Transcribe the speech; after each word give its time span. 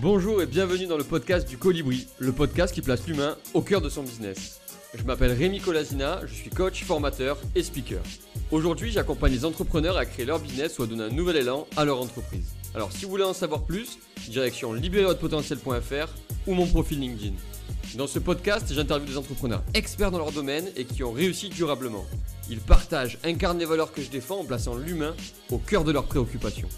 Bonjour 0.00 0.40
et 0.40 0.46
bienvenue 0.46 0.86
dans 0.86 0.96
le 0.96 1.02
podcast 1.02 1.48
du 1.48 1.58
Colibri, 1.58 2.06
le 2.20 2.30
podcast 2.30 2.72
qui 2.72 2.82
place 2.82 3.04
l'humain 3.08 3.36
au 3.52 3.62
cœur 3.62 3.80
de 3.80 3.88
son 3.88 4.04
business. 4.04 4.60
Je 4.94 5.02
m'appelle 5.02 5.32
Rémi 5.32 5.58
Colasina, 5.58 6.20
je 6.24 6.32
suis 6.34 6.50
coach, 6.50 6.84
formateur 6.84 7.36
et 7.56 7.64
speaker. 7.64 8.00
Aujourd'hui, 8.52 8.92
j'accompagne 8.92 9.32
les 9.32 9.44
entrepreneurs 9.44 9.96
à 9.96 10.06
créer 10.06 10.24
leur 10.24 10.38
business 10.38 10.78
ou 10.78 10.84
à 10.84 10.86
donner 10.86 11.02
un 11.02 11.08
nouvel 11.08 11.38
élan 11.38 11.66
à 11.76 11.84
leur 11.84 12.00
entreprise. 12.00 12.54
Alors 12.76 12.92
si 12.92 13.06
vous 13.06 13.10
voulez 13.10 13.24
en 13.24 13.32
savoir 13.32 13.64
plus, 13.64 13.98
direction 14.28 14.72
libérervotrePotentiel.fr 14.72 16.14
ou 16.46 16.54
mon 16.54 16.68
profil 16.68 17.00
LinkedIn. 17.00 17.34
Dans 17.96 18.06
ce 18.06 18.20
podcast, 18.20 18.72
j'interviewe 18.72 19.08
des 19.08 19.16
entrepreneurs 19.16 19.64
experts 19.74 20.12
dans 20.12 20.18
leur 20.18 20.30
domaine 20.30 20.70
et 20.76 20.84
qui 20.84 21.02
ont 21.02 21.10
réussi 21.10 21.48
durablement. 21.48 22.06
Ils 22.48 22.60
partagent, 22.60 23.18
incarnent 23.24 23.58
les 23.58 23.64
valeurs 23.64 23.92
que 23.92 24.00
je 24.00 24.10
défends 24.10 24.38
en 24.38 24.44
plaçant 24.44 24.76
l'humain 24.76 25.16
au 25.50 25.58
cœur 25.58 25.82
de 25.82 25.90
leurs 25.90 26.04
préoccupations. 26.04 26.68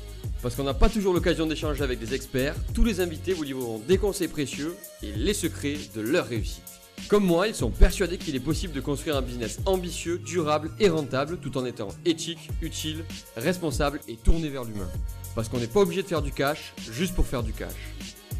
Parce 0.42 0.54
qu'on 0.54 0.64
n'a 0.64 0.74
pas 0.74 0.88
toujours 0.88 1.12
l'occasion 1.12 1.46
d'échanger 1.46 1.82
avec 1.82 1.98
des 1.98 2.14
experts, 2.14 2.54
tous 2.72 2.84
les 2.84 3.00
invités 3.00 3.34
vous 3.34 3.42
livreront 3.42 3.78
des 3.86 3.98
conseils 3.98 4.28
précieux 4.28 4.74
et 5.02 5.12
les 5.12 5.34
secrets 5.34 5.76
de 5.94 6.00
leur 6.00 6.26
réussite. 6.26 6.62
Comme 7.08 7.24
moi, 7.24 7.48
ils 7.48 7.54
sont 7.54 7.70
persuadés 7.70 8.16
qu'il 8.16 8.36
est 8.36 8.40
possible 8.40 8.72
de 8.72 8.80
construire 8.80 9.16
un 9.16 9.22
business 9.22 9.58
ambitieux, 9.66 10.18
durable 10.18 10.70
et 10.78 10.88
rentable 10.88 11.38
tout 11.38 11.58
en 11.58 11.64
étant 11.64 11.88
éthique, 12.06 12.50
utile, 12.62 13.04
responsable 13.36 14.00
et 14.08 14.16
tourné 14.16 14.48
vers 14.48 14.64
l'humain. 14.64 14.88
Parce 15.34 15.48
qu'on 15.48 15.58
n'est 15.58 15.66
pas 15.66 15.80
obligé 15.80 16.02
de 16.02 16.08
faire 16.08 16.22
du 16.22 16.32
cash 16.32 16.72
juste 16.90 17.14
pour 17.14 17.26
faire 17.26 17.42
du 17.42 17.52
cash. 17.52 17.74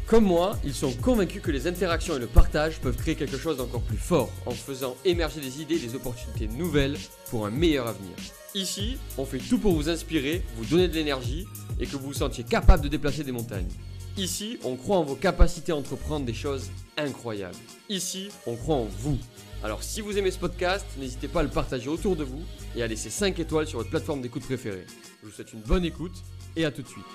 Comme 0.07 0.25
moi, 0.25 0.57
ils 0.63 0.73
sont 0.73 0.91
convaincus 0.93 1.41
que 1.41 1.51
les 1.51 1.67
interactions 1.67 2.15
et 2.15 2.19
le 2.19 2.27
partage 2.27 2.79
peuvent 2.79 2.97
créer 2.97 3.15
quelque 3.15 3.37
chose 3.37 3.57
d'encore 3.57 3.81
plus 3.81 3.97
fort 3.97 4.31
en 4.45 4.51
faisant 4.51 4.95
émerger 5.05 5.39
des 5.39 5.61
idées 5.61 5.75
et 5.75 5.87
des 5.87 5.95
opportunités 5.95 6.47
nouvelles 6.47 6.97
pour 7.29 7.45
un 7.45 7.51
meilleur 7.51 7.87
avenir. 7.87 8.15
Ici, 8.53 8.97
on 9.17 9.25
fait 9.25 9.37
tout 9.37 9.57
pour 9.57 9.73
vous 9.73 9.87
inspirer, 9.87 10.43
vous 10.57 10.65
donner 10.65 10.89
de 10.89 10.93
l'énergie 10.93 11.47
et 11.79 11.85
que 11.85 11.95
vous 11.95 12.07
vous 12.07 12.13
sentiez 12.13 12.43
capable 12.43 12.83
de 12.83 12.89
déplacer 12.89 13.23
des 13.23 13.31
montagnes. 13.31 13.69
Ici, 14.17 14.59
on 14.65 14.75
croit 14.75 14.97
en 14.97 15.03
vos 15.03 15.15
capacités 15.15 15.71
à 15.71 15.77
entreprendre 15.77 16.25
des 16.25 16.33
choses 16.33 16.69
incroyables. 16.97 17.55
Ici, 17.87 18.27
on 18.45 18.57
croit 18.57 18.75
en 18.75 18.85
vous. 18.85 19.17
Alors 19.63 19.83
si 19.83 20.01
vous 20.01 20.17
aimez 20.17 20.31
ce 20.31 20.39
podcast, 20.39 20.85
n'hésitez 20.97 21.29
pas 21.29 21.39
à 21.39 21.43
le 21.43 21.49
partager 21.49 21.87
autour 21.87 22.17
de 22.17 22.25
vous 22.25 22.41
et 22.75 22.83
à 22.83 22.87
laisser 22.87 23.09
5 23.09 23.39
étoiles 23.39 23.67
sur 23.67 23.77
votre 23.77 23.89
plateforme 23.89 24.21
d'écoute 24.21 24.43
préférée. 24.43 24.85
Je 25.21 25.27
vous 25.27 25.33
souhaite 25.33 25.53
une 25.53 25.61
bonne 25.61 25.85
écoute 25.85 26.15
et 26.57 26.65
à 26.65 26.71
tout 26.71 26.81
de 26.81 26.87
suite. 26.87 27.05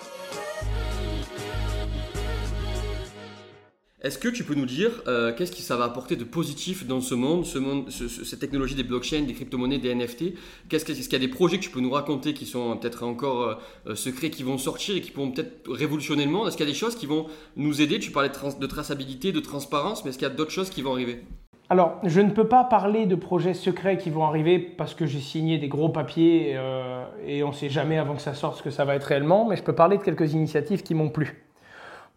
Est-ce 4.02 4.18
que 4.18 4.28
tu 4.28 4.44
peux 4.44 4.54
nous 4.54 4.66
dire 4.66 4.90
euh, 5.08 5.32
qu'est-ce 5.34 5.50
que 5.50 5.58
ça 5.58 5.74
va 5.78 5.84
apporter 5.84 6.16
de 6.16 6.24
positif 6.24 6.86
dans 6.86 7.00
ce 7.00 7.14
monde, 7.14 7.46
ce 7.46 7.58
monde 7.58 7.90
cette 7.90 8.38
technologie 8.38 8.74
des 8.74 8.82
blockchains, 8.82 9.22
des 9.22 9.32
crypto-monnaies, 9.32 9.78
des 9.78 9.94
NFT 9.94 10.34
Qu'est-ce 10.68 10.84
qu'il 10.84 10.94
y 10.94 11.14
a 11.14 11.18
des 11.18 11.28
projets 11.28 11.56
que 11.56 11.62
tu 11.62 11.70
peux 11.70 11.80
nous 11.80 11.90
raconter 11.90 12.34
qui 12.34 12.44
sont 12.44 12.76
peut-être 12.76 13.04
encore 13.04 13.42
euh, 13.42 13.54
euh, 13.86 13.94
secrets, 13.94 14.28
qui 14.28 14.42
vont 14.42 14.58
sortir 14.58 14.96
et 14.96 15.00
qui 15.00 15.12
pourront 15.12 15.30
peut-être 15.30 15.66
révolutionner 15.70 16.26
le 16.26 16.30
monde? 16.30 16.46
Est-ce 16.46 16.58
qu'il 16.58 16.66
y 16.66 16.68
a 16.68 16.72
des 16.72 16.78
choses 16.78 16.94
qui 16.94 17.06
vont 17.06 17.26
nous 17.56 17.80
aider? 17.80 17.98
Tu 17.98 18.10
parlais 18.10 18.28
de 18.28 18.66
traçabilité, 18.66 19.32
de 19.32 19.40
transparence, 19.40 20.04
mais 20.04 20.10
est-ce 20.10 20.18
qu'il 20.18 20.28
y 20.28 20.30
a 20.30 20.34
d'autres 20.34 20.52
choses 20.52 20.68
qui 20.68 20.82
vont 20.82 20.92
arriver? 20.92 21.24
Alors, 21.70 21.98
je 22.04 22.20
ne 22.20 22.30
peux 22.30 22.46
pas 22.46 22.64
parler 22.64 23.06
de 23.06 23.14
projets 23.14 23.54
secrets 23.54 23.96
qui 23.96 24.10
vont 24.10 24.24
arriver 24.24 24.58
parce 24.58 24.94
que 24.94 25.06
j'ai 25.06 25.20
signé 25.20 25.56
des 25.56 25.68
gros 25.68 25.88
papiers 25.88 26.56
et 27.26 27.42
on 27.42 27.48
ne 27.48 27.54
sait 27.54 27.70
jamais 27.70 27.96
avant 27.98 28.14
que 28.14 28.22
ça 28.22 28.34
sorte 28.34 28.58
ce 28.58 28.62
que 28.62 28.70
ça 28.70 28.84
va 28.84 28.94
être 28.94 29.04
réellement, 29.04 29.48
mais 29.48 29.56
je 29.56 29.62
peux 29.62 29.74
parler 29.74 29.96
de 29.96 30.02
quelques 30.02 30.34
initiatives 30.34 30.82
qui 30.82 30.94
m'ont 30.94 31.08
plu. 31.08 31.45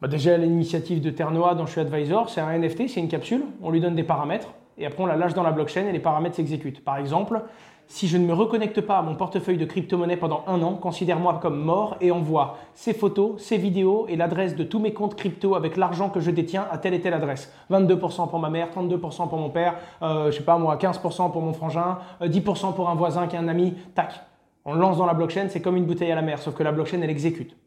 Bah, 0.02 0.08
déjà, 0.08 0.38
l'initiative 0.38 1.02
de 1.02 1.10
Ternoa 1.10 1.56
dont 1.56 1.66
je 1.66 1.72
suis 1.72 1.82
advisor, 1.82 2.30
c'est 2.30 2.40
un 2.40 2.58
NFT, 2.58 2.88
c'est 2.88 3.02
une 3.02 3.10
capsule, 3.10 3.44
on 3.62 3.70
lui 3.70 3.82
donne 3.82 3.96
des 3.96 4.04
paramètres 4.04 4.48
et 4.78 4.86
après 4.86 5.04
on 5.04 5.06
la 5.06 5.18
lâche 5.18 5.34
dans 5.34 5.44
la 5.44 5.52
blockchain 5.52 5.88
et 5.88 5.92
les 5.92 6.00
paramètres 6.00 6.38
s'exécutent. 6.38 6.82
Par 6.86 6.96
exemple, 6.96 7.42
si 7.88 8.08
je 8.08 8.18
ne 8.18 8.26
me 8.26 8.34
reconnecte 8.34 8.80
pas 8.80 9.00
à 9.00 9.02
mon 9.02 9.16
portefeuille 9.16 9.58
de 9.58 9.66
crypto-monnaie 9.66 10.16
pendant 10.16 10.46
un 10.48 10.62
an, 10.62 10.76
considère-moi 10.76 11.40
comme 11.42 11.60
mort 11.60 11.98
et 12.00 12.12
envoie 12.12 12.58
ces 12.76 12.94
photos, 12.94 13.42
ces 13.42 13.58
vidéos 13.58 14.06
et 14.08 14.16
l'adresse 14.16 14.56
de 14.56 14.64
tous 14.64 14.80
mes 14.80 14.94
comptes 14.94 15.16
crypto 15.16 15.56
avec 15.56 15.76
l'argent 15.76 16.08
que 16.10 16.22
je 16.22 16.32
détiens 16.32 16.66
à 16.72 16.78
telle 16.78 16.94
et 16.94 17.02
telle 17.02 17.16
adresse. 17.16 17.52
22% 17.70 18.30
pour 18.30 18.40
ma 18.40 18.50
mère, 18.50 18.70
32% 18.74 19.28
pour 19.28 19.38
mon 19.38 19.50
père, 19.50 19.76
euh, 20.02 20.32
je 20.32 20.38
sais 20.38 20.44
pas 20.44 20.58
moi, 20.58 20.78
15% 20.78 21.32
pour 21.32 21.42
mon 21.42 21.52
frangin, 21.52 21.98
10% 22.22 22.70
euh, 22.70 22.72
pour 22.72 22.90
un 22.90 22.96
voisin 22.96 23.28
qui 23.28 23.36
est 23.36 23.40
un 23.40 23.50
ami, 23.50 23.74
tac. 23.96 24.22
On 24.64 24.76
lance 24.76 24.98
dans 24.98 25.06
la 25.06 25.14
blockchain, 25.14 25.48
c'est 25.50 25.62
comme 25.62 25.76
une 25.76 25.86
bouteille 25.86 26.12
à 26.12 26.16
la 26.16 26.22
mer, 26.22 26.40
sauf 26.40 26.54
que 26.54 26.64
la 26.64 26.72
blockchain, 26.72 27.02
elle 27.02 27.10
exécute. 27.10 27.58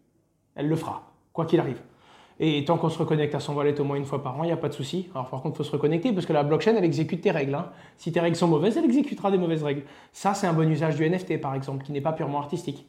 Elle 0.54 0.68
le 0.68 0.76
fera, 0.76 1.02
quoi 1.34 1.44
qu'il 1.44 1.60
arrive. 1.60 1.80
Et 2.44 2.64
tant 2.64 2.76
qu'on 2.76 2.88
se 2.88 2.98
reconnecte 2.98 3.36
à 3.36 3.40
son 3.40 3.54
wallet 3.54 3.80
au 3.80 3.84
moins 3.84 3.96
une 3.96 4.04
fois 4.04 4.20
par 4.20 4.36
an, 4.36 4.42
il 4.42 4.48
n'y 4.48 4.52
a 4.52 4.56
pas 4.56 4.68
de 4.68 4.74
souci. 4.74 5.08
Alors 5.14 5.28
par 5.28 5.40
contre, 5.42 5.54
il 5.54 5.58
faut 5.58 5.62
se 5.62 5.70
reconnecter 5.70 6.12
parce 6.12 6.26
que 6.26 6.32
la 6.32 6.42
blockchain, 6.42 6.74
elle 6.76 6.84
exécute 6.84 7.20
tes 7.20 7.30
règles. 7.30 7.54
Hein. 7.54 7.66
Si 7.96 8.10
tes 8.10 8.18
règles 8.18 8.34
sont 8.34 8.48
mauvaises, 8.48 8.76
elle 8.76 8.84
exécutera 8.84 9.30
des 9.30 9.38
mauvaises 9.38 9.62
règles. 9.62 9.84
Ça, 10.12 10.34
c'est 10.34 10.48
un 10.48 10.52
bon 10.52 10.68
usage 10.68 10.96
du 10.96 11.08
NFT, 11.08 11.40
par 11.40 11.54
exemple, 11.54 11.84
qui 11.84 11.92
n'est 11.92 12.00
pas 12.00 12.10
purement 12.10 12.40
artistique. 12.40 12.84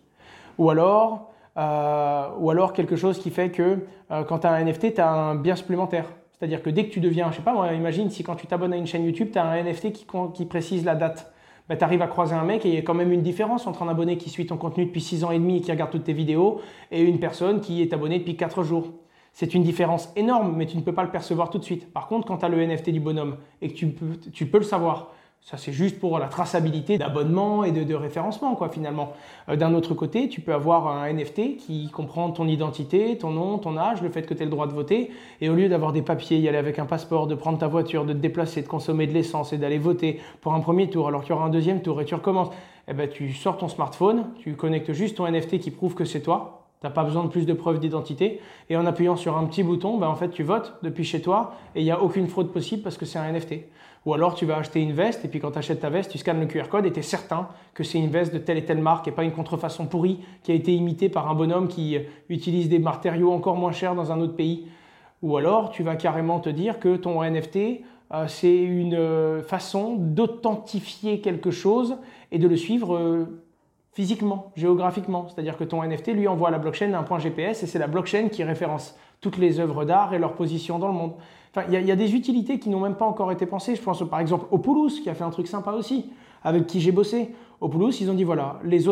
Ou 0.57 0.71
alors, 0.71 1.31
euh, 1.57 2.29
ou 2.39 2.49
alors 2.49 2.73
quelque 2.73 2.95
chose 2.95 3.19
qui 3.19 3.29
fait 3.29 3.51
que 3.51 3.85
euh, 4.09 4.23
quand 4.23 4.39
tu 4.39 4.47
as 4.47 4.53
un 4.53 4.65
NFT, 4.65 4.95
tu 4.95 5.01
as 5.01 5.11
un 5.11 5.35
bien 5.35 5.55
supplémentaire. 5.55 6.05
C'est-à-dire 6.31 6.63
que 6.63 6.71
dès 6.71 6.87
que 6.87 6.91
tu 6.91 6.99
deviens, 6.99 7.29
je 7.29 7.35
sais 7.35 7.43
pas, 7.43 7.53
moi, 7.53 7.73
imagine 7.73 8.09
si 8.09 8.23
quand 8.23 8.35
tu 8.35 8.47
t'abonnes 8.47 8.73
à 8.73 8.77
une 8.77 8.87
chaîne 8.87 9.05
YouTube, 9.05 9.29
tu 9.31 9.37
as 9.37 9.45
un 9.45 9.63
NFT 9.63 9.91
qui, 10.33 10.45
précise 10.45 10.83
la 10.83 10.95
date. 10.95 11.31
Ben, 11.69 11.77
tu 11.77 11.83
arrives 11.83 12.01
à 12.01 12.07
croiser 12.07 12.33
un 12.33 12.43
mec 12.43 12.65
et 12.65 12.69
il 12.69 12.75
y 12.75 12.77
a 12.79 12.81
quand 12.81 12.95
même 12.95 13.11
une 13.11 13.21
différence 13.21 13.67
entre 13.67 13.83
un 13.83 13.87
abonné 13.87 14.17
qui 14.17 14.31
suit 14.31 14.47
ton 14.47 14.57
contenu 14.57 14.87
depuis 14.87 14.99
6 14.99 15.23
ans 15.25 15.31
et 15.31 15.37
demi 15.37 15.57
et 15.57 15.61
qui 15.61 15.71
regarde 15.71 15.91
toutes 15.91 16.05
tes 16.05 16.13
vidéos 16.13 16.59
et 16.91 17.03
une 17.03 17.19
personne 17.19 17.61
qui 17.61 17.83
est 17.83 17.93
abonnée 17.93 18.17
depuis 18.17 18.35
4 18.35 18.63
jours. 18.63 18.87
C'est 19.33 19.55
une 19.55 19.63
différence 19.63 20.13
énorme, 20.15 20.53
mais 20.55 20.67
tu 20.67 20.77
ne 20.77 20.83
peux 20.83 20.93
pas 20.93 21.03
le 21.03 21.09
percevoir 21.09 21.49
tout 21.49 21.57
de 21.57 21.63
suite. 21.63 21.91
Par 21.91 22.07
contre, 22.07 22.27
quand 22.27 22.37
tu 22.37 22.45
as 22.45 22.49
le 22.49 22.63
NFT 22.65 22.91
du 22.91 22.99
bonhomme 22.99 23.37
et 23.63 23.69
que 23.69 23.73
tu 23.73 23.87
peux, 23.87 24.15
tu 24.31 24.45
peux 24.45 24.59
le 24.59 24.63
savoir, 24.63 25.09
ça 25.41 25.57
c'est 25.57 25.73
juste 25.73 25.99
pour 25.99 26.19
la 26.19 26.27
traçabilité 26.27 26.99
d'abonnement 26.99 27.63
et 27.63 27.71
de, 27.71 27.95
référencement, 27.95 28.53
quoi, 28.53 28.69
finalement. 28.69 29.13
Euh, 29.49 29.55
d'un 29.55 29.73
autre 29.73 29.95
côté, 29.95 30.29
tu 30.29 30.39
peux 30.39 30.53
avoir 30.53 30.87
un 30.87 31.11
NFT 31.11 31.57
qui 31.57 31.89
comprend 31.89 32.29
ton 32.29 32.47
identité, 32.47 33.17
ton 33.17 33.31
nom, 33.31 33.57
ton 33.57 33.75
âge, 33.75 34.03
le 34.03 34.09
fait 34.09 34.21
que 34.21 34.35
tu 34.35 34.43
aies 34.43 34.45
le 34.45 34.51
droit 34.51 34.67
de 34.67 34.73
voter, 34.73 35.09
et 35.41 35.49
au 35.49 35.55
lieu 35.55 35.67
d'avoir 35.67 35.93
des 35.93 36.03
papiers, 36.03 36.37
y 36.37 36.47
aller 36.47 36.59
avec 36.59 36.77
un 36.77 36.85
passeport, 36.85 37.25
de 37.25 37.33
prendre 37.33 37.57
ta 37.57 37.67
voiture, 37.67 38.05
de 38.05 38.13
te 38.13 38.19
déplacer, 38.19 38.61
de 38.61 38.67
consommer 38.67 39.07
de 39.07 39.13
l'essence 39.13 39.51
et 39.51 39.57
d'aller 39.57 39.79
voter 39.79 40.21
pour 40.41 40.53
un 40.53 40.59
premier 40.59 40.91
tour, 40.91 41.07
alors 41.07 41.23
qu'il 41.23 41.31
y 41.31 41.33
aura 41.33 41.45
un 41.45 41.49
deuxième 41.49 41.81
tour 41.81 41.99
et 41.99 42.05
tu 42.05 42.13
recommences, 42.13 42.51
eh 42.87 42.93
ben, 42.93 43.09
tu 43.09 43.33
sors 43.33 43.57
ton 43.57 43.67
smartphone, 43.67 44.27
tu 44.37 44.53
connectes 44.53 44.93
juste 44.93 45.17
ton 45.17 45.27
NFT 45.27 45.57
qui 45.57 45.71
prouve 45.71 45.95
que 45.95 46.05
c'est 46.05 46.21
toi, 46.21 46.62
tu 46.83 46.87
n'as 46.87 46.93
pas 46.93 47.05
besoin 47.05 47.23
de 47.23 47.29
plus 47.29 47.45
de 47.45 47.53
preuves 47.53 47.79
d'identité. 47.79 48.41
Et 48.69 48.75
en 48.75 48.85
appuyant 48.85 49.15
sur 49.15 49.37
un 49.37 49.45
petit 49.45 49.63
bouton, 49.63 49.97
ben 49.97 50.07
en 50.09 50.15
fait, 50.15 50.31
tu 50.31 50.43
votes 50.43 50.75
depuis 50.83 51.05
chez 51.05 51.21
toi 51.21 51.53
et 51.75 51.79
il 51.79 51.85
n'y 51.85 51.91
a 51.91 52.03
aucune 52.03 52.27
fraude 52.27 52.51
possible 52.51 52.81
parce 52.83 52.97
que 52.97 53.05
c'est 53.05 53.17
un 53.17 53.31
NFT. 53.31 53.53
Ou 54.05 54.13
alors 54.13 54.35
tu 54.35 54.45
vas 54.45 54.57
acheter 54.57 54.81
une 54.81 54.91
veste 54.91 55.23
et 55.23 55.29
puis 55.29 55.39
quand 55.39 55.51
tu 55.51 55.59
achètes 55.59 55.79
ta 55.79 55.89
veste, 55.89 56.11
tu 56.11 56.17
scannes 56.17 56.41
le 56.41 56.45
QR 56.45 56.67
code 56.69 56.85
et 56.85 56.91
tu 56.91 56.99
es 56.99 57.03
certain 57.03 57.47
que 57.73 57.85
c'est 57.85 57.99
une 57.99 58.09
veste 58.09 58.33
de 58.33 58.37
telle 58.37 58.57
et 58.57 58.65
telle 58.65 58.81
marque 58.81 59.07
et 59.07 59.11
pas 59.11 59.23
une 59.23 59.31
contrefaçon 59.31 59.85
pourrie 59.85 60.19
qui 60.43 60.51
a 60.51 60.55
été 60.55 60.73
imitée 60.73 61.07
par 61.07 61.31
un 61.31 61.35
bonhomme 61.35 61.69
qui 61.69 61.97
utilise 62.27 62.67
des 62.67 62.79
matériaux 62.79 63.31
encore 63.31 63.55
moins 63.55 63.71
chers 63.71 63.95
dans 63.95 64.11
un 64.11 64.19
autre 64.19 64.35
pays. 64.35 64.67
Ou 65.21 65.37
alors 65.37 65.69
tu 65.69 65.83
vas 65.83 65.95
carrément 65.95 66.41
te 66.41 66.49
dire 66.49 66.79
que 66.79 66.97
ton 66.97 67.23
NFT, 67.23 67.79
euh, 68.13 68.27
c'est 68.27 68.61
une 68.61 68.95
euh, 68.95 69.41
façon 69.41 69.95
d'authentifier 69.95 71.21
quelque 71.21 71.49
chose 71.49 71.97
et 72.33 72.39
de 72.39 72.47
le 72.49 72.57
suivre 72.57 72.97
euh, 72.97 73.41
physiquement, 73.93 74.51
géographiquement. 74.55 75.27
C'est-à-dire 75.29 75.57
que 75.57 75.63
ton 75.63 75.83
NFT 75.83 76.09
lui 76.09 76.27
envoie 76.27 76.49
à 76.49 76.51
la 76.51 76.57
blockchain 76.57 76.93
un 76.93 77.03
point 77.03 77.19
GPS 77.19 77.63
et 77.63 77.67
c'est 77.67 77.79
la 77.79 77.87
blockchain 77.87 78.27
qui 78.29 78.43
référence 78.43 78.97
toutes 79.21 79.37
les 79.37 79.59
œuvres 79.59 79.85
d'art 79.85 80.13
et 80.13 80.19
leur 80.19 80.33
position 80.33 80.79
dans 80.79 80.87
le 80.87 80.93
monde. 80.93 81.13
Enfin, 81.55 81.67
il 81.71 81.85
y, 81.85 81.91
a 81.91 81.95
des 81.95 82.15
utilités 82.15 82.57
qui 82.57 82.69
n'ont 82.69 82.79
même 82.79 82.95
pas 82.95 83.05
encore 83.05 83.31
été 83.31 83.45
pensées. 83.45 83.75
Je 83.75 83.81
pense 83.81 84.07
par 84.09 84.19
exemple 84.19 84.47
au 84.49 84.57
Poulouse 84.57 84.99
qui 85.01 85.09
a 85.09 85.13
fait 85.13 85.23
un 85.23 85.29
truc 85.29 85.47
sympa 85.47 85.71
aussi, 85.71 86.09
avec 86.43 86.65
qui 86.65 86.81
j'ai 86.81 86.91
bossé. 86.91 87.35
Au 87.61 87.69
Poulouse, 87.69 88.01
ils 88.01 88.09
ont 88.09 88.15
dit 88.15 88.23
voilà, 88.23 88.59
les, 88.63 88.87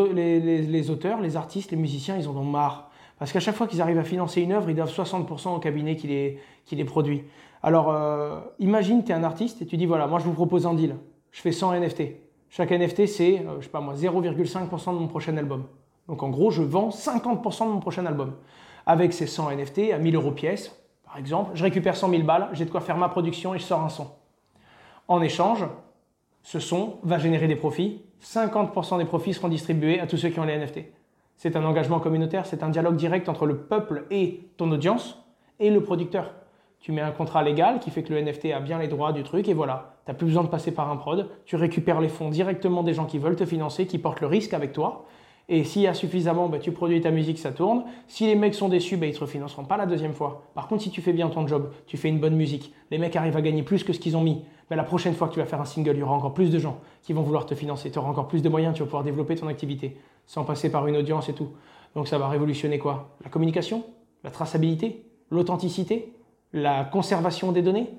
auteurs, 0.91 1.22
les 1.22 1.35
artistes, 1.35 1.72
les 1.72 1.78
musiciens, 1.78 2.17
ils 2.17 2.28
en 2.28 2.38
ont 2.38 2.44
marre. 2.44 2.91
Parce 3.17 3.31
qu'à 3.31 3.40
chaque 3.40 3.56
fois 3.56 3.66
qu'ils 3.67 3.81
arrivent 3.81 3.97
à 3.97 4.03
financer 4.03 4.41
une 4.41 4.51
œuvre, 4.51 4.69
ils 4.69 4.75
doivent 4.75 4.94
60% 4.94 5.56
au 5.56 5.59
cabinet 5.59 5.95
qui 5.95 6.07
les, 6.07 6.40
qui 6.66 6.75
les 6.75 6.85
produit. 6.85 7.23
Alors, 7.63 7.91
euh, 7.91 8.40
imagine, 8.59 9.03
tu 9.03 9.11
es 9.11 9.16
un 9.16 9.23
artiste 9.23 9.61
et 9.63 9.66
tu 9.66 9.75
dis 9.75 9.88
voilà, 9.88 10.06
moi 10.06 10.19
je 10.19 10.25
vous 10.25 10.34
propose 10.34 10.67
un 10.67 10.75
deal. 10.75 10.95
Je 11.31 11.41
fais 11.41 11.51
100 11.51 11.79
NFT. 11.79 12.01
Chaque 12.51 12.72
NFT, 12.72 13.07
c'est, 13.07 13.39
euh, 13.39 13.62
je 13.62 13.63
sais 13.63 13.72
pas 13.72 13.79
moi, 13.79 13.94
0,5% 13.94 14.94
de 14.94 15.00
mon 15.00 15.07
prochain 15.07 15.38
album. 15.38 15.67
Donc 16.09 16.22
en 16.22 16.28
gros, 16.28 16.51
je 16.51 16.62
vends 16.62 16.89
50% 16.89 17.66
de 17.66 17.72
mon 17.72 17.79
prochain 17.79 18.05
album. 18.05 18.35
Avec 18.85 19.14
ces 19.14 19.25
100 19.25 19.52
NFT 19.52 19.93
à 19.93 19.97
1000 19.97 20.16
euros 20.16 20.31
pièce, 20.31 20.78
par 21.05 21.17
exemple, 21.17 21.52
je 21.53 21.64
récupère 21.64 21.96
100 21.96 22.09
000 22.09 22.23
balles, 22.23 22.49
j'ai 22.52 22.66
de 22.66 22.70
quoi 22.70 22.81
faire 22.81 22.97
ma 22.97 23.08
production 23.08 23.55
et 23.55 23.59
je 23.59 23.64
sors 23.64 23.81
un 23.81 23.87
son. 23.87 24.11
En 25.08 25.22
échange, 25.22 25.66
ce 26.43 26.59
son 26.59 26.97
va 27.03 27.20
générer 27.20 27.47
des 27.47 27.55
profits. 27.55 28.02
50% 28.22 28.97
des 28.97 29.05
profits 29.05 29.34
seront 29.34 29.47
distribués 29.47 30.02
à 30.02 30.05
tous 30.08 30.17
ceux 30.17 30.28
qui 30.28 30.40
ont 30.41 30.43
les 30.43 30.58
NFT. 30.58 30.79
C'est 31.37 31.55
un 31.55 31.64
engagement 31.64 32.02
communautaire, 32.02 32.46
c'est 32.46 32.64
un 32.64 32.70
dialogue 32.70 32.97
direct 32.97 33.29
entre 33.29 33.46
le 33.46 33.59
peuple 33.59 34.08
et 34.11 34.41
ton 34.58 34.70
audience 34.72 35.23
et 35.61 35.70
le 35.70 35.81
producteur. 35.81 36.34
Tu 36.81 36.91
mets 36.91 37.02
un 37.02 37.11
contrat 37.11 37.43
légal 37.43 37.79
qui 37.79 37.91
fait 37.91 38.03
que 38.03 38.14
le 38.14 38.22
NFT 38.22 38.47
a 38.47 38.59
bien 38.59 38.78
les 38.78 38.90
droits 38.90 39.14
du 39.14 39.23
truc 39.23 39.47
et 39.47 39.53
voilà, 39.53 39.91
tu 40.05 40.11
n'as 40.11 40.15
plus 40.15 40.27
besoin 40.27 40.43
de 40.43 40.49
passer 40.49 40.71
par 40.71 40.89
un 40.91 40.97
prod. 40.97 41.29
Tu 41.45 41.55
récupères 41.55 42.01
les 42.01 42.09
fonds 42.09 42.29
directement 42.29 42.83
des 42.83 42.93
gens 42.93 43.05
qui 43.05 43.19
veulent 43.19 43.35
te 43.35 43.45
financer, 43.45 43.85
qui 43.85 43.97
portent 43.97 44.21
le 44.21 44.27
risque 44.27 44.53
avec 44.53 44.73
toi. 44.73 45.05
Et 45.49 45.63
s'il 45.63 45.81
y 45.81 45.87
a 45.87 45.93
suffisamment, 45.93 46.47
bah, 46.47 46.59
tu 46.59 46.71
produis 46.71 47.01
ta 47.01 47.11
musique, 47.11 47.37
ça 47.37 47.51
tourne. 47.51 47.83
Si 48.07 48.25
les 48.25 48.35
mecs 48.35 48.55
sont 48.55 48.69
déçus, 48.69 48.95
bah, 48.95 49.05
ils 49.05 49.09
ne 49.09 49.15
te 49.15 49.19
refinanceront 49.19 49.65
pas 49.65 49.75
la 49.75 49.85
deuxième 49.85 50.13
fois. 50.13 50.43
Par 50.53 50.67
contre, 50.67 50.83
si 50.83 50.91
tu 50.91 51.01
fais 51.01 51.13
bien 51.13 51.27
ton 51.29 51.45
job, 51.45 51.71
tu 51.87 51.97
fais 51.97 52.07
une 52.07 52.19
bonne 52.19 52.35
musique, 52.35 52.73
les 52.89 52.97
mecs 52.97 53.15
arrivent 53.15 53.35
à 53.35 53.41
gagner 53.41 53.63
plus 53.63 53.83
que 53.83 53.91
ce 53.91 53.99
qu'ils 53.99 54.15
ont 54.15 54.21
mis, 54.21 54.45
bah, 54.69 54.77
la 54.77 54.83
prochaine 54.83 55.13
fois 55.13 55.27
que 55.27 55.33
tu 55.33 55.39
vas 55.39 55.45
faire 55.45 55.59
un 55.59 55.65
single, 55.65 55.95
il 55.95 55.99
y 55.99 56.03
aura 56.03 56.13
encore 56.13 56.33
plus 56.33 56.51
de 56.51 56.57
gens 56.57 56.79
qui 57.01 57.11
vont 57.11 57.21
vouloir 57.21 57.45
te 57.45 57.53
financer. 57.53 57.91
Tu 57.91 57.99
auras 57.99 58.09
encore 58.09 58.29
plus 58.29 58.41
de 58.41 58.47
moyens, 58.47 58.73
tu 58.73 58.79
vas 58.79 58.85
pouvoir 58.85 59.03
développer 59.03 59.35
ton 59.35 59.47
activité 59.47 59.97
sans 60.25 60.45
passer 60.45 60.71
par 60.71 60.87
une 60.87 60.95
audience 60.95 61.27
et 61.27 61.33
tout. 61.33 61.49
Donc 61.95 62.07
ça 62.07 62.17
va 62.17 62.29
révolutionner 62.29 62.79
quoi? 62.79 63.17
La 63.23 63.29
communication? 63.29 63.83
La 64.23 64.31
traçabilité? 64.31 65.05
L'authenticité, 65.29 66.13
la 66.53 66.85
conservation 66.85 67.51
des 67.51 67.61
données, 67.61 67.89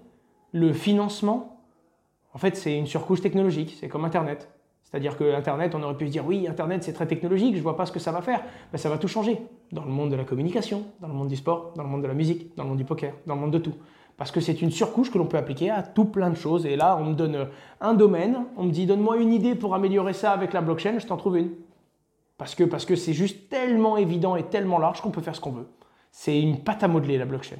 le 0.52 0.72
financement? 0.72 1.51
En 2.34 2.38
fait, 2.38 2.56
c'est 2.56 2.76
une 2.76 2.86
surcouche 2.86 3.20
technologique, 3.20 3.76
c'est 3.78 3.88
comme 3.88 4.04
Internet. 4.04 4.48
C'est-à-dire 4.84 5.16
que 5.16 5.34
Internet, 5.34 5.74
on 5.74 5.82
aurait 5.82 5.96
pu 5.96 6.06
se 6.06 6.12
dire 6.12 6.26
oui, 6.26 6.46
Internet 6.46 6.84
c'est 6.84 6.92
très 6.92 7.06
technologique, 7.06 7.56
je 7.56 7.62
vois 7.62 7.76
pas 7.76 7.86
ce 7.86 7.92
que 7.92 7.98
ça 7.98 8.12
va 8.12 8.20
faire. 8.20 8.42
Ben, 8.72 8.78
ça 8.78 8.90
va 8.90 8.98
tout 8.98 9.08
changer. 9.08 9.40
Dans 9.72 9.84
le 9.84 9.90
monde 9.90 10.10
de 10.10 10.16
la 10.16 10.24
communication, 10.24 10.84
dans 11.00 11.08
le 11.08 11.14
monde 11.14 11.28
du 11.28 11.36
sport, 11.36 11.72
dans 11.76 11.82
le 11.82 11.88
monde 11.88 12.02
de 12.02 12.08
la 12.08 12.14
musique, 12.14 12.54
dans 12.56 12.64
le 12.64 12.70
monde 12.70 12.78
du 12.78 12.84
poker, 12.84 13.14
dans 13.26 13.34
le 13.34 13.40
monde 13.40 13.52
de 13.52 13.58
tout. 13.58 13.74
Parce 14.18 14.30
que 14.30 14.40
c'est 14.40 14.60
une 14.60 14.70
surcouche 14.70 15.10
que 15.10 15.16
l'on 15.16 15.26
peut 15.26 15.38
appliquer 15.38 15.70
à 15.70 15.82
tout 15.82 16.04
plein 16.04 16.28
de 16.28 16.36
choses. 16.36 16.66
Et 16.66 16.76
là, 16.76 16.98
on 17.00 17.06
me 17.06 17.14
donne 17.14 17.48
un 17.80 17.94
domaine, 17.94 18.44
on 18.56 18.64
me 18.64 18.70
dit 18.70 18.84
donne-moi 18.84 19.16
une 19.16 19.32
idée 19.32 19.54
pour 19.54 19.74
améliorer 19.74 20.12
ça 20.12 20.32
avec 20.32 20.52
la 20.52 20.60
blockchain, 20.60 20.98
je 20.98 21.06
t'en 21.06 21.16
trouve 21.16 21.38
une. 21.38 21.52
Parce 22.36 22.54
que 22.54 22.64
parce 22.64 22.84
que 22.84 22.94
c'est 22.96 23.14
juste 23.14 23.48
tellement 23.48 23.96
évident 23.96 24.36
et 24.36 24.42
tellement 24.42 24.78
large 24.78 25.00
qu'on 25.00 25.10
peut 25.10 25.22
faire 25.22 25.34
ce 25.34 25.40
qu'on 25.40 25.52
veut. 25.52 25.68
C'est 26.10 26.38
une 26.38 26.62
pâte 26.62 26.82
à 26.82 26.88
modeler 26.88 27.16
la 27.16 27.24
blockchain. 27.24 27.56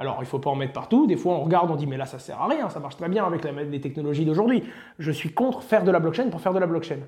Alors, 0.00 0.16
il 0.16 0.22
ne 0.22 0.26
faut 0.26 0.38
pas 0.38 0.48
en 0.48 0.56
mettre 0.56 0.72
partout. 0.72 1.06
Des 1.06 1.16
fois, 1.16 1.34
on 1.34 1.44
regarde, 1.44 1.70
on 1.70 1.76
dit, 1.76 1.86
mais 1.86 1.98
là, 1.98 2.06
ça 2.06 2.18
sert 2.18 2.40
à 2.40 2.48
rien, 2.48 2.70
ça 2.70 2.80
marche 2.80 2.96
très 2.96 3.10
bien 3.10 3.22
avec 3.22 3.44
les 3.44 3.80
technologies 3.82 4.24
d'aujourd'hui. 4.24 4.64
Je 4.98 5.12
suis 5.12 5.34
contre 5.34 5.62
faire 5.62 5.84
de 5.84 5.90
la 5.90 6.00
blockchain 6.00 6.30
pour 6.30 6.40
faire 6.40 6.54
de 6.54 6.58
la 6.58 6.66
blockchain. 6.66 7.00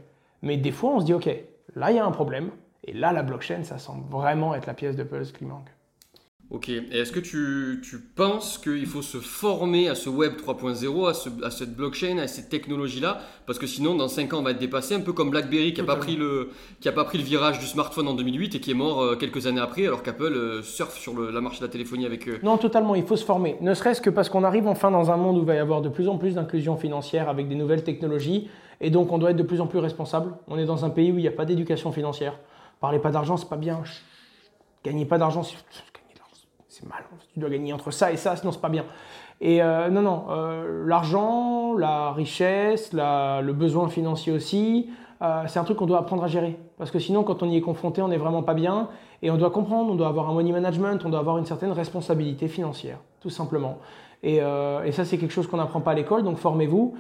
Mais 0.42 0.58
des 0.58 0.72
fois, 0.72 0.90
on 0.90 1.00
se 1.00 1.06
dit, 1.06 1.14
OK, 1.14 1.30
là, 1.74 1.90
il 1.90 1.96
y 1.96 1.98
a 1.98 2.04
un 2.04 2.10
problème. 2.10 2.50
Et 2.84 2.92
là, 2.92 3.12
la 3.12 3.22
blockchain, 3.22 3.62
ça 3.62 3.78
semble 3.78 4.06
vraiment 4.10 4.54
être 4.54 4.66
la 4.66 4.74
pièce 4.74 4.94
de 4.94 5.04
puzzle 5.04 5.32
qui 5.32 5.46
manque. 5.46 5.70
Ok, 6.52 6.68
et 6.68 6.84
est-ce 6.92 7.12
que 7.12 7.18
tu, 7.18 7.80
tu 7.82 7.98
penses 7.98 8.58
qu'il 8.58 8.84
faut 8.84 9.00
se 9.00 9.16
former 9.16 9.88
à 9.88 9.94
ce 9.94 10.10
web 10.10 10.34
3.0, 10.34 11.06
à, 11.06 11.46
à, 11.46 11.50
cette 11.50 11.74
blockchain, 11.74 12.18
à 12.18 12.26
cette 12.26 12.50
technologie-là 12.50 13.20
Parce 13.46 13.58
que 13.58 13.66
sinon, 13.66 13.94
dans 13.94 14.06
5 14.06 14.34
ans, 14.34 14.40
on 14.40 14.42
va 14.42 14.50
être 14.50 14.58
dépassé, 14.58 14.94
un 14.94 15.00
peu 15.00 15.14
comme 15.14 15.30
BlackBerry 15.30 15.72
qui 15.72 15.80
n'a 15.80 15.86
pas, 15.86 15.96
pris 15.96 16.14
le, 16.14 16.50
qui 16.82 16.90
a 16.90 16.92
pas 16.92 17.04
pris 17.04 17.16
le 17.16 17.24
virage 17.24 17.58
du 17.58 17.64
smartphone 17.64 18.06
en 18.06 18.12
2008 18.12 18.54
et 18.54 18.60
qui 18.60 18.70
est 18.70 18.74
mort 18.74 19.00
euh, 19.00 19.16
quelques 19.16 19.46
années 19.46 19.62
après, 19.62 19.86
alors 19.86 20.02
qu'Apple 20.02 20.24
euh, 20.24 20.62
surfe 20.62 20.98
sur 20.98 21.14
le, 21.14 21.30
la 21.30 21.40
marche 21.40 21.58
de 21.58 21.64
la 21.64 21.72
téléphonie 21.72 22.04
avec 22.04 22.28
eux. 22.28 22.38
Non, 22.42 22.58
totalement, 22.58 22.94
il 22.96 23.04
faut 23.04 23.16
se 23.16 23.24
former. 23.24 23.56
Ne 23.62 23.72
serait-ce 23.72 24.02
que 24.02 24.10
parce 24.10 24.28
qu'on 24.28 24.44
arrive 24.44 24.68
enfin 24.68 24.90
dans 24.90 25.10
un 25.10 25.16
monde 25.16 25.38
où 25.38 25.40
il 25.40 25.46
va 25.46 25.54
y 25.54 25.58
avoir 25.58 25.80
de 25.80 25.88
plus 25.88 26.06
en 26.06 26.18
plus 26.18 26.34
d'inclusion 26.34 26.76
financière 26.76 27.30
avec 27.30 27.48
des 27.48 27.54
nouvelles 27.54 27.82
technologies, 27.82 28.50
et 28.82 28.90
donc 28.90 29.10
on 29.10 29.16
doit 29.16 29.30
être 29.30 29.38
de 29.38 29.42
plus 29.42 29.62
en 29.62 29.66
plus 29.66 29.78
responsable. 29.78 30.34
On 30.48 30.58
est 30.58 30.66
dans 30.66 30.84
un 30.84 30.90
pays 30.90 31.12
où 31.12 31.16
il 31.16 31.22
n'y 31.22 31.28
a 31.28 31.32
pas 31.32 31.46
d'éducation 31.46 31.92
financière. 31.92 32.38
Parlez 32.78 32.98
pas 32.98 33.10
d'argent, 33.10 33.38
c'est 33.38 33.48
pas 33.48 33.56
bien. 33.56 33.82
Gagnez 34.84 35.06
pas 35.06 35.16
d'argent, 35.16 35.44
Tu 37.32 37.40
dois 37.40 37.50
gagner 37.50 37.72
entre 37.72 37.90
ça 37.90 38.12
et 38.12 38.16
ça, 38.16 38.36
sinon 38.36 38.52
c'est 38.52 38.60
pas 38.60 38.68
bien. 38.68 38.84
Et 39.40 39.60
euh, 39.60 39.88
non, 39.88 40.02
non, 40.02 40.24
euh, 40.30 40.86
l'argent, 40.86 41.74
la 41.76 42.12
richesse, 42.12 42.92
le 42.92 43.52
besoin 43.52 43.88
financier 43.88 44.32
aussi, 44.32 44.88
euh, 45.20 45.42
c'est 45.48 45.58
un 45.58 45.64
truc 45.64 45.78
qu'on 45.78 45.86
doit 45.86 45.98
apprendre 45.98 46.22
à 46.22 46.28
gérer. 46.28 46.58
Parce 46.78 46.92
que 46.92 47.00
sinon, 47.00 47.24
quand 47.24 47.42
on 47.42 47.48
y 47.48 47.56
est 47.56 47.60
confronté, 47.60 48.02
on 48.02 48.08
n'est 48.08 48.18
vraiment 48.18 48.44
pas 48.44 48.54
bien. 48.54 48.88
Et 49.20 49.30
on 49.30 49.36
doit 49.36 49.50
comprendre, 49.50 49.90
on 49.90 49.96
doit 49.96 50.08
avoir 50.08 50.30
un 50.30 50.32
money 50.32 50.52
management, 50.52 51.04
on 51.04 51.08
doit 51.08 51.18
avoir 51.18 51.38
une 51.38 51.46
certaine 51.46 51.72
responsabilité 51.72 52.46
financière, 52.48 52.98
tout 53.20 53.30
simplement. 53.30 53.78
Et, 54.24 54.36
et 54.36 54.92
ça, 54.92 55.04
c'est 55.04 55.18
quelque 55.18 55.32
chose 55.32 55.46
qu'on 55.48 55.56
n'apprend 55.56 55.80
pas 55.80 55.92
à 55.92 55.94
l'école, 55.94 56.24
donc 56.24 56.38
formez-vous. 56.38 56.94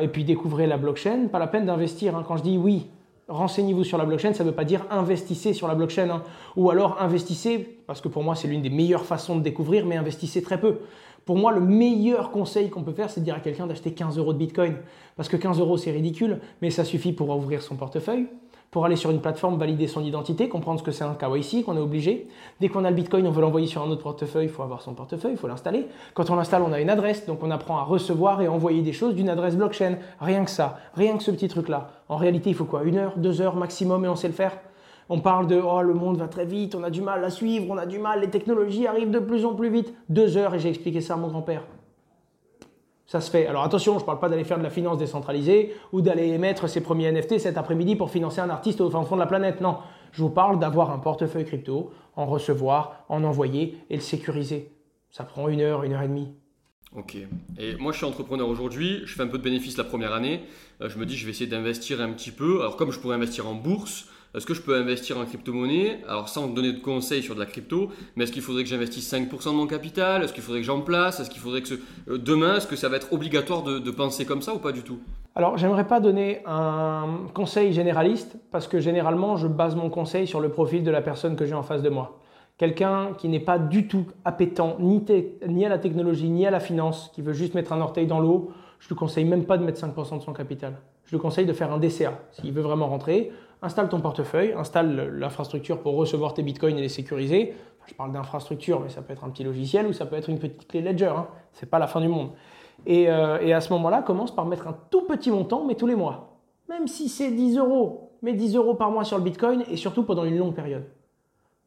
et 0.00 0.08
puis 0.08 0.24
découvrez 0.24 0.66
la 0.66 0.76
blockchain. 0.76 1.28
Pas 1.30 1.38
la 1.38 1.46
peine 1.46 1.64
d'investir. 1.64 2.14
Hein. 2.14 2.24
Quand 2.28 2.36
je 2.36 2.42
dis 2.42 2.58
oui, 2.58 2.90
renseignez-vous 3.32 3.84
sur 3.84 3.98
la 3.98 4.04
blockchain, 4.04 4.32
ça 4.32 4.44
ne 4.44 4.50
veut 4.50 4.54
pas 4.54 4.64
dire 4.64 4.86
investissez 4.90 5.52
sur 5.52 5.68
la 5.68 5.74
blockchain. 5.74 6.10
Hein. 6.10 6.22
Ou 6.56 6.70
alors 6.70 7.00
investissez, 7.00 7.78
parce 7.86 8.00
que 8.00 8.08
pour 8.08 8.22
moi 8.22 8.34
c'est 8.34 8.48
l'une 8.48 8.62
des 8.62 8.70
meilleures 8.70 9.04
façons 9.04 9.36
de 9.36 9.42
découvrir, 9.42 9.86
mais 9.86 9.96
investissez 9.96 10.42
très 10.42 10.60
peu. 10.60 10.78
Pour 11.24 11.36
moi, 11.36 11.52
le 11.52 11.60
meilleur 11.60 12.32
conseil 12.32 12.68
qu'on 12.68 12.82
peut 12.82 12.92
faire, 12.92 13.08
c'est 13.08 13.20
de 13.20 13.24
dire 13.24 13.36
à 13.36 13.40
quelqu'un 13.40 13.66
d'acheter 13.66 13.92
15 13.92 14.18
euros 14.18 14.32
de 14.32 14.38
Bitcoin. 14.38 14.76
Parce 15.16 15.28
que 15.28 15.36
15 15.36 15.60
euros, 15.60 15.76
c'est 15.76 15.92
ridicule, 15.92 16.40
mais 16.60 16.70
ça 16.70 16.84
suffit 16.84 17.12
pour 17.12 17.28
ouvrir 17.30 17.62
son 17.62 17.76
portefeuille, 17.76 18.26
pour 18.72 18.86
aller 18.86 18.96
sur 18.96 19.10
une 19.10 19.20
plateforme, 19.20 19.58
valider 19.58 19.86
son 19.86 20.02
identité, 20.02 20.48
comprendre 20.48 20.80
ce 20.80 20.84
que 20.84 20.90
c'est 20.92 21.04
un 21.04 21.14
KYC, 21.14 21.62
qu'on 21.62 21.76
est 21.76 21.80
obligé. 21.80 22.26
Dès 22.58 22.68
qu'on 22.68 22.84
a 22.84 22.90
le 22.90 22.96
Bitcoin, 22.96 23.26
on 23.26 23.30
veut 23.30 23.42
l'envoyer 23.42 23.66
sur 23.66 23.82
un 23.82 23.90
autre 23.90 24.02
portefeuille, 24.02 24.46
il 24.46 24.50
faut 24.50 24.62
avoir 24.62 24.80
son 24.80 24.94
portefeuille, 24.94 25.32
il 25.32 25.38
faut 25.38 25.46
l'installer. 25.46 25.86
Quand 26.14 26.30
on 26.30 26.36
l'installe, 26.36 26.62
on 26.62 26.72
a 26.72 26.80
une 26.80 26.88
adresse, 26.88 27.26
donc 27.26 27.42
on 27.42 27.50
apprend 27.50 27.76
à 27.76 27.82
recevoir 27.82 28.40
et 28.40 28.48
envoyer 28.48 28.80
des 28.80 28.94
choses 28.94 29.14
d'une 29.14 29.28
adresse 29.28 29.56
blockchain. 29.56 29.98
Rien 30.20 30.44
que 30.44 30.50
ça, 30.50 30.78
rien 30.94 31.18
que 31.18 31.22
ce 31.22 31.30
petit 31.30 31.48
truc-là. 31.48 31.90
En 32.08 32.16
réalité, 32.16 32.48
il 32.48 32.56
faut 32.56 32.64
quoi? 32.64 32.82
Une 32.84 32.96
heure, 32.96 33.12
deux 33.18 33.42
heures 33.42 33.56
maximum 33.56 34.06
et 34.06 34.08
on 34.08 34.16
sait 34.16 34.28
le 34.28 34.34
faire 34.34 34.56
on 35.08 35.20
parle 35.20 35.46
de 35.46 35.60
oh 35.60 35.82
le 35.82 35.92
monde 35.92 36.16
va 36.16 36.26
très 36.26 36.46
vite, 36.46 36.74
on 36.74 36.82
a 36.82 36.88
du 36.88 37.02
mal 37.02 37.22
à 37.22 37.28
suivre, 37.28 37.66
on 37.68 37.76
a 37.76 37.84
du 37.84 37.98
mal, 37.98 38.20
les 38.20 38.30
technologies 38.30 38.86
arrivent 38.86 39.10
de 39.10 39.18
plus 39.18 39.44
en 39.44 39.54
plus 39.54 39.68
vite. 39.68 39.92
Deux 40.08 40.38
heures 40.38 40.54
et 40.54 40.58
j'ai 40.58 40.70
expliqué 40.70 41.02
ça 41.02 41.14
à 41.14 41.16
mon 41.18 41.28
grand-père. 41.28 41.64
Ça 43.12 43.20
se 43.20 43.30
fait. 43.30 43.46
Alors 43.46 43.62
attention, 43.62 43.98
je 43.98 44.04
ne 44.04 44.06
parle 44.06 44.20
pas 44.20 44.30
d'aller 44.30 44.42
faire 44.42 44.56
de 44.56 44.62
la 44.62 44.70
finance 44.70 44.96
décentralisée 44.96 45.74
ou 45.92 46.00
d'aller 46.00 46.28
émettre 46.28 46.66
ses 46.66 46.80
premiers 46.80 47.12
NFT 47.12 47.40
cet 47.40 47.58
après-midi 47.58 47.94
pour 47.94 48.10
financer 48.10 48.40
un 48.40 48.48
artiste 48.48 48.80
au 48.80 48.88
fond 48.88 49.16
de 49.16 49.20
la 49.20 49.26
planète. 49.26 49.60
Non, 49.60 49.76
je 50.12 50.22
vous 50.22 50.30
parle 50.30 50.58
d'avoir 50.58 50.90
un 50.90 50.98
portefeuille 50.98 51.44
crypto, 51.44 51.92
en 52.16 52.24
recevoir, 52.24 53.04
en 53.10 53.22
envoyer 53.22 53.76
et 53.90 53.96
le 53.96 54.00
sécuriser. 54.00 54.72
Ça 55.10 55.24
prend 55.24 55.48
une 55.48 55.60
heure, 55.60 55.84
une 55.84 55.92
heure 55.92 56.00
et 56.00 56.08
demie. 56.08 56.32
Ok. 56.96 57.18
Et 57.58 57.74
moi, 57.76 57.92
je 57.92 57.98
suis 57.98 58.06
entrepreneur 58.06 58.48
aujourd'hui. 58.48 59.02
Je 59.04 59.14
fais 59.14 59.22
un 59.22 59.28
peu 59.28 59.36
de 59.36 59.42
bénéfices 59.42 59.76
la 59.76 59.84
première 59.84 60.14
année. 60.14 60.44
Euh, 60.80 60.88
je 60.88 60.96
me 60.96 61.04
dis, 61.04 61.14
je 61.18 61.26
vais 61.26 61.32
essayer 61.32 61.50
d'investir 61.50 62.00
un 62.00 62.12
petit 62.14 62.30
peu. 62.30 62.60
Alors, 62.60 62.76
comme 62.76 62.92
je 62.92 62.98
pourrais 62.98 63.16
investir 63.16 63.46
en 63.46 63.54
bourse, 63.54 64.08
est-ce 64.34 64.46
que 64.46 64.54
je 64.54 64.62
peux 64.62 64.74
investir 64.74 65.18
en 65.18 65.26
crypto-monnaie? 65.26 66.00
Alors 66.08 66.28
sans 66.28 66.46
donner 66.46 66.72
de 66.72 66.80
conseils 66.80 67.22
sur 67.22 67.34
de 67.34 67.40
la 67.40 67.46
crypto, 67.46 67.90
mais 68.16 68.24
est-ce 68.24 68.32
qu'il 68.32 68.40
faudrait 68.40 68.62
que 68.62 68.68
j'investisse 68.68 69.12
5% 69.12 69.50
de 69.50 69.54
mon 69.54 69.66
capital? 69.66 70.22
Est-ce 70.22 70.32
qu'il 70.32 70.42
faudrait 70.42 70.60
que 70.60 70.66
j'en 70.66 70.80
place? 70.80 71.20
Est-ce 71.20 71.28
qu'il 71.28 71.40
faudrait 71.40 71.60
que 71.60 71.74
euh, 72.08 72.16
demain, 72.16 72.56
est-ce 72.56 72.66
que 72.66 72.76
ça 72.76 72.88
va 72.88 72.96
être 72.96 73.12
obligatoire 73.12 73.62
de, 73.62 73.90
penser 73.90 74.24
comme 74.24 74.40
ça 74.40 74.54
ou 74.54 74.58
pas 74.58 74.72
du 74.72 74.82
tout? 74.82 74.98
Alors 75.34 75.58
j'aimerais 75.58 75.86
pas 75.86 76.00
donner 76.00 76.40
un 76.46 77.26
conseil 77.34 77.74
généraliste 77.74 78.38
parce 78.50 78.68
que 78.68 78.80
généralement 78.80 79.36
je 79.36 79.46
base 79.46 79.76
mon 79.76 79.90
conseil 79.90 80.26
sur 80.26 80.40
le 80.40 80.48
profil 80.48 80.82
de 80.82 80.90
la 80.90 81.02
personne 81.02 81.36
que 81.36 81.44
j'ai 81.44 81.54
en 81.54 81.62
face 81.62 81.82
de 81.82 81.90
moi. 81.90 82.18
Quelqu'un 82.56 83.10
qui 83.18 83.28
n'est 83.28 83.40
pas 83.40 83.58
du 83.58 83.86
tout 83.86 84.06
appétant 84.24 84.76
ni, 84.78 85.04
ni 85.46 85.66
à 85.66 85.68
la 85.68 85.78
technologie 85.78 86.30
ni 86.30 86.46
à 86.46 86.50
la 86.50 86.60
finance, 86.60 87.10
qui 87.14 87.20
veut 87.20 87.32
juste 87.34 87.54
mettre 87.54 87.72
un 87.74 87.80
orteil 87.82 88.06
dans 88.06 88.20
l'eau, 88.20 88.52
je 88.82 88.86
ne 88.86 88.88
lui 88.88 88.96
conseille 88.96 89.24
même 89.24 89.44
pas 89.44 89.58
de 89.58 89.64
mettre 89.64 89.80
5% 89.80 90.18
de 90.18 90.22
son 90.22 90.32
capital. 90.32 90.74
Je 91.04 91.12
lui 91.12 91.20
conseille 91.20 91.46
de 91.46 91.52
faire 91.52 91.72
un 91.72 91.78
DCA 91.78 92.18
s'il 92.32 92.52
veut 92.52 92.62
vraiment 92.62 92.88
rentrer 92.88 93.30
installe 93.62 93.88
ton 93.88 94.00
portefeuille, 94.00 94.54
installe 94.54 95.16
l'infrastructure 95.18 95.80
pour 95.80 95.94
recevoir 95.94 96.34
tes 96.34 96.42
bitcoins 96.42 96.76
et 96.76 96.80
les 96.80 96.88
sécuriser. 96.88 97.54
je 97.86 97.94
parle 97.94 98.10
d'infrastructure, 98.10 98.80
mais 98.80 98.88
ça 98.88 99.02
peut 99.02 99.12
être 99.12 99.22
un 99.22 99.30
petit 99.30 99.44
logiciel 99.44 99.86
ou 99.86 99.92
ça 99.92 100.04
peut 100.04 100.16
être 100.16 100.28
une 100.28 100.40
petite 100.40 100.66
clé 100.66 100.82
Ledger. 100.82 101.12
Hein. 101.16 101.28
Ce 101.52 101.64
n'est 101.64 101.68
pas 101.68 101.78
la 101.78 101.86
fin 101.86 102.00
du 102.00 102.08
monde. 102.08 102.30
Euh, 102.88 103.38
et, 103.40 103.52
à 103.52 103.60
ce 103.60 103.72
moment-là, 103.74 104.02
commence 104.02 104.34
par 104.34 104.46
mettre 104.46 104.66
un 104.66 104.76
tout 104.90 105.02
petit 105.02 105.30
montant, 105.30 105.64
mais 105.64 105.76
tous 105.76 105.86
les 105.86 105.94
mois. 105.94 106.40
Même 106.68 106.88
si 106.88 107.08
c'est 107.08 107.30
10 107.30 107.58
euros, 107.58 108.10
mets 108.20 108.32
10 108.32 108.56
euros 108.56 108.74
par 108.74 108.90
mois 108.90 109.04
sur 109.04 109.16
le 109.16 109.22
bitcoin 109.22 109.62
et 109.70 109.76
surtout 109.76 110.02
pendant 110.02 110.24
une 110.24 110.36
longue 110.36 110.54
période. 110.54 110.84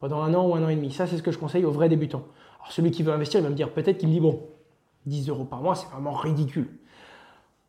Pendant 0.02 0.22
un 0.22 0.34
an 0.34 0.46
ou 0.50 0.56
un 0.56 0.64
an 0.66 0.68
et 0.68 0.76
demi. 0.76 0.92
Ça, 0.92 1.08
c'est 1.08 1.16
ce 1.16 1.24
que 1.24 1.32
je 1.32 1.40
conseille 1.40 1.64
aux 1.64 1.72
vrais 1.72 1.88
débutants. 1.88 2.24
Alors, 2.60 2.74
celui 2.74 2.92
qui 2.92 3.04
veut 3.04 3.14
investir, 3.14 3.40
il 3.40 3.44
va 3.44 3.50
me 3.50 3.56
dire 3.56 3.72
peut-être 3.72 3.98
qu'il 3.98 4.10
me 4.10 4.14
dit 4.14 4.20
bon, 4.20 4.42
10 5.06 5.30
euros 5.30 5.46
par 5.46 5.62
mois, 5.62 5.76
c'est 5.76 5.88
vraiment 5.88 6.14
ridicule. 6.14 6.68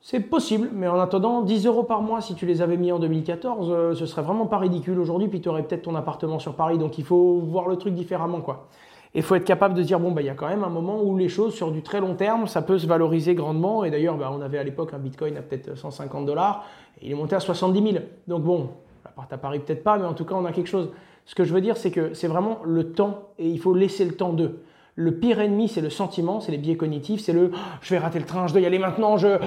C'est 0.01 0.21
possible, 0.21 0.71
mais 0.73 0.87
en 0.87 1.01
attendant, 1.01 1.43
10 1.43 1.67
euros 1.67 1.83
par 1.83 2.01
mois, 2.01 2.21
si 2.21 2.35
tu 2.35 2.47
les 2.47 2.63
avais 2.63 2.77
mis 2.77 2.93
en 2.93 2.99
2014, 2.99 3.71
euh, 3.71 3.95
ce 3.95 4.07
serait 4.07 4.23
vraiment 4.23 4.47
pas 4.47 4.59
ridicule 4.59 5.01
aujourd'hui, 5.01 5.27
puis 5.27 5.41
tu 5.41 5.49
aurais 5.49 5.65
peut-être 5.65 5.83
ton 5.83 5.97
appartement 5.97 6.39
sur 6.39 6.55
Paris, 6.55 6.79
donc 6.79 6.99
il 6.99 7.05
faut 7.05 7.41
voir 7.41 7.67
le 7.67 7.77
truc 7.77 7.95
différemment, 7.95 8.41
quoi. 8.41 8.69
Et 9.15 9.21
il 9.21 9.23
faut 9.23 9.35
être 9.35 9.47
capable 9.47 9.75
de 9.75 9.83
dire, 9.83 9.99
bon, 9.99 10.13
bah, 10.13 10.21
il 10.21 10.27
y 10.27 10.31
a 10.31 10.35
quand 10.35 10.47
même 10.47 10.63
un 10.63 10.69
moment 10.69 11.03
où 11.03 11.17
les 11.17 11.31
choses, 11.31 11.55
sur 11.55 11.71
du 11.71 11.83
très 11.83 12.01
long 12.01 12.15
terme, 12.15 12.47
ça 12.47 12.61
peut 12.61 12.79
se 12.79 12.87
valoriser 12.87 13.35
grandement. 13.35 13.83
Et 13.83 13.91
d'ailleurs, 13.91 14.17
bah, 14.17 14.31
on 14.31 14.43
avait 14.43 14.59
à 14.59 14.63
l'époque 14.63 14.93
un 14.93 14.99
bitcoin 14.99 15.39
à 15.39 15.43
peut-être 15.43 15.75
150 15.75 16.27
dollars, 16.27 16.65
il 17.01 17.11
est 17.11 17.15
monté 17.15 17.35
à 17.35 17.41
70 17.41 17.93
000. 17.93 18.05
Donc 18.29 18.43
bon, 18.43 18.69
l'appart 19.05 19.33
à 19.33 19.39
Paris 19.39 19.61
peut-être 19.61 19.83
pas, 19.83 19.97
mais 19.97 20.05
en 20.05 20.13
tout 20.13 20.27
cas, 20.27 20.35
on 20.35 20.45
a 20.45 20.53
quelque 20.53 20.69
chose. 20.69 20.91
Ce 21.25 21.35
que 21.35 21.45
je 21.45 21.55
veux 21.55 21.63
dire, 21.63 21.79
c'est 21.79 21.91
que 21.91 22.13
c'est 22.13 22.29
vraiment 22.29 22.59
le 22.65 22.93
temps, 22.93 23.31
et 23.39 23.49
il 23.49 23.59
faut 23.59 23.75
laisser 23.75 24.05
le 24.05 24.13
temps 24.13 24.35
d'eux. 24.35 24.61
Le 24.97 25.19
pire 25.19 25.41
ennemi, 25.41 25.69
c'est 25.69 25.83
le 25.83 25.91
sentiment, 25.91 26.41
c'est 26.41 26.53
les 26.53 26.59
biais 26.59 26.77
cognitifs, 26.77 27.21
c'est 27.21 27.35
le 27.35 27.53
je 27.83 27.91
vais 27.91 27.99
rater 27.99 28.19
le 28.19 28.25
train, 28.25 28.47
je 28.47 28.53
dois 28.53 28.63
y 28.63 28.67
aller 28.67 28.79
maintenant, 28.79 29.19
je 29.19 29.39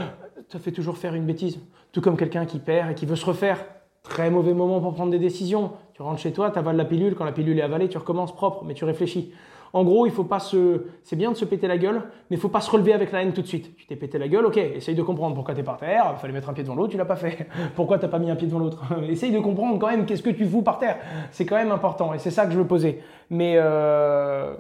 ça 0.48 0.60
fait 0.60 0.72
toujours 0.72 0.98
faire 0.98 1.16
une 1.16 1.26
bêtise. 1.26 1.60
Tout 1.92 2.02
comme 2.02 2.18
quelqu'un 2.18 2.46
qui 2.46 2.60
perd 2.60 2.92
et 2.92 2.94
qui 2.94 3.06
veut 3.06 3.16
se 3.16 3.26
refaire. 3.26 3.66
Très 4.04 4.30
mauvais 4.30 4.54
moment 4.54 4.80
pour 4.80 4.94
prendre 4.94 5.12
des 5.12 5.20
décisions. 5.20 5.72
Tu 5.94 6.02
rentres 6.02 6.20
chez 6.20 6.32
toi, 6.32 6.52
tu 6.52 6.60
avales 6.60 6.78
la 6.78 6.86
pilule, 6.86 7.16
quand 7.16 7.26
la 7.26 7.32
pilule 7.32 7.58
est 7.60 7.64
avalée, 7.64 7.90
tu 7.90 7.98
recommences 7.98 8.34
propre, 8.34 8.64
mais 8.64 8.74
tu 8.74 8.86
réfléchis. 8.86 9.34
En 9.74 9.84
gros, 9.84 10.06
il 10.06 10.12
faut 10.12 10.24
pas 10.24 10.40
se. 10.40 10.86
C'est 11.04 11.16
bien 11.16 11.32
de 11.32 11.36
se 11.36 11.46
péter 11.46 11.68
la 11.68 11.78
gueule, 11.78 12.04
mais 12.30 12.38
il 12.38 12.40
faut 12.40 12.50
pas 12.50 12.62
se 12.62 12.72
relever 12.72 12.94
avec 12.94 13.12
la 13.12 13.22
haine 13.22 13.34
tout 13.34 13.42
de 13.42 13.48
suite. 13.48 13.76
Tu 13.76 13.86
t'es 13.86 13.96
pété 13.96 14.18
la 14.18 14.28
gueule, 14.28 14.46
ok, 14.46 14.58
essaye 14.58 14.96
de 14.96 15.04
comprendre 15.04 15.36
pourquoi 15.36 15.54
tu 15.54 15.62
es 15.62 15.64
par 15.64 15.78
terre, 15.78 16.16
fallait 16.20 16.34
mettre 16.34 16.50
un 16.50 16.54
pied 16.54 16.64
devant 16.64 16.76
l'autre, 16.76 16.92
tu 16.92 16.98
l'as 16.98 17.06
pas 17.06 17.16
fait. 17.16 17.48
Pourquoi 17.76 18.00
t'as 18.00 18.08
pas 18.08 18.20
mis 18.20 18.32
un 18.32 18.36
pied 18.36 18.48
devant 18.48 18.60
l'autre? 18.60 18.84
Essaye 19.10 19.32
de 19.32 19.40
comprendre 19.40 19.78
quand 19.78 19.90
même 19.90 20.06
qu'est-ce 20.06 20.24
que 20.24 20.30
tu 20.30 20.46
fous 20.46 20.62
par 20.62 20.80
terre. 20.80 20.98
C'est 21.32 21.46
quand 21.46 21.58
même 21.58 21.72
important, 21.72 22.14
et 22.14 22.20
c'est 22.20 22.32
ça 22.32 22.46
que 22.46 22.52
je 22.52 22.58
veux 22.58 22.68
poser. 22.68 23.02
Mais 23.30 23.56
euh, 23.58 24.56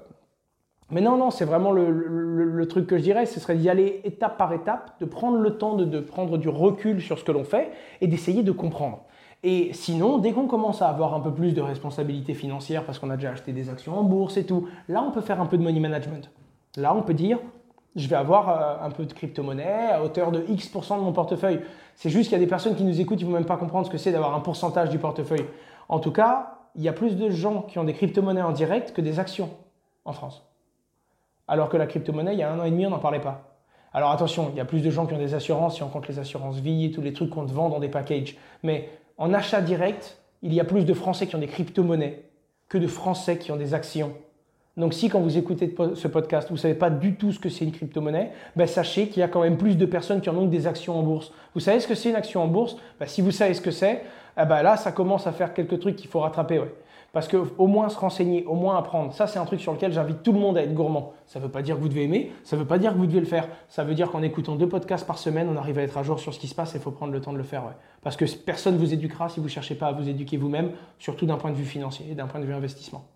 mais 0.92 1.02
non, 1.02 1.18
non, 1.18 1.30
c'est 1.30 1.46
vraiment 1.46 1.72
le, 1.72 2.66
truc 2.68 2.88
que 2.88 2.98
je 2.98 3.04
dirais, 3.04 3.26
ce 3.26 3.40
serait 3.40 3.56
d'y 3.56 3.70
aller 3.70 4.02
étape 4.04 4.38
par 4.38 4.54
étape, 4.54 5.00
de 5.00 5.06
prendre 5.06 5.38
le 5.38 5.58
temps 5.58 5.76
de, 5.76 6.00
prendre 6.00 6.38
du 6.38 6.50
recul 6.50 7.02
sur 7.02 7.18
ce 7.18 7.24
que 7.24 7.32
l'on 7.32 7.44
fait 7.44 7.72
et 8.02 8.08
d'essayer 8.08 8.44
de 8.44 8.52
comprendre. 8.52 9.02
Et 9.44 9.72
sinon, 9.74 10.18
dès 10.18 10.34
qu'on 10.34 10.48
commence 10.48 10.82
à 10.82 10.90
avoir 10.90 11.14
un 11.14 11.20
peu 11.20 11.32
plus 11.32 11.54
de 11.54 11.62
responsabilité 11.62 12.34
financière 12.34 12.84
parce 12.84 13.00
qu'on 13.00 13.10
a 13.10 13.16
déjà 13.16 13.32
acheté 13.32 13.54
des 13.54 13.70
actions 13.70 13.98
en 13.98 14.04
bourse 14.04 14.36
et 14.38 14.46
tout, 14.46 14.68
là 14.90 15.02
on 15.02 15.12
peut 15.12 15.22
faire 15.22 15.40
un 15.40 15.46
peu 15.46 15.58
de 15.58 15.64
money 15.64 15.80
management. 15.80 16.30
Là 16.76 16.94
on 16.94 17.02
peut 17.02 17.14
dire, 17.14 17.40
je 17.96 18.08
vais 18.08 18.18
avoir 18.18 18.50
euh, 18.50 18.86
un 18.86 18.92
peu 18.92 19.06
de 19.06 19.14
crypto-monnaie 19.14 19.92
à 19.92 20.04
hauteur 20.04 20.32
de 20.32 20.44
X% 20.50 20.98
de 20.98 21.04
mon 21.04 21.14
portefeuille. 21.14 21.62
C'est 21.96 22.10
juste 22.10 22.30
qu'il 22.30 22.38
y 22.38 22.42
a 22.42 22.44
des 22.44 22.50
personnes 22.50 22.76
qui 22.76 22.84
nous 22.84 23.00
écoutent, 23.00 23.22
ils 23.22 23.26
ne 23.26 23.32
vont 23.32 23.38
même 23.38 23.46
pas 23.46 23.58
comprendre 23.58 23.86
ce 23.86 23.92
que 23.92 23.98
c'est 23.98 24.12
d'avoir 24.12 24.36
un 24.36 24.42
pourcentage 24.42 24.90
du 24.90 25.00
portefeuille. 25.00 25.46
En 25.88 26.00
tout 26.00 26.12
cas, 26.12 26.60
il 26.76 26.84
y 26.84 26.90
a 26.90 26.94
plus 26.94 27.16
de 27.16 27.30
gens 27.30 27.62
qui 27.62 27.80
ont 27.80 27.84
des 27.84 27.94
crypto-monnaies 27.94 28.42
en 28.42 28.52
direct 28.52 28.92
que 28.92 29.02
des 29.02 29.20
actions 29.20 29.50
en 30.06 30.14
France. 30.14 30.49
Alors 31.50 31.68
que 31.68 31.78
la 31.78 31.88
crypto-monnaie, 31.88 32.34
il 32.34 32.40
y 32.40 32.44
a 32.44 32.52
un 32.52 32.60
an 32.60 32.64
et 32.64 32.70
demi, 32.70 32.86
on 32.86 32.92
n'en 32.92 33.00
parlait 33.00 33.20
pas. 33.20 33.58
Alors 33.92 34.12
attention, 34.12 34.52
il 34.54 34.58
y 34.58 34.62
a 34.62 34.66
plus 34.66 34.82
de 34.82 34.92
gens 34.92 35.08
qui 35.08 35.16
ont 35.16 35.18
des 35.18 35.34
assurances, 35.34 35.76
si 35.76 35.84
on 35.84 35.90
compte 35.90 36.08
les 36.08 36.20
assurances 36.20 36.60
vie 36.60 36.86
et 36.86 36.92
tous 36.92 37.02
les 37.02 37.12
trucs 37.12 37.32
qu'on 37.32 37.46
te 37.46 37.52
vend 37.52 37.70
dans 37.70 37.80
des 37.80 37.90
packages. 37.90 38.38
Mais 38.62 38.90
en 39.18 39.34
achat 39.34 39.60
direct, 39.60 40.20
il 40.44 40.54
y 40.54 40.60
a 40.60 40.64
plus 40.64 40.86
de 40.86 40.94
Français 40.94 41.26
qui 41.26 41.36
ont 41.36 41.40
des 41.40 41.48
crypto-monnaies 41.48 42.24
que 42.70 42.78
de 42.78 42.86
Français 42.86 43.40
qui 43.40 43.52
ont 43.52 43.56
des 43.56 43.74
actions. 43.74 44.14
Donc 44.78 44.94
si 44.94 45.10
quand 45.10 45.20
vous 45.20 45.40
écoutez 45.40 45.76
ce 45.96 46.08
podcast, 46.08 46.50
vous 46.50 46.56
ne 46.56 46.60
savez 46.60 46.76
pas 46.76 46.92
du 46.92 47.16
tout 47.16 47.32
ce 47.32 47.40
que 47.40 47.50
c'est 47.50 47.66
une 47.66 47.72
crypto-monnaie, 47.72 48.32
ben 48.56 48.68
sachez 48.68 49.08
qu'il 49.08 49.22
y 49.22 49.24
a 49.24 49.28
quand 49.28 49.42
même 49.42 49.58
plus 49.58 49.76
de 49.76 49.86
personnes 49.88 50.22
qui 50.22 50.30
en 50.30 50.38
ont 50.38 50.46
des 50.46 50.68
actions 50.68 50.98
en 50.98 51.02
bourse. 51.02 51.34
Vous 51.56 51.60
savez 51.60 51.80
ce 51.80 51.88
que 51.88 51.96
c'est 51.96 52.10
une 52.10 52.16
action 52.16 52.44
en 52.44 52.48
bourse? 52.48 52.78
Ben 53.00 53.08
Si 53.08 53.22
vous 53.22 53.32
savez 53.32 53.56
ce 53.56 53.62
que 53.62 53.72
c'est, 53.72 54.04
eh 54.40 54.46
ben 54.46 54.62
là, 54.62 54.78
ça 54.78 54.92
commence 54.92 55.26
à 55.26 55.32
faire 55.32 55.56
quelques 55.56 55.80
trucs 55.80 55.96
qu'il 55.96 56.10
faut 56.10 56.20
rattraper. 56.20 56.62
Parce 57.12 57.28
que 57.28 57.38
au 57.58 57.68
moins 57.68 57.90
se 57.90 57.98
renseigner, 57.98 58.46
au 58.46 58.56
moins 58.56 58.78
apprendre, 58.78 59.14
ça 59.14 59.26
c'est 59.26 59.40
un 59.40 59.46
truc 59.46 59.60
sur 59.60 59.74
lequel 59.74 59.92
j'invite 59.92 60.22
tout 60.22 60.32
le 60.32 60.40
monde 60.40 60.58
à 60.58 60.64
être 60.64 60.74
gourmand. 60.74 61.14
Ça 61.26 61.40
ne 61.40 61.46
veut 61.46 61.52
pas 61.52 61.62
dire 61.62 61.76
que 61.76 61.82
vous 61.82 61.90
devez 61.90 62.04
aimer, 62.04 62.32
ça 62.44 62.56
ne 62.56 62.62
veut 62.62 62.68
pas 62.68 62.78
dire 62.78 62.94
que 62.94 62.98
vous 62.98 63.08
devez 63.08 63.20
le 63.20 63.26
faire. 63.26 63.48
Ça 63.68 63.84
veut 63.84 63.96
dire 63.96 64.12
qu'en 64.12 64.22
écoutant 64.22 64.56
deux 64.56 64.70
podcasts 64.70 65.08
par 65.08 65.18
semaine, 65.18 65.50
on 65.50 65.58
arrive 65.58 65.80
à 65.80 65.82
être 65.82 65.98
à 65.98 66.04
jour 66.04 66.20
sur 66.20 66.34
ce 66.34 66.40
qui 66.40 66.48
se 66.48 66.56
passe 66.56 66.76
et 66.76 66.78
il 66.78 66.82
faut 66.82 66.92
prendre 66.92 67.12
le 67.12 67.22
temps 67.22 67.34
de 67.34 67.38
le 67.38 67.44
faire. 67.44 67.64
Ouais. 67.66 67.74
Parce 68.02 68.16
que 68.16 68.26
personne 68.26 68.76
ne 68.76 68.80
vous 68.80 68.94
éduquera 68.94 69.30
si 69.30 69.40
vous 69.40 69.48
ne 69.48 69.52
cherchez 69.52 69.76
pas 69.76 69.88
à 69.88 69.92
vous 69.92 70.08
éduquer 70.08 70.38
vous-même, 70.38 70.72
surtout 71.00 71.26
d'un 71.26 71.38
point 71.38 71.52
de 71.52 71.56
vue 71.56 71.66
financier 71.66 72.06
et 72.12 72.16
d'un 72.16 72.28
point 72.28 72.40
de 72.40 72.46
vue 72.46 72.54
investissement. 72.54 73.08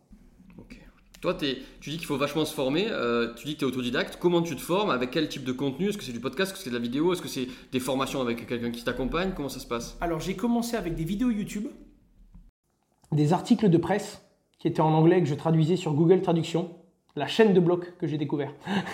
Ok. 0.58 0.80
Toi, 1.22 1.36
tu 1.36 1.90
dis 1.90 1.98
qu'il 1.98 2.06
faut 2.06 2.18
vachement 2.18 2.46
se 2.46 2.54
former, 2.54 2.88
euh, 2.90 3.34
tu 3.36 3.46
dis 3.46 3.54
que 3.54 3.60
tu 3.60 3.66
es 3.66 3.68
autodidacte. 3.68 4.18
Comment 4.20 4.42
tu 4.42 4.56
te 4.56 4.62
formes? 4.62 4.90
Avec 4.90 5.12
quel 5.12 5.30
type 5.30 5.44
de 5.44 5.54
contenu? 5.54 5.90
Est-ce 5.90 5.98
que 5.98 6.04
c'est 6.04 6.12
du 6.12 6.20
podcast? 6.20 6.52
Est-ce 6.52 6.58
que 6.58 6.64
c'est 6.64 6.70
de 6.70 6.76
la 6.76 6.82
vidéo? 6.82 7.14
Est-ce 7.14 7.22
que 7.22 7.28
c'est 7.28 7.48
des 7.72 7.80
formations 7.80 8.22
avec 8.22 8.46
quelqu'un 8.48 8.72
qui 8.72 8.84
t'accompagne? 8.84 9.32
Comment 9.36 9.50
ça 9.50 9.60
se 9.60 9.68
passe? 9.68 9.98
Alors 10.02 10.20
j'ai 10.20 10.36
commencé 10.36 10.76
avec 10.76 10.96
des 10.96 11.06
vidéos 11.06 11.30
YouTube, 11.30 11.68
des 13.14 13.34
articles 13.34 13.70
de 13.70 13.78
presse 13.78 14.24
qui 14.60 14.68
était 14.68 14.82
en 14.82 14.94
anglais 14.94 15.22
que 15.22 15.28
je 15.28 15.36
traduisais 15.36 15.76
sur 15.76 15.94
Google 15.94 16.22
Traduction, 16.22 16.70
la 17.16 17.28
chaîne 17.28 17.54
de 17.54 17.60
blocs 17.60 17.98
que 17.98 18.08
j'ai 18.08 18.18
découvert. 18.18 18.54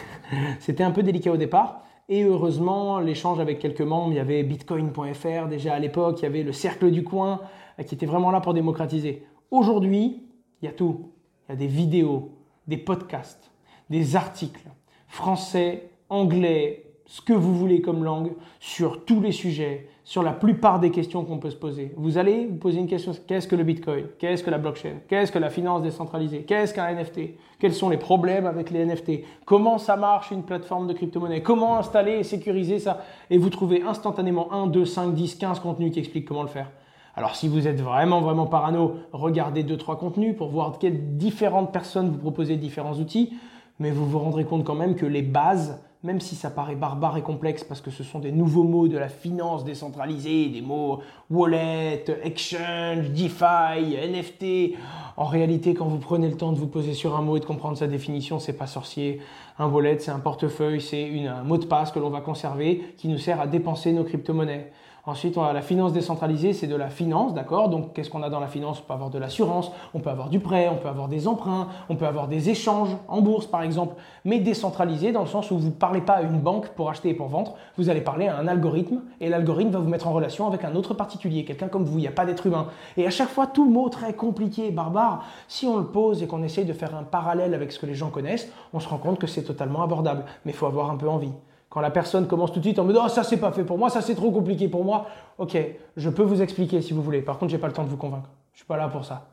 C'était 0.59 0.83
un 0.83 0.91
peu 0.91 1.03
délicat 1.03 1.31
au 1.31 1.37
départ. 1.37 1.83
Et 2.09 2.23
heureusement, 2.23 2.99
l'échange 2.99 3.39
avec 3.39 3.59
quelques 3.59 3.81
membres, 3.81 4.11
il 4.11 4.15
y 4.15 4.19
avait 4.19 4.41
bitcoin.fr 4.41 5.47
déjà 5.47 5.75
à 5.75 5.79
l'époque, 5.79 6.19
il 6.19 6.23
y 6.23 6.25
avait 6.25 6.41
le 6.41 6.51
cercle 6.51 6.89
du 6.89 7.03
coin 7.03 7.41
euh, 7.79 7.83
qui 7.83 7.93
était 7.93 8.07
vraiment 8.07 8.31
là 8.31 8.41
pour 8.41 8.55
démocratiser. 8.55 9.23
Aujourd'hui, 9.51 10.23
il 10.61 10.65
y 10.65 10.67
a 10.67 10.71
tout. 10.71 11.11
Il 11.47 11.51
y 11.51 11.53
a 11.53 11.55
des 11.55 11.67
vidéos, 11.67 12.31
des 12.67 12.77
podcasts, 12.77 13.51
des 13.91 14.15
articles, 14.15 14.67
français, 15.07 15.91
anglais, 16.09 16.85
ce 17.05 17.21
que 17.21 17.33
vous 17.33 17.55
voulez 17.55 17.81
comme 17.81 18.03
langue, 18.03 18.33
sur 18.59 19.05
tous 19.05 19.21
les 19.21 19.31
sujets, 19.31 19.87
sur 20.09 20.23
la 20.23 20.31
plupart 20.31 20.79
des 20.79 20.89
questions 20.89 21.23
qu'on 21.23 21.37
peut 21.37 21.51
se 21.51 21.55
poser. 21.55 21.93
Vous 21.95 22.17
allez 22.17 22.47
vous 22.47 22.55
poser 22.55 22.79
une 22.79 22.87
question, 22.87 23.11
qu'est-ce 23.27 23.47
que 23.47 23.55
le 23.55 23.63
Bitcoin? 23.63 24.07
Qu'est-ce 24.17 24.43
que 24.43 24.49
la 24.49 24.57
blockchain? 24.57 25.01
Qu'est-ce 25.07 25.31
que 25.31 25.37
la 25.37 25.51
finance 25.51 25.83
décentralisée? 25.83 26.45
Qu'est-ce 26.47 26.73
qu'un 26.73 26.91
NFT 26.95 27.35
Quels 27.59 27.75
sont 27.75 27.89
les 27.89 27.97
problèmes 27.97 28.47
avec 28.47 28.71
les 28.71 28.83
NFT 28.83 29.23
Comment 29.45 29.77
ça 29.77 29.97
marche 29.97 30.31
une 30.31 30.41
plateforme 30.41 30.87
de 30.87 30.93
crypto-monnaie? 30.93 31.43
Comment 31.43 31.77
installer 31.77 32.13
et 32.13 32.23
sécuriser 32.23 32.79
ça? 32.79 33.03
Et 33.29 33.37
vous 33.37 33.51
trouvez 33.51 33.83
instantanément 33.83 34.51
1, 34.51 34.65
2, 34.65 34.83
5, 34.83 35.13
10, 35.13 35.35
15 35.35 35.59
contenus 35.59 35.93
qui 35.93 35.99
expliquent 35.99 36.27
comment 36.27 36.41
le 36.41 36.47
faire. 36.47 36.71
Alors 37.15 37.35
si 37.35 37.47
vous 37.47 37.67
êtes 37.67 37.79
vraiment 37.79 38.19
vraiment 38.19 38.47
parano, 38.47 38.95
regardez 39.11 39.61
2 39.61 39.77
trois 39.77 39.99
contenus 39.99 40.35
pour 40.35 40.49
voir 40.49 40.79
quelles 40.79 41.17
différentes 41.17 41.71
personnes 41.71 42.09
vous 42.09 42.17
proposez 42.17 42.55
différents 42.55 42.95
outils, 42.95 43.37
mais 43.77 43.91
vous 43.91 44.07
vous 44.07 44.17
rendrez 44.17 44.45
compte 44.45 44.63
quand 44.63 44.73
même 44.73 44.95
que 44.95 45.05
les 45.05 45.21
bases 45.21 45.79
même 46.01 46.21
si 46.21 46.35
ça 46.35 46.49
paraît 46.49 46.75
barbare 46.75 47.17
et 47.17 47.21
complexe 47.21 47.65
parce 47.65 47.81
que 47.81 47.91
ce 47.91 48.03
sont 48.03 48.19
des 48.19 48.31
nouveaux 48.31 48.63
mots 48.63 48.87
de 48.87 48.97
la 48.97 49.09
finance 49.09 49.65
décentralisée, 49.65 50.47
des 50.47 50.61
mots 50.61 51.01
wallet, 51.29 52.05
exchange, 52.23 53.09
DeFi, 53.09 53.97
NFT. 54.07 54.77
En 55.17 55.25
réalité, 55.25 55.73
quand 55.73 55.87
vous 55.87 55.97
prenez 55.97 56.29
le 56.29 56.37
temps 56.37 56.53
de 56.53 56.57
vous 56.57 56.67
poser 56.67 56.93
sur 56.93 57.17
un 57.17 57.21
mot 57.21 57.35
et 57.35 57.41
de 57.41 57.45
comprendre 57.45 57.77
sa 57.77 57.87
définition, 57.87 58.39
c'est 58.39 58.53
pas 58.53 58.67
sorcier. 58.67 59.19
Un 59.57 59.67
wallet, 59.67 59.99
c'est 59.99 60.11
un 60.11 60.19
portefeuille, 60.19 60.79
c'est 60.79 61.27
un 61.27 61.43
mot 61.43 61.57
de 61.57 61.65
passe 61.65 61.91
que 61.91 61.99
l'on 61.99 62.09
va 62.09 62.21
conserver 62.21 62.93
qui 62.95 63.09
nous 63.09 63.17
sert 63.17 63.41
à 63.41 63.47
dépenser 63.47 63.91
nos 63.91 64.05
crypto-monnaies. 64.05 64.71
Ensuite, 65.05 65.37
on 65.37 65.43
a 65.43 65.53
la 65.53 65.61
finance 65.61 65.93
décentralisée, 65.93 66.53
c'est 66.53 66.67
de 66.67 66.75
la 66.75 66.89
finance, 66.89 67.33
d'accord 67.33 67.69
Donc, 67.69 67.93
qu'est-ce 67.93 68.09
qu'on 68.09 68.21
a 68.21 68.29
dans 68.29 68.39
la 68.39 68.47
finance? 68.47 68.79
On 68.81 68.83
peut 68.87 68.93
avoir 68.93 69.09
de 69.09 69.17
l'assurance, 69.17 69.71
on 69.93 69.99
peut 69.99 70.09
avoir 70.09 70.29
du 70.29 70.39
prêt, 70.39 70.69
on 70.69 70.75
peut 70.75 70.89
avoir 70.89 71.07
des 71.07 71.27
emprunts, 71.27 71.67
on 71.87 71.95
peut 71.95 72.05
avoir 72.05 72.27
des 72.27 72.49
échanges 72.49 72.89
en 73.07 73.21
bourse, 73.21 73.47
par 73.47 73.63
exemple, 73.63 73.95
mais 74.25 74.39
décentralisé 74.39 75.11
dans 75.11 75.21
le 75.21 75.27
sens 75.27 75.51
où 75.51 75.57
vous 75.57 75.67
ne 75.67 75.71
parlez 75.71 76.01
pas 76.01 76.13
à 76.13 76.21
une 76.21 76.39
banque 76.39 76.69
pour 76.69 76.89
acheter 76.89 77.09
et 77.09 77.13
pour 77.13 77.27
vendre, 77.27 77.55
vous 77.77 77.89
allez 77.89 78.01
parler 78.01 78.27
à 78.27 78.37
un 78.37 78.47
algorithme 78.47 79.01
et 79.21 79.29
l'algorithme 79.29 79.71
va 79.71 79.79
vous 79.79 79.89
mettre 79.89 80.07
en 80.07 80.13
relation 80.13 80.47
avec 80.47 80.63
un 80.63 80.75
autre 80.75 80.93
particulier, 80.93 81.45
quelqu'un 81.45 81.69
comme 81.69 81.85
vous, 81.85 81.97
il 81.97 82.01
n'y 82.01 82.07
a 82.07 82.11
pas 82.11 82.25
d'être 82.25 82.45
humain. 82.45 82.67
Et 82.97 83.07
à 83.07 83.11
chaque 83.11 83.29
fois, 83.29 83.47
tout 83.47 83.69
mot 83.69 83.89
très 83.89 84.13
compliqué, 84.13 84.69
barbare, 84.69 85.23
si 85.47 85.65
on 85.65 85.77
le 85.77 85.85
pose 85.85 86.21
et 86.21 86.27
qu'on 86.27 86.43
essaye 86.43 86.65
de 86.65 86.73
faire 86.73 86.95
un 86.95 87.03
parallèle 87.03 87.53
avec 87.53 87.71
ce 87.71 87.79
que 87.79 87.85
les 87.85 87.95
gens 87.95 88.09
connaissent, 88.09 88.51
on 88.73 88.79
se 88.79 88.87
rend 88.87 88.97
compte 88.97 89.19
que 89.19 89.27
c'est 89.27 89.43
totalement 89.43 89.81
abordable, 89.81 90.25
mais 90.45 90.51
il 90.51 90.55
faut 90.55 90.65
avoir 90.65 90.91
un 90.91 90.97
peu 90.97 91.07
envie. 91.07 91.31
Quand 91.69 91.81
la 91.81 91.91
personne 91.91 92.27
commence 92.27 92.51
tout 92.51 92.59
de 92.59 92.65
suite 92.65 92.79
en 92.79 92.83
me 92.83 92.93
disant 92.93 93.03
oh, 93.05 93.09
ça 93.09 93.23
c'est 93.23 93.37
pas 93.37 93.51
fait 93.51 93.63
pour 93.63 93.77
moi, 93.77 93.89
ça 93.89 94.01
c'est 94.01 94.15
trop 94.15 94.31
compliqué 94.31 94.67
pour 94.67 94.83
moi, 94.83 95.07
ok, 95.37 95.55
je 95.95 96.09
peux 96.09 96.23
vous 96.23 96.41
expliquer 96.41 96.81
si 96.81 96.93
vous 96.93 97.03
voulez. 97.03 97.21
Par 97.21 97.37
contre, 97.37 97.51
j'ai 97.51 97.59
pas 97.59 97.67
le 97.67 97.73
temps 97.73 97.83
de 97.83 97.89
vous 97.89 97.97
convaincre. 97.97 98.29
Je 98.53 98.59
suis 98.59 98.65
pas 98.65 98.77
là 98.77 98.87
pour 98.87 99.05
ça. 99.05 99.27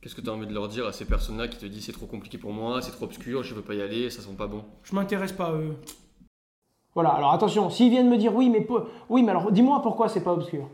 Qu'est-ce 0.00 0.14
que 0.14 0.20
tu 0.20 0.30
as 0.30 0.32
envie 0.32 0.46
de 0.46 0.54
leur 0.54 0.68
dire 0.68 0.86
à 0.86 0.92
ces 0.92 1.04
personnes-là 1.04 1.48
qui 1.48 1.58
te 1.58 1.66
disent 1.66 1.86
c'est 1.86 1.92
trop 1.92 2.06
compliqué 2.06 2.38
pour 2.38 2.52
moi, 2.52 2.80
c'est 2.80 2.92
trop 2.92 3.04
obscur, 3.04 3.42
je 3.42 3.54
veux 3.54 3.62
pas 3.62 3.74
y 3.74 3.82
aller, 3.82 4.08
ça 4.08 4.22
sent 4.22 4.34
pas 4.38 4.46
bon? 4.46 4.62
Je 4.84 4.94
m'intéresse 4.94 5.32
pas 5.32 5.48
à 5.48 5.52
eux. 5.52 5.76
Voilà, 6.94 7.10
alors 7.10 7.32
attention, 7.32 7.70
s'ils 7.70 7.90
viennent 7.90 8.08
me 8.08 8.16
dire 8.16 8.34
oui, 8.34 8.50
mais 8.50 8.66
oui, 9.08 9.22
mais 9.22 9.30
alors 9.30 9.50
dis-moi 9.52 9.82
pourquoi 9.82 10.08
c'est 10.08 10.22
pas 10.22 10.32
obscur. 10.32 10.68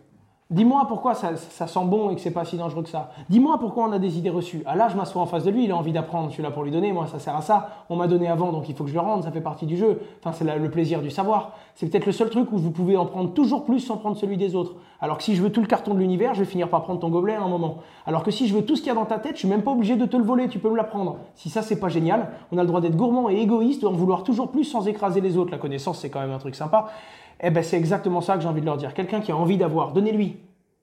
Dis-moi 0.48 0.84
pourquoi 0.86 1.14
ça, 1.14 1.34
sent 1.34 1.84
bon 1.86 2.10
et 2.10 2.14
que 2.14 2.20
c'est 2.20 2.30
pas 2.30 2.44
si 2.44 2.56
dangereux 2.56 2.84
que 2.84 2.88
ça. 2.88 3.10
Dis-moi 3.28 3.58
pourquoi 3.58 3.88
on 3.88 3.90
a 3.90 3.98
des 3.98 4.16
idées 4.16 4.30
reçues. 4.30 4.62
Ah 4.64 4.76
là, 4.76 4.88
je 4.88 4.96
m'assois 4.96 5.20
en 5.20 5.26
face 5.26 5.42
de 5.42 5.50
lui, 5.50 5.64
il 5.64 5.72
a 5.72 5.76
envie 5.76 5.90
d'apprendre, 5.90 6.28
je 6.28 6.34
suis 6.34 6.42
là 6.42 6.52
pour 6.52 6.62
lui 6.62 6.70
donner, 6.70 6.92
moi 6.92 7.08
ça 7.08 7.18
sert 7.18 7.34
à 7.34 7.42
ça. 7.42 7.70
On 7.90 7.96
m'a 7.96 8.06
donné 8.06 8.28
avant, 8.28 8.52
donc 8.52 8.68
il 8.68 8.76
faut 8.76 8.84
que 8.84 8.90
je 8.90 8.94
le 8.94 9.00
rende, 9.00 9.24
ça 9.24 9.32
fait 9.32 9.40
partie 9.40 9.66
du 9.66 9.76
jeu. 9.76 10.00
Enfin, 10.20 10.30
c'est 10.30 10.44
le 10.44 10.70
plaisir 10.70 11.02
du 11.02 11.10
savoir. 11.10 11.54
C'est 11.74 11.88
peut-être 11.88 12.06
le 12.06 12.12
seul 12.12 12.30
truc 12.30 12.52
où 12.52 12.58
vous 12.58 12.70
pouvez 12.70 12.96
en 12.96 13.06
prendre 13.06 13.32
toujours 13.32 13.64
plus 13.64 13.80
sans 13.80 13.96
prendre 13.96 14.16
celui 14.16 14.36
des 14.36 14.54
autres. 14.54 14.74
Alors 15.00 15.18
que 15.18 15.24
si 15.24 15.34
je 15.34 15.42
veux 15.42 15.50
tout 15.50 15.60
le 15.60 15.66
carton 15.66 15.94
de 15.94 15.98
l'univers, 15.98 16.34
je 16.34 16.44
vais 16.44 16.48
finir 16.48 16.68
par 16.68 16.82
prendre 16.82 17.00
ton 17.00 17.08
gobelet 17.08 17.34
à 17.34 17.42
un 17.42 17.48
moment. 17.48 17.78
Alors 18.06 18.22
que 18.22 18.30
si 18.30 18.46
je 18.46 18.54
veux 18.54 18.64
tout 18.64 18.76
ce 18.76 18.82
qu'il 18.82 18.88
y 18.88 18.92
a 18.92 18.94
dans 18.94 19.04
ta 19.04 19.18
tête, 19.18 19.34
je 19.34 19.40
suis 19.40 19.48
même 19.48 19.62
pas 19.62 19.72
obligé 19.72 19.96
de 19.96 20.06
te 20.06 20.16
le 20.16 20.22
voler, 20.22 20.46
tu 20.48 20.60
peux 20.60 20.70
me 20.70 20.76
l'apprendre. 20.76 21.16
Si 21.34 21.50
ça 21.50 21.62
c'est 21.62 21.80
pas 21.80 21.88
génial, 21.88 22.30
on 22.52 22.58
a 22.58 22.60
le 22.60 22.68
droit 22.68 22.80
d'être 22.80 22.96
gourmand 22.96 23.28
et 23.30 23.40
égoïste, 23.40 23.82
en 23.82 23.90
vouloir 23.90 24.22
toujours 24.22 24.52
plus 24.52 24.62
sans 24.62 24.86
écraser 24.86 25.20
les 25.20 25.36
autres. 25.36 25.50
La 25.50 25.58
connaissance 25.58 25.98
c'est 25.98 26.08
quand 26.08 26.20
même 26.20 26.30
un 26.30 26.38
truc 26.38 26.54
sympa. 26.54 26.86
Eh 27.40 27.50
ben 27.50 27.62
c'est 27.62 27.76
exactement 27.76 28.20
ça 28.20 28.36
que 28.36 28.42
j'ai 28.42 28.48
envie 28.48 28.60
de 28.60 28.66
leur 28.66 28.76
dire. 28.76 28.94
Quelqu'un 28.94 29.20
qui 29.20 29.32
a 29.32 29.36
envie 29.36 29.56
d'avoir, 29.56 29.92
donnez-lui 29.92 30.36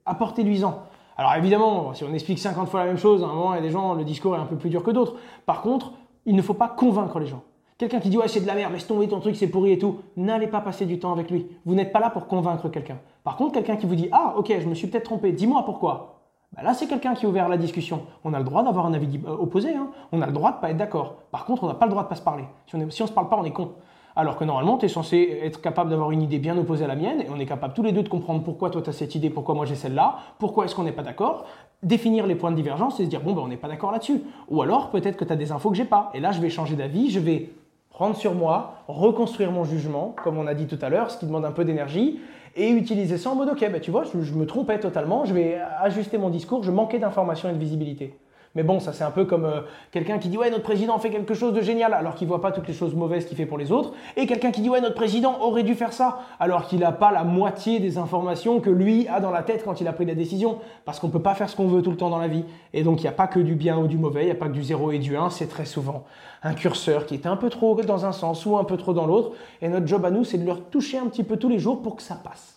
apportez-lui-en. 0.05 0.79
Alors 1.17 1.35
évidemment, 1.35 1.93
si 1.93 2.03
on 2.03 2.13
explique 2.13 2.39
50 2.39 2.69
fois 2.69 2.81
la 2.81 2.87
même 2.87 2.97
chose, 2.97 3.23
à 3.23 3.27
un 3.27 3.33
moment, 3.33 3.53
il 3.53 3.57
y 3.57 3.59
a 3.59 3.61
des 3.61 3.69
gens, 3.69 3.93
le 3.93 4.03
discours 4.03 4.35
est 4.35 4.39
un 4.39 4.45
peu 4.45 4.55
plus 4.55 4.69
dur 4.69 4.83
que 4.83 4.91
d'autres. 4.91 5.15
Par 5.45 5.61
contre, 5.61 5.93
il 6.25 6.35
ne 6.35 6.41
faut 6.41 6.53
pas 6.53 6.67
convaincre 6.67 7.19
les 7.19 7.27
gens. 7.27 7.43
Quelqu'un 7.77 7.99
qui 7.99 8.09
dit 8.09 8.17
ouais 8.17 8.27
c'est 8.27 8.39
de 8.39 8.47
la 8.47 8.55
merde, 8.55 8.73
laisse 8.73 8.87
tomber 8.87 9.07
ton 9.07 9.19
truc, 9.19 9.35
c'est 9.35 9.47
pourri 9.47 9.71
et 9.71 9.77
tout, 9.77 9.99
n'allez 10.15 10.47
pas 10.47 10.61
passer 10.61 10.85
du 10.85 10.99
temps 10.99 11.11
avec 11.11 11.29
lui. 11.29 11.47
Vous 11.65 11.75
n'êtes 11.75 11.91
pas 11.91 11.99
là 11.99 12.09
pour 12.09 12.27
convaincre 12.27 12.69
quelqu'un. 12.69 12.97
Par 13.23 13.35
contre, 13.35 13.53
quelqu'un 13.53 13.75
qui 13.75 13.85
vous 13.85 13.95
dit 13.95 14.09
ah 14.11 14.35
ok, 14.37 14.53
je 14.59 14.67
me 14.67 14.73
suis 14.73 14.87
peut-être 14.87 15.05
trompé, 15.05 15.31
dis-moi 15.31 15.63
pourquoi. 15.65 16.19
Bah, 16.55 16.61
là, 16.61 16.73
c'est 16.75 16.87
quelqu'un 16.87 17.15
qui 17.15 17.25
a 17.25 17.29
ouvert 17.29 17.49
la 17.49 17.57
discussion. 17.57 18.03
On 18.23 18.33
a 18.33 18.37
le 18.37 18.45
droit 18.45 18.63
d'avoir 18.63 18.85
un 18.85 18.93
avis 18.93 19.19
euh, 19.25 19.31
opposé. 19.31 19.73
Hein. 19.73 19.89
On 20.11 20.21
a 20.21 20.27
le 20.27 20.31
droit 20.31 20.51
de 20.51 20.57
pas 20.57 20.69
être 20.69 20.77
d'accord. 20.77 21.15
Par 21.31 21.45
contre, 21.45 21.63
on 21.63 21.67
n'a 21.67 21.73
pas 21.73 21.85
le 21.85 21.91
droit 21.91 22.03
de 22.03 22.09
pas 22.09 22.15
se 22.15 22.21
parler. 22.21 22.43
Si 22.67 22.75
on 22.75 22.77
ne 22.77 22.89
se 22.91 23.11
parle 23.11 23.27
pas, 23.27 23.37
on 23.39 23.43
est 23.43 23.51
con. 23.51 23.71
Alors 24.15 24.37
que 24.37 24.43
normalement, 24.43 24.77
tu 24.77 24.85
es 24.85 24.89
censé 24.89 25.39
être 25.41 25.59
capable 25.59 25.89
d'avoir 25.89 26.11
une 26.11 26.21
idée 26.21 26.37
bien 26.37 26.55
opposée 26.57 26.85
à 26.85 26.87
la 26.87 26.95
mienne, 26.95 27.21
et 27.21 27.27
on 27.33 27.39
est 27.39 27.45
capable 27.45 27.73
tous 27.73 27.81
les 27.81 27.91
deux 27.91 28.03
de 28.03 28.09
comprendre 28.09 28.43
pourquoi 28.43 28.69
toi 28.69 28.81
tu 28.81 28.89
as 28.89 28.93
cette 28.93 29.15
idée, 29.15 29.31
pourquoi 29.31 29.55
moi 29.55 29.65
j'ai 29.65 29.75
celle-là, 29.75 30.17
pourquoi 30.37 30.65
est-ce 30.65 30.75
qu'on 30.75 30.83
n'est 30.83 30.91
pas 30.91 31.01
d'accord, 31.01 31.45
définir 31.81 32.27
les 32.27 32.35
points 32.35 32.51
de 32.51 32.55
divergence 32.55 32.99
et 32.99 33.05
se 33.05 33.09
dire 33.09 33.21
bon 33.21 33.33
ben 33.33 33.41
on 33.41 33.47
n'est 33.47 33.57
pas 33.57 33.67
d'accord 33.67 33.91
là-dessus. 33.91 34.21
Ou 34.49 34.61
alors 34.61 34.91
peut-être 34.91 35.17
que 35.17 35.25
tu 35.25 35.33
as 35.33 35.35
des 35.35 35.51
infos 35.51 35.71
que 35.71 35.75
j'ai 35.75 35.85
pas, 35.85 36.11
et 36.13 36.19
là 36.19 36.31
je 36.31 36.41
vais 36.41 36.49
changer 36.49 36.75
d'avis, 36.75 37.09
je 37.09 37.19
vais 37.19 37.49
prendre 37.89 38.15
sur 38.15 38.35
moi, 38.35 38.75
reconstruire 38.87 39.51
mon 39.51 39.63
jugement, 39.63 40.15
comme 40.23 40.37
on 40.37 40.47
a 40.47 40.53
dit 40.53 40.67
tout 40.67 40.79
à 40.81 40.89
l'heure, 40.89 41.09
ce 41.09 41.17
qui 41.17 41.25
demande 41.25 41.45
un 41.45 41.51
peu 41.51 41.65
d'énergie, 41.65 42.19
et 42.55 42.69
utiliser 42.69 43.17
ça 43.17 43.31
en 43.31 43.35
mode 43.35 43.49
ok, 43.49 43.59
ben 43.71 43.81
tu 43.81 43.89
vois, 43.89 44.03
je, 44.03 44.21
je 44.21 44.33
me 44.35 44.45
trompais 44.45 44.79
totalement, 44.79 45.25
je 45.25 45.33
vais 45.33 45.59
ajuster 45.81 46.19
mon 46.19 46.29
discours, 46.29 46.63
je 46.63 46.71
manquais 46.71 46.99
d'informations 46.99 47.49
et 47.49 47.53
de 47.53 47.57
visibilité. 47.57 48.15
Mais 48.55 48.61
bon, 48.61 48.79
ça 48.79 48.93
c'est 48.93 49.03
un 49.03 49.09
peu 49.09 49.25
comme 49.25 49.45
euh, 49.45 49.61
quelqu'un 49.91 50.19
qui 50.19 50.29
dit 50.29 50.37
ouais 50.37 50.51
notre 50.51 50.63
président 50.63 50.99
fait 50.99 51.09
quelque 51.09 51.33
chose 51.33 51.53
de 51.53 51.61
génial 51.61 51.91
alors 51.93 52.13
qu'il 52.13 52.27
voit 52.27 52.41
pas 52.41 52.51
toutes 52.51 52.67
les 52.67 52.73
choses 52.73 52.93
mauvaises 52.93 53.25
qu'il 53.25 53.35
fait 53.35 53.47
pour 53.47 53.57
les 53.57 53.71
autres, 53.71 53.93
et 54.15 54.27
quelqu'un 54.27 54.51
qui 54.51 54.61
dit 54.61 54.69
ouais 54.69 54.79
notre 54.79 54.93
président 54.93 55.41
aurait 55.41 55.63
dû 55.63 55.73
faire 55.73 55.91
ça 55.91 56.19
alors 56.39 56.67
qu'il 56.67 56.81
n'a 56.81 56.91
pas 56.91 57.11
la 57.11 57.23
moitié 57.23 57.79
des 57.79 57.97
informations 57.97 58.59
que 58.59 58.69
lui 58.69 59.07
a 59.07 59.19
dans 59.19 59.31
la 59.31 59.41
tête 59.41 59.63
quand 59.63 59.81
il 59.81 59.87
a 59.87 59.93
pris 59.93 60.05
la 60.05 60.13
décision, 60.13 60.59
parce 60.85 60.99
qu'on 60.99 61.09
peut 61.09 61.21
pas 61.21 61.33
faire 61.33 61.49
ce 61.49 61.55
qu'on 61.55 61.67
veut 61.67 61.81
tout 61.81 61.89
le 61.89 61.97
temps 61.97 62.11
dans 62.11 62.19
la 62.19 62.27
vie, 62.27 62.45
et 62.73 62.83
donc 62.83 62.99
il 62.99 63.03
n'y 63.03 63.09
a 63.09 63.13
pas 63.13 63.27
que 63.27 63.39
du 63.39 63.55
bien 63.55 63.79
ou 63.79 63.87
du 63.87 63.97
mauvais, 63.97 64.21
il 64.21 64.25
n'y 64.25 64.31
a 64.31 64.35
pas 64.35 64.47
que 64.47 64.53
du 64.53 64.63
0 64.63 64.91
et 64.91 64.99
du 64.99 65.17
1, 65.17 65.31
c'est 65.31 65.47
très 65.47 65.65
souvent 65.65 66.03
un 66.43 66.53
curseur 66.53 67.07
qui 67.07 67.15
est 67.15 67.25
un 67.25 67.37
peu 67.37 67.49
trop 67.49 67.81
dans 67.81 68.05
un 68.05 68.11
sens 68.11 68.45
ou 68.45 68.57
un 68.57 68.65
peu 68.65 68.77
trop 68.77 68.93
dans 68.93 69.07
l'autre, 69.07 69.31
et 69.63 69.67
notre 69.67 69.87
job 69.87 70.05
à 70.05 70.11
nous 70.11 70.23
c'est 70.23 70.37
de 70.37 70.45
leur 70.45 70.63
toucher 70.65 70.99
un 70.99 71.07
petit 71.07 71.23
peu 71.23 71.37
tous 71.37 71.49
les 71.49 71.57
jours 71.57 71.81
pour 71.81 71.95
que 71.95 72.03
ça 72.03 72.21
passe 72.23 72.52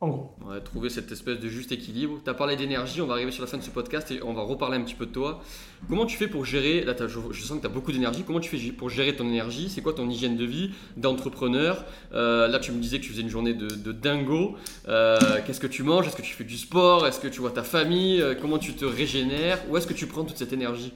en 0.00 0.08
gros. 0.08 0.30
On 0.44 0.88
cette 0.90 1.10
espèce 1.10 1.40
de 1.40 1.48
juste 1.48 1.72
équilibre. 1.72 2.20
Tu 2.22 2.28
as 2.28 2.34
parlé 2.34 2.56
d'énergie, 2.56 3.00
on 3.00 3.06
va 3.06 3.14
arriver 3.14 3.30
sur 3.30 3.42
la 3.42 3.48
fin 3.48 3.56
de 3.56 3.62
ce 3.62 3.70
podcast 3.70 4.10
et 4.10 4.22
on 4.22 4.34
va 4.34 4.42
reparler 4.42 4.76
un 4.76 4.82
petit 4.82 4.94
peu 4.94 5.06
de 5.06 5.10
toi. 5.10 5.40
Comment 5.88 6.04
tu 6.04 6.18
fais 6.18 6.28
pour 6.28 6.44
gérer, 6.44 6.84
là 6.84 6.94
je, 6.98 7.42
sens 7.42 7.56
que 7.56 7.62
tu 7.62 7.66
as 7.66 7.70
beaucoup 7.70 7.92
d'énergie, 7.92 8.22
comment 8.22 8.40
tu 8.40 8.54
fais 8.54 8.72
pour 8.72 8.90
gérer 8.90 9.16
ton 9.16 9.24
énergie? 9.24 9.70
C'est 9.70 9.80
quoi 9.80 9.94
ton 9.94 10.08
hygiène 10.10 10.36
de 10.36 10.44
vie 10.44 10.72
d'entrepreneur? 10.98 11.84
Euh, 12.12 12.46
Là 12.46 12.58
tu 12.58 12.72
me 12.72 12.80
disais 12.80 12.98
que 12.98 13.04
tu 13.04 13.10
faisais 13.10 13.22
une 13.22 13.30
journée 13.30 13.54
de, 13.54 13.92
dingo. 13.92 14.56
Euh, 14.86 15.18
qu'est-ce 15.46 15.60
que 15.60 15.66
tu 15.66 15.82
manges? 15.82 16.06
Est-ce 16.06 16.16
que 16.16 16.22
tu 16.22 16.34
fais 16.34 16.44
du 16.44 16.58
sport? 16.58 17.06
Est-ce 17.06 17.18
que 17.18 17.28
tu 17.28 17.40
vois 17.40 17.50
ta 17.50 17.62
famille? 17.62 18.20
Euh, 18.20 18.34
Comment 18.38 18.58
tu 18.58 18.74
te 18.74 18.84
régénères? 18.84 19.58
Où 19.70 19.76
est-ce 19.78 19.86
que 19.86 19.94
tu 19.94 20.06
prends 20.06 20.24
toute 20.24 20.36
cette 20.36 20.52
énergie? 20.52 20.92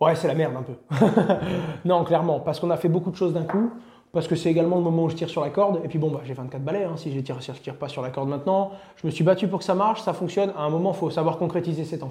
Ouais, 0.00 0.16
c'est 0.16 0.28
la 0.28 0.34
merde 0.34 0.54
un 0.56 0.62
peu. 0.62 0.74
non, 1.84 2.04
clairement, 2.04 2.40
parce 2.40 2.60
qu'on 2.60 2.70
a 2.70 2.76
fait 2.76 2.88
beaucoup 2.88 3.10
de 3.10 3.16
choses 3.16 3.32
d'un 3.32 3.44
coup, 3.44 3.70
parce 4.14 4.28
que 4.28 4.36
c'est 4.36 4.50
également 4.50 4.76
le 4.76 4.82
moment 4.82 5.04
où 5.04 5.08
je 5.10 5.16
tire 5.16 5.28
sur 5.28 5.42
la 5.42 5.50
corde, 5.50 5.80
et 5.84 5.88
puis 5.88 5.98
bon, 5.98 6.10
bah, 6.10 6.20
j'ai 6.24 6.32
24 6.34 6.62
balais, 6.62 6.84
hein, 6.84 6.96
si 6.96 7.10
je 7.10 7.16
ne 7.16 7.20
tire, 7.20 7.38
tire 7.40 7.76
pas 7.76 7.88
sur 7.88 8.00
la 8.00 8.10
corde 8.10 8.28
maintenant, 8.28 8.70
je 8.96 9.06
me 9.06 9.10
suis 9.10 9.24
battu 9.24 9.48
pour 9.48 9.58
que 9.58 9.64
ça 9.64 9.74
marche, 9.74 10.00
ça 10.00 10.12
fonctionne, 10.12 10.52
à 10.56 10.62
un 10.62 10.70
moment, 10.70 10.92
il 10.92 10.96
faut 10.96 11.10
savoir 11.10 11.36
concrétiser 11.36 11.84
ses 11.84 11.98
temps. 11.98 12.10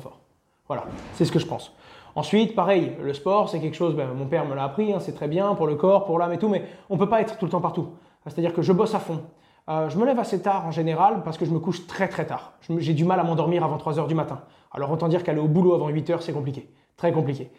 Voilà, 0.68 0.84
c'est 1.14 1.26
ce 1.26 1.32
que 1.32 1.40
je 1.40 1.48
pense. 1.48 1.74
Ensuite, 2.16 2.54
pareil, 2.54 2.92
le 3.02 3.14
sport, 3.14 3.50
c'est 3.50 3.60
quelque 3.60 3.76
chose, 3.76 3.96
ben, 3.96 4.10
mon 4.14 4.26
père 4.26 4.46
me 4.46 4.54
l'a 4.54 4.66
appris, 4.66 4.94
hein, 4.94 5.00
c'est 5.00 5.14
très 5.14 5.28
bien 5.28 5.56
pour 5.56 5.66
le 5.66 5.76
corps, 5.76 6.06
pour 6.06 6.20
l'âme 6.20 6.34
et 6.34 6.38
tout, 6.38 6.50
mais 6.50 6.64
on 6.90 6.96
ne 6.96 7.00
peut 7.00 7.10
pas 7.10 7.22
être 7.22 7.38
tout 7.38 7.46
le 7.46 7.52
temps 7.52 7.62
partout. 7.62 7.88
C'est-à-dire 8.28 8.54
que 8.54 8.62
je 8.62 8.72
bosse 8.72 8.94
à 8.94 9.00
fond. 9.00 9.22
Euh, 9.70 9.90
je 9.90 9.98
me 9.98 10.06
lève 10.06 10.20
assez 10.20 10.42
tard 10.42 10.66
en 10.66 10.72
général 10.72 11.24
parce 11.24 11.38
que 11.38 11.46
je 11.46 11.52
me 11.52 11.60
couche 11.60 11.88
très 11.88 12.10
très 12.10 12.26
tard. 12.26 12.54
J'ai 12.78 12.94
du 12.94 13.06
mal 13.06 13.20
à 13.20 13.24
m'endormir 13.24 13.64
avant 13.64 13.78
3 13.78 13.98
heures 13.98 14.08
du 14.08 14.16
matin. 14.16 14.42
Alors 14.72 14.92
autant 14.92 15.08
dire 15.08 15.24
qu'aller 15.24 15.40
au 15.40 15.48
boulot 15.48 15.74
avant 15.74 15.88
8 15.88 16.10
heures, 16.10 16.22
c'est 16.22 16.34
compliqué. 16.34 16.70
Très 16.98 17.14
compliqué. 17.14 17.50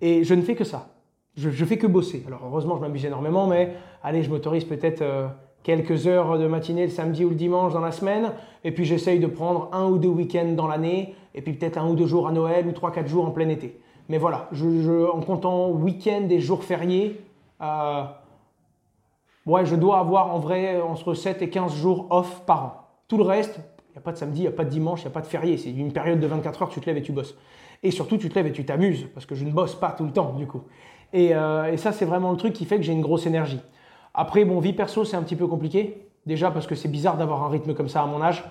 Et 0.00 0.24
je 0.24 0.34
ne 0.34 0.42
fais 0.42 0.56
que 0.56 0.64
ça. 0.64 0.88
Je, 1.36 1.48
ne 1.48 1.66
fais 1.66 1.78
que 1.78 1.86
bosser. 1.86 2.24
Alors 2.26 2.40
heureusement, 2.44 2.76
je 2.76 2.82
m'amuse 2.82 3.04
énormément, 3.04 3.46
mais 3.46 3.74
allez, 4.02 4.22
je 4.22 4.30
m'autorise 4.30 4.64
peut-être 4.64 5.02
euh, 5.02 5.28
quelques 5.62 6.06
heures 6.06 6.38
de 6.38 6.46
matinée 6.46 6.84
le 6.84 6.90
samedi 6.90 7.24
ou 7.24 7.30
le 7.30 7.34
dimanche 7.34 7.72
dans 7.72 7.80
la 7.80 7.92
semaine. 7.92 8.32
Et 8.64 8.72
puis 8.72 8.84
j'essaye 8.84 9.18
de 9.18 9.26
prendre 9.26 9.70
un 9.72 9.86
ou 9.86 9.98
deux 9.98 10.08
week-ends 10.08 10.52
dans 10.52 10.66
l'année. 10.66 11.14
Et 11.34 11.40
puis 11.40 11.54
peut-être 11.54 11.78
un 11.78 11.88
ou 11.88 11.94
deux 11.94 12.06
jours 12.06 12.28
à 12.28 12.32
Noël 12.32 12.66
ou 12.66 12.72
3-4 12.72 13.06
jours 13.06 13.26
en 13.26 13.30
plein 13.30 13.48
été. 13.48 13.80
Mais 14.08 14.18
voilà, 14.18 14.48
je, 14.52 15.10
en 15.10 15.20
comptant 15.20 15.70
week-end 15.70 16.26
et 16.28 16.40
jours 16.40 16.64
fériés, 16.64 17.24
euh, 17.62 18.02
ouais, 19.46 19.64
je 19.64 19.76
dois 19.76 20.00
avoir 20.00 20.34
en 20.34 20.38
vrai 20.38 20.80
entre 20.80 21.14
7 21.14 21.40
et 21.40 21.48
15 21.48 21.74
jours 21.74 22.08
off 22.10 22.42
par 22.44 22.64
an. 22.64 22.72
Tout 23.08 23.16
le 23.16 23.24
reste, 23.24 23.60
il 23.88 23.92
n'y 23.92 23.98
a 23.98 24.00
pas 24.02 24.12
de 24.12 24.18
samedi, 24.18 24.40
il 24.40 24.42
n'y 24.42 24.48
a 24.48 24.52
pas 24.52 24.64
de 24.64 24.70
dimanche, 24.70 25.00
il 25.00 25.04
n'y 25.04 25.12
a 25.12 25.14
pas 25.14 25.20
de 25.20 25.26
férié. 25.26 25.56
C'est 25.56 25.70
une 25.70 25.92
période 25.92 26.20
de 26.20 26.26
24 26.26 26.62
heures, 26.62 26.68
tu 26.68 26.80
te 26.80 26.86
lèves 26.86 26.98
et 26.98 27.02
tu 27.02 27.12
bosses. 27.12 27.36
Et 27.82 27.90
surtout, 27.90 28.16
tu 28.16 28.28
te 28.28 28.34
lèves 28.34 28.46
et 28.46 28.52
tu 28.52 28.64
t'amuses, 28.64 29.06
parce 29.14 29.26
que 29.26 29.34
je 29.34 29.44
ne 29.44 29.50
bosse 29.50 29.74
pas 29.74 29.90
tout 29.92 30.04
le 30.04 30.12
temps, 30.12 30.34
du 30.34 30.46
coup. 30.46 30.62
Et, 31.12 31.34
euh, 31.34 31.76
ça, 31.76 31.92
c'est 31.92 32.04
vraiment 32.04 32.30
le 32.30 32.36
truc 32.36 32.52
qui 32.52 32.64
fait 32.64 32.76
que 32.76 32.82
j'ai 32.82 32.92
une 32.92 33.02
grosse 33.02 33.26
énergie. 33.26 33.60
Après, 34.14 34.44
bon, 34.44 34.60
vie 34.60 34.72
perso, 34.72 35.04
c'est 35.04 35.16
un 35.16 35.22
petit 35.22 35.36
peu 35.36 35.46
compliqué. 35.46 36.06
Déjà 36.26 36.50
parce 36.50 36.66
que 36.66 36.74
c'est 36.74 36.88
bizarre 36.88 37.16
d'avoir 37.16 37.42
un 37.42 37.48
rythme 37.48 37.74
comme 37.74 37.88
ça 37.88 38.02
à 38.02 38.06
mon 38.06 38.22
âge. 38.22 38.44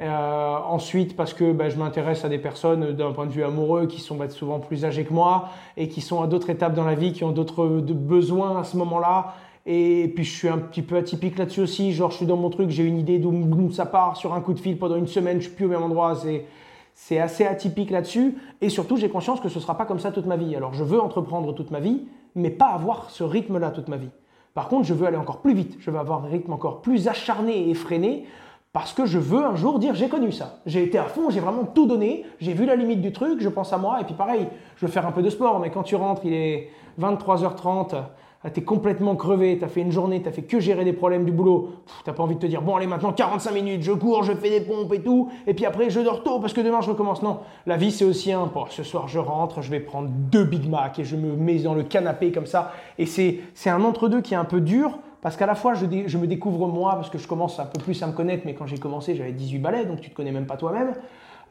Euh, 0.00 0.56
ensuite, 0.68 1.16
parce 1.16 1.34
que 1.34 1.52
ben, 1.52 1.68
je 1.68 1.76
m'intéresse 1.76 2.24
à 2.24 2.28
des 2.28 2.38
personnes 2.38 2.92
d'un 2.92 3.12
point 3.12 3.26
de 3.26 3.30
vue 3.30 3.44
amoureux 3.44 3.86
qui 3.86 4.00
sont 4.00 4.16
ben, 4.16 4.28
souvent 4.28 4.58
plus 4.58 4.84
âgées 4.84 5.04
que 5.04 5.12
moi 5.12 5.50
et 5.76 5.88
qui 5.88 6.00
sont 6.00 6.22
à 6.22 6.26
d'autres 6.26 6.50
étapes 6.50 6.74
dans 6.74 6.84
la 6.84 6.94
vie, 6.94 7.12
qui 7.12 7.24
ont 7.24 7.30
d'autres 7.30 7.66
besoins 7.66 8.58
à 8.58 8.64
ce 8.64 8.76
moment-là. 8.78 9.34
Et 9.64 10.12
puis 10.16 10.24
je 10.24 10.36
suis 10.36 10.48
un 10.48 10.58
petit 10.58 10.82
peu 10.82 10.96
atypique 10.96 11.38
là-dessus 11.38 11.60
aussi. 11.60 11.92
Genre, 11.92 12.10
je 12.10 12.16
suis 12.16 12.26
dans 12.26 12.36
mon 12.36 12.50
truc, 12.50 12.70
j'ai 12.70 12.84
une 12.84 12.98
idée 12.98 13.18
d'où 13.18 13.70
ça 13.70 13.86
part 13.86 14.16
sur 14.16 14.34
un 14.34 14.40
coup 14.40 14.54
de 14.54 14.60
fil 14.60 14.76
pendant 14.76 14.96
une 14.96 15.06
semaine, 15.06 15.40
je 15.40 15.46
suis 15.46 15.54
plus 15.54 15.66
au 15.66 15.68
même 15.68 15.82
endroit. 15.82 16.16
C'est, 16.16 16.46
c'est 16.94 17.18
assez 17.18 17.44
atypique 17.44 17.90
là-dessus. 17.90 18.36
Et 18.60 18.68
surtout, 18.68 18.96
j'ai 18.96 19.08
conscience 19.08 19.40
que 19.40 19.48
ce 19.48 19.56
ne 19.56 19.62
sera 19.62 19.76
pas 19.76 19.86
comme 19.86 19.98
ça 19.98 20.12
toute 20.12 20.26
ma 20.26 20.36
vie. 20.36 20.54
Alors, 20.54 20.74
je 20.74 20.84
veux 20.84 21.00
entreprendre 21.00 21.52
toute 21.54 21.70
ma 21.70 21.80
vie, 21.80 22.06
mais 22.34 22.50
pas 22.50 22.68
avoir 22.68 23.10
ce 23.10 23.24
rythme-là 23.24 23.70
toute 23.70 23.88
ma 23.88 23.96
vie. 23.96 24.10
Par 24.54 24.68
contre, 24.68 24.86
je 24.86 24.94
veux 24.94 25.06
aller 25.06 25.16
encore 25.16 25.40
plus 25.40 25.54
vite. 25.54 25.76
Je 25.80 25.90
veux 25.90 25.98
avoir 25.98 26.24
un 26.24 26.28
rythme 26.28 26.52
encore 26.52 26.82
plus 26.82 27.08
acharné 27.08 27.58
et 27.58 27.70
effréné 27.70 28.26
parce 28.72 28.94
que 28.94 29.04
je 29.04 29.18
veux 29.18 29.44
un 29.44 29.54
jour 29.54 29.78
dire 29.78 29.94
j'ai 29.94 30.08
connu 30.08 30.32
ça. 30.32 30.60
J'ai 30.64 30.82
été 30.82 30.98
à 30.98 31.04
fond, 31.04 31.30
j'ai 31.30 31.40
vraiment 31.40 31.64
tout 31.64 31.86
donné, 31.86 32.24
j'ai 32.40 32.54
vu 32.54 32.64
la 32.64 32.76
limite 32.76 33.00
du 33.00 33.12
truc, 33.12 33.40
je 33.40 33.48
pense 33.48 33.72
à 33.72 33.78
moi. 33.78 34.00
Et 34.00 34.04
puis 34.04 34.14
pareil, 34.14 34.48
je 34.76 34.86
veux 34.86 34.92
faire 34.92 35.06
un 35.06 35.12
peu 35.12 35.22
de 35.22 35.30
sport, 35.30 35.60
mais 35.60 35.70
quand 35.70 35.82
tu 35.82 35.94
rentres, 35.94 36.22
il 36.24 36.32
est 36.32 36.70
23h30, 37.00 38.02
ah, 38.44 38.50
tu 38.50 38.60
es 38.60 38.62
complètement 38.64 39.14
crevé, 39.14 39.56
tu 39.58 39.64
as 39.64 39.68
fait 39.68 39.82
une 39.82 39.92
journée, 39.92 40.20
tu 40.20 40.28
as 40.28 40.32
fait 40.32 40.42
que 40.42 40.58
gérer 40.58 40.84
des 40.84 40.92
problèmes 40.92 41.24
du 41.24 41.30
boulot, 41.30 41.70
tu 42.02 42.10
n'as 42.10 42.16
pas 42.16 42.22
envie 42.22 42.34
de 42.34 42.40
te 42.40 42.46
dire, 42.46 42.60
bon 42.60 42.74
allez 42.74 42.88
maintenant 42.88 43.12
45 43.12 43.52
minutes, 43.52 43.82
je 43.82 43.92
cours, 43.92 44.24
je 44.24 44.32
fais 44.32 44.50
des 44.50 44.62
pompes 44.62 44.92
et 44.92 45.00
tout, 45.00 45.30
et 45.46 45.54
puis 45.54 45.64
après 45.64 45.90
je 45.90 46.00
dors 46.00 46.24
tôt 46.24 46.40
parce 46.40 46.52
que 46.52 46.60
demain 46.60 46.80
je 46.80 46.90
recommence. 46.90 47.22
Non, 47.22 47.38
la 47.66 47.76
vie 47.76 47.92
c'est 47.92 48.04
aussi 48.04 48.32
un, 48.32 48.50
ce 48.70 48.82
soir 48.82 49.06
je 49.06 49.20
rentre, 49.20 49.62
je 49.62 49.70
vais 49.70 49.78
prendre 49.78 50.08
deux 50.08 50.44
Big 50.44 50.68
Mac 50.68 50.98
et 50.98 51.04
je 51.04 51.14
me 51.14 51.36
mets 51.36 51.60
dans 51.60 51.74
le 51.74 51.84
canapé 51.84 52.32
comme 52.32 52.46
ça, 52.46 52.72
et 52.98 53.06
c'est 53.06 53.70
un 53.70 53.84
entre-deux 53.84 54.22
qui 54.22 54.34
est 54.34 54.38
un 54.38 54.44
peu 54.44 54.60
dur, 54.60 54.98
parce 55.22 55.38
qu'à 55.38 55.46
la 55.46 55.54
fois 55.54 55.72
je, 55.72 55.86
me 55.86 56.26
découvre 56.26 56.68
moi, 56.68 56.92
parce 56.96 57.08
que 57.08 57.16
je 57.16 57.26
commence 57.26 57.58
un 57.58 57.64
peu 57.64 57.80
plus 57.80 58.02
à 58.02 58.06
me 58.06 58.12
connaître, 58.12 58.42
mais 58.44 58.54
quand 58.54 58.66
j'ai 58.66 58.78
commencé 58.78 59.16
j'avais 59.16 59.32
18 59.32 59.58
balais, 59.60 59.86
donc 59.86 60.02
tu 60.02 60.10
te 60.10 60.14
connais 60.14 60.32
même 60.32 60.46
pas 60.46 60.58
toi-même. 60.58 60.92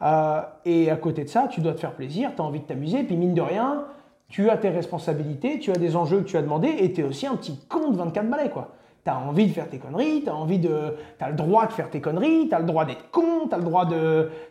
Euh, 0.04 0.42
et 0.66 0.92
à 0.92 0.96
côté 0.96 1.24
de 1.24 1.30
ça, 1.30 1.48
tu 1.50 1.62
dois 1.62 1.74
te 1.74 1.80
faire 1.80 1.94
plaisir, 1.94 2.32
tu 2.36 2.42
as 2.42 2.46
envie 2.46 2.60
de 2.60 2.66
t'amuser, 2.66 3.04
puis 3.04 3.16
mine 3.16 3.34
de 3.34 3.42
rien, 3.42 3.86
tu 4.30 4.50
as 4.50 4.58
tes 4.58 4.70
responsabilités, 4.70 5.60
tu 5.60 5.72
as 5.72 5.76
des 5.76 5.96
enjeux 5.96 6.20
que 6.20 6.28
tu 6.28 6.38
as 6.38 6.42
demandé 6.42 6.70
et 6.80 6.92
tu 6.94 7.02
es 7.02 7.04
aussi 7.04 7.28
un 7.28 7.36
petit 7.36 7.60
con 7.68 7.92
de 7.92 7.98
24 7.98 8.30
balais, 8.30 8.50
quoi. 8.50 8.70
Tu 9.04 9.10
as 9.10 9.18
envie 9.18 9.48
de 9.48 9.52
faire 9.52 9.68
tes 9.68 9.78
conneries, 9.78 10.24
tu 10.24 10.30
as 10.30 10.36
envie 10.36 10.60
de. 10.60 10.96
As 11.20 11.30
le 11.30 11.36
droit 11.36 11.66
de 11.66 11.74
faire 11.74 11.90
tes 11.90 12.02
conneries, 12.02 12.50
tu 12.50 12.56
as 12.56 12.60
le 12.60 12.66
droit 12.66 12.86
d'être 12.86 13.10
con, 13.12 13.48
tu 13.50 13.56
as 13.56 13.58
le 13.58 13.64
droit 13.64 13.86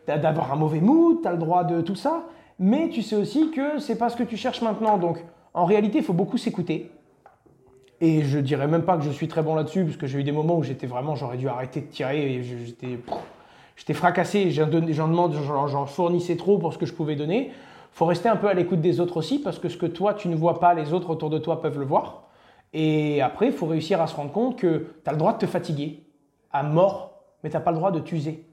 d'avoir 0.07 0.53
un 0.53 0.57
mauvais 0.57 0.81
mood, 0.81 1.23
tu 1.23 1.29
as 1.29 1.33
le 1.33 1.39
droit 1.39 1.65
de 1.65 1.81
tout 1.83 1.95
ça. 1.95 2.25
Mais 2.59 2.89
tu 2.89 3.03
sais 3.03 3.17
aussi 3.17 3.51
que 3.53 3.79
c'est 3.79 3.97
pas 3.97 4.09
ce 4.09 4.17
que 4.17 4.25
tu 4.25 4.37
cherches 4.37 4.61
maintenant. 4.61 4.99
Donc, 4.99 5.25
en 5.55 5.65
réalité, 5.65 5.99
il 5.99 6.05
faut 6.05 6.13
beaucoup 6.13 6.37
s'écouter. 6.37 6.91
Et 8.01 8.23
je 8.23 8.39
dirais 8.39 8.67
même 8.67 8.83
pas 8.83 8.97
que 8.97 9.05
je 9.05 9.11
suis 9.11 9.29
très 9.29 9.43
bon 9.43 9.55
là-dessus, 9.55 9.85
parce 9.85 9.97
que 9.97 10.07
j'ai 10.07 10.19
eu 10.21 10.25
des 10.25 10.33
moments 10.33 10.57
où 10.57 10.63
j'étais 10.63 10.87
vraiment, 10.87 11.17
j'aurais 11.17 11.37
dû 11.37 11.49
arrêter 11.49 11.81
de 11.81 11.87
tirer 11.87 12.35
et 12.35 12.43
j'étais. 12.43 12.99
J'étais 13.77 13.95
fracassé, 13.95 14.51
j'en 14.51 14.67
demande, 14.67 15.35
j'en 15.35 15.87
fournissais 15.87 16.37
trop 16.37 16.59
pour 16.59 16.75
ce 16.75 16.79
que 16.79 16.85
je 16.85 16.93
pouvais 16.93 17.17
donner 17.17 17.51
faut 17.93 18.07
rester 18.07 18.29
un 18.29 18.37
peu 18.37 18.49
à 18.49 18.55
l'écoute 18.55 18.81
des 18.81 19.01
autres 19.01 19.17
aussi, 19.17 19.39
parce 19.39 19.59
que 19.59 19.69
ce 19.69 19.77
que 19.77 19.87
toi, 19.87 20.15
tu 20.15 20.29
ne 20.29 20.37
vois 20.37 20.61
pas, 20.61 20.75
les 20.75 20.93
autres 20.93 21.11
autour 21.11 21.31
de 21.31 21.39
toi 21.39 21.61
peuvent 21.61 21.79
le 21.79 21.85
voir. 21.85 22.29
Et 22.73 23.21
après, 23.21 23.47
il 23.47 23.53
faut 23.53 23.67
réussir 23.67 24.01
à 24.01 24.07
se 24.07 24.15
rendre 24.15 24.33
compte 24.33 24.57
que 24.57 24.95
tu 25.05 25.09
as 25.09 25.13
le 25.13 25.19
droit 25.19 25.33
de 25.33 25.39
te 25.39 25.47
fatiguer 25.47 26.05
à 26.53 26.63
mort, 26.63 27.21
mais 27.43 27.51
tu 27.51 27.57
n'as 27.57 27.61
pas 27.61 27.73
le 27.73 27.77
droit 27.77 27.91
de 27.91 28.01
t'user. 28.01 28.47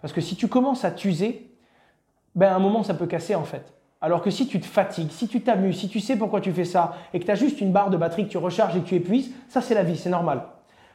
Parce 0.00 0.12
que 0.12 0.20
si 0.20 0.36
tu 0.36 0.48
commences 0.48 0.84
à 0.84 0.90
t'user, 0.90 1.50
ben 2.34 2.48
à 2.48 2.54
un 2.54 2.58
moment, 2.58 2.82
ça 2.82 2.94
peut 2.94 3.06
casser 3.06 3.34
en 3.34 3.44
fait. 3.44 3.72
Alors 4.02 4.20
que 4.20 4.30
si 4.30 4.48
tu 4.48 4.58
te 4.58 4.66
fatigues, 4.66 5.12
si 5.12 5.28
tu 5.28 5.40
t'amuses, 5.40 5.78
si 5.78 5.88
tu 5.88 6.00
sais 6.00 6.16
pourquoi 6.16 6.40
tu 6.40 6.52
fais 6.52 6.64
ça, 6.64 6.94
et 7.14 7.20
que 7.20 7.24
tu 7.24 7.30
as 7.30 7.36
juste 7.36 7.60
une 7.60 7.70
barre 7.70 7.88
de 7.88 7.96
batterie 7.96 8.24
que 8.26 8.30
tu 8.30 8.38
recharges 8.38 8.76
et 8.76 8.80
que 8.80 8.88
tu 8.88 8.96
épuises, 8.96 9.32
ça 9.48 9.60
c'est 9.60 9.74
la 9.74 9.84
vie, 9.84 9.96
c'est 9.96 10.10
normal. 10.10 10.42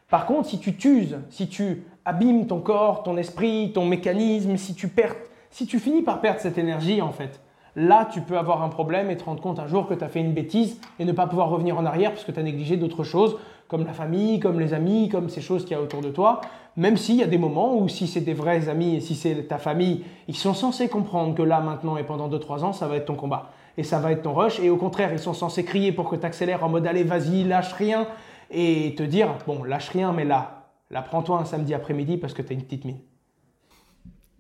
Par 0.10 0.26
contre, 0.26 0.50
si 0.50 0.60
tu 0.60 0.76
t'uses, 0.76 1.18
si 1.30 1.48
tu 1.48 1.86
abîmes 2.04 2.48
ton 2.48 2.60
corps, 2.60 3.04
ton 3.04 3.16
esprit, 3.16 3.72
ton 3.74 3.86
mécanisme, 3.86 4.58
si 4.58 4.76
tu 4.76 4.90
perds, 4.90 5.16
si 5.52 5.66
tu 5.66 5.80
finis 5.80 6.02
par 6.02 6.20
perdre 6.20 6.42
cette 6.42 6.58
énergie 6.58 7.02
en 7.02 7.14
fait, 7.14 7.42
là, 7.78 8.10
tu 8.12 8.20
peux 8.20 8.38
avoir 8.38 8.62
un 8.62 8.70
problème 8.70 9.10
et 9.10 9.16
te 9.16 9.24
rendre 9.24 9.42
compte 9.42 9.60
un 9.60 9.68
jour 9.68 9.88
que 9.88 9.94
tu 9.94 10.04
as 10.04 10.10
fait 10.10 10.20
une 10.20 10.34
bêtise 10.34 10.78
et 11.00 11.06
ne 11.06 11.14
pas 11.14 11.28
pouvoir 11.28 11.50
revenir 11.50 11.78
en 11.78 11.86
arrière 11.86 12.12
parce 12.12 12.26
que 12.26 12.34
tu 12.34 12.40
as 12.40 12.44
négligé 12.44 12.76
d'autres 12.76 13.06
choses, 13.06 13.38
comme 13.68 13.86
la 13.86 13.94
famille, 13.94 14.40
comme 14.40 14.60
les 14.60 14.74
amis, 14.74 15.10
comme 15.10 15.30
ces 15.30 15.42
choses 15.42 15.64
qu'il 15.64 15.72
y 15.72 15.80
a 15.80 15.82
autour 15.82 16.02
de 16.02 16.10
toi. 16.10 16.42
Même 16.76 16.96
s'il 16.96 17.16
y 17.16 17.24
a 17.24 17.28
des 17.28 17.38
moments 17.38 17.76
où, 17.76 17.90
si 17.90 18.08
c'est 18.08 18.22
des 18.22 18.34
vrais 18.34 18.70
amis 18.70 18.96
et 18.96 19.00
si 19.02 19.16
c'est 19.16 19.48
ta 19.48 19.58
famille, 19.58 20.04
ils 20.28 20.36
sont 20.36 20.54
censés 20.54 20.88
comprendre 20.90 21.36
que 21.36 21.42
là, 21.42 21.60
maintenant 21.60 21.98
et 21.98 22.04
pendant 22.04 22.30
2-3 22.30 22.64
ans, 22.64 22.74
ça 22.74 22.88
va 22.88 22.98
être 22.98 23.06
ton 23.06 23.16
combat. 23.16 23.52
Et 23.78 23.84
ça 23.84 24.00
va 24.00 24.12
être 24.12 24.24
ton 24.24 24.34
rush. 24.34 24.60
Et 24.60 24.70
au 24.70 24.78
contraire, 24.78 25.12
ils 25.12 25.20
sont 25.20 25.34
censés 25.34 25.64
crier 25.64 25.92
pour 25.92 26.10
que 26.10 26.16
tu 26.16 26.26
accélères 26.26 26.64
en 26.64 26.70
mode 26.70 26.86
allez, 26.86 27.04
vas-y, 27.04 27.44
lâche 27.44 27.74
rien. 27.74 28.08
Et 28.52 28.96
te 28.96 29.04
dire, 29.04 29.30
bon, 29.46 29.64
lâche 29.64 29.90
rien, 29.90 30.14
mais 30.14 30.24
là, 30.24 30.68
là, 30.92 31.02
prends-toi 31.02 31.40
un 31.40 31.46
samedi 31.46 31.74
après-midi 31.74 32.18
parce 32.18 32.34
que 32.34 32.42
tu 32.42 32.54
as 32.54 32.56
une 32.56 32.64
petite 32.64 32.86
mine. 32.86 33.00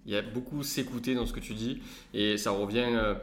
Il 0.08 0.14
y 0.14 0.16
a 0.16 0.22
beaucoup 0.22 0.64
s'écouter 0.64 1.16
dans 1.16 1.26
ce 1.26 1.34
que 1.34 1.42
tu 1.42 1.54
dis 1.54 1.82
et 2.14 2.38
ça 2.38 2.52
revient. 2.52 2.86
Euh, 2.88 3.16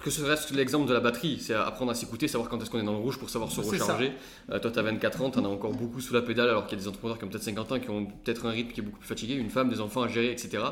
que 0.00 0.10
ce 0.10 0.22
reste 0.22 0.52
l'exemple 0.52 0.86
de 0.86 0.94
la 0.94 1.00
batterie, 1.00 1.38
c'est 1.40 1.54
apprendre 1.54 1.90
à 1.90 1.94
s'écouter, 1.96 2.28
savoir 2.28 2.48
quand 2.48 2.62
est-ce 2.62 2.70
qu'on 2.70 2.78
est 2.78 2.84
dans 2.84 2.92
le 2.92 2.98
rouge 2.98 3.18
pour 3.18 3.28
savoir 3.28 3.50
se 3.50 3.60
recharger. 3.60 4.12
Euh, 4.52 4.60
toi, 4.60 4.70
tu 4.70 4.78
as 4.78 4.82
24 4.82 5.22
ans, 5.22 5.30
tu 5.30 5.40
en 5.40 5.44
as 5.44 5.48
encore 5.48 5.72
beaucoup 5.72 6.00
sous 6.00 6.14
la 6.14 6.22
pédale, 6.22 6.48
alors 6.48 6.66
qu'il 6.66 6.78
y 6.78 6.80
a 6.80 6.84
des 6.84 6.88
entrepreneurs 6.88 7.18
qui 7.18 7.24
ont 7.24 7.28
peut-être 7.28 7.42
50 7.42 7.72
ans, 7.72 7.80
qui 7.80 7.90
ont 7.90 8.04
peut-être 8.04 8.46
un 8.46 8.50
rythme 8.50 8.70
qui 8.70 8.78
est 8.78 8.84
beaucoup 8.84 9.00
plus 9.00 9.08
fatigué, 9.08 9.34
une 9.34 9.50
femme, 9.50 9.68
des 9.68 9.80
enfants 9.80 10.02
à 10.02 10.08
gérer, 10.08 10.30
etc. 10.30 10.62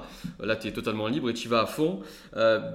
Euh, 0.40 0.46
là, 0.46 0.55
tu 0.55 0.68
es 0.68 0.72
totalement 0.72 1.09
libre 1.09 1.29
et 1.29 1.35
tu 1.35 1.48
vas 1.48 1.62
à 1.62 1.66
fond. 1.66 2.02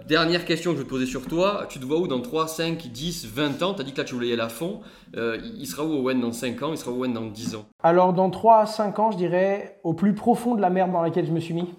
dernière 0.10 0.43
question 0.43 0.71
que 0.71 0.77
je 0.77 0.82
vais 0.82 0.86
te 0.86 0.89
poser 0.89 1.06
sur 1.06 1.25
toi, 1.25 1.67
tu 1.69 1.80
te 1.80 1.86
vois 1.86 1.99
où 1.99 2.10
dans 2.10 2.19
3, 2.19 2.49
5, 2.49 2.86
10, 2.86 3.27
20 3.27 3.63
ans? 3.63 3.73
Tu 3.73 3.82
as 3.82 3.84
dit 3.86 3.93
que 3.93 3.99
là, 3.99 4.04
tu 4.04 4.15
voulais 4.15 4.27
y 4.27 4.34
aller 4.34 4.41
à 4.41 4.49
fond. 4.49 4.82
il 5.15 5.65
sera 5.65 5.86
où 5.86 5.93
Owen 5.93 6.19
dans 6.19 6.34
5 6.34 6.62
ans? 6.63 6.71
Il 6.71 6.77
sera 6.77 6.91
où 6.91 6.99
Owen 6.99 7.13
dans 7.13 7.27
10 7.27 7.56
ans? 7.56 7.65
Alors, 7.82 8.12
dans 8.12 8.30
3 8.30 8.60
à 8.60 8.65
5 8.65 8.99
ans, 8.99 9.12
je 9.12 9.17
dirais 9.17 9.80
au 9.86 9.93
plus 9.93 10.13
profond 10.13 10.56
de 10.56 10.62
la 10.62 10.69
merde 10.69 10.91
dans 10.91 11.01
laquelle 11.01 11.25
je 11.25 11.32
me 11.32 11.39
suis 11.39 11.54
mis. 11.54 11.69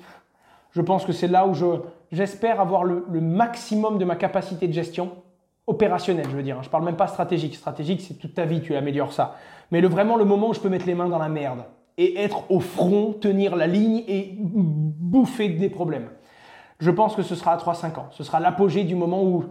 Je 0.73 0.81
pense 0.81 1.05
que 1.05 1.13
c'est 1.13 1.29
là 1.29 1.47
où 1.47 1.53
j'espère 2.11 2.61
avoir 2.61 2.85
le, 2.85 3.05
maximum 3.21 3.99
de 3.99 4.05
ma 4.05 4.17
capacité 4.17 4.67
de 4.67 4.73
gestion 4.73 5.13
opérationnelle, 5.67 6.27
je 6.31 6.37
veux 6.37 6.43
dire. 6.43 6.63
Je 6.63 6.69
ne 6.69 6.73
parle 6.73 6.85
même 6.85 6.97
pas 6.97 7.07
stratégique. 7.07 7.55
Stratégique, 7.55 8.01
c'est 8.01 8.15
toute 8.15 8.35
ta 8.35 8.45
vie, 8.45 8.61
tu 8.63 8.75
améliores 8.75 9.13
ça. 9.13 9.37
Mais 9.71 9.81
vraiment 9.83 10.17
le 10.17 10.25
moment 10.25 10.49
où 10.49 10.55
je 10.55 10.61
peux 10.61 10.69
mettre 10.69 10.87
les 10.87 10.95
mains 10.95 11.09
dans 11.09 11.19
la 11.19 11.29
merde 11.29 11.65
et 11.99 12.21
être 12.21 12.51
au 12.51 12.61
front, 12.61 13.13
tenir 13.13 13.55
la 13.55 13.67
ligne 13.67 14.03
et 14.09 14.35
bouffer 14.39 15.51
des 15.51 15.69
problèmes. 15.69 16.09
Je 16.81 16.91
pense 16.91 17.15
que 17.15 17.23
ce 17.23 17.35
sera 17.35 17.53
à 17.53 17.57
3-5 17.59 17.99
ans. 17.99 18.07
Ce 18.11 18.25
sera 18.25 18.41
l'apogée 18.41 18.85
du 18.85 18.95
moment 18.95 19.23
où, 19.23 19.45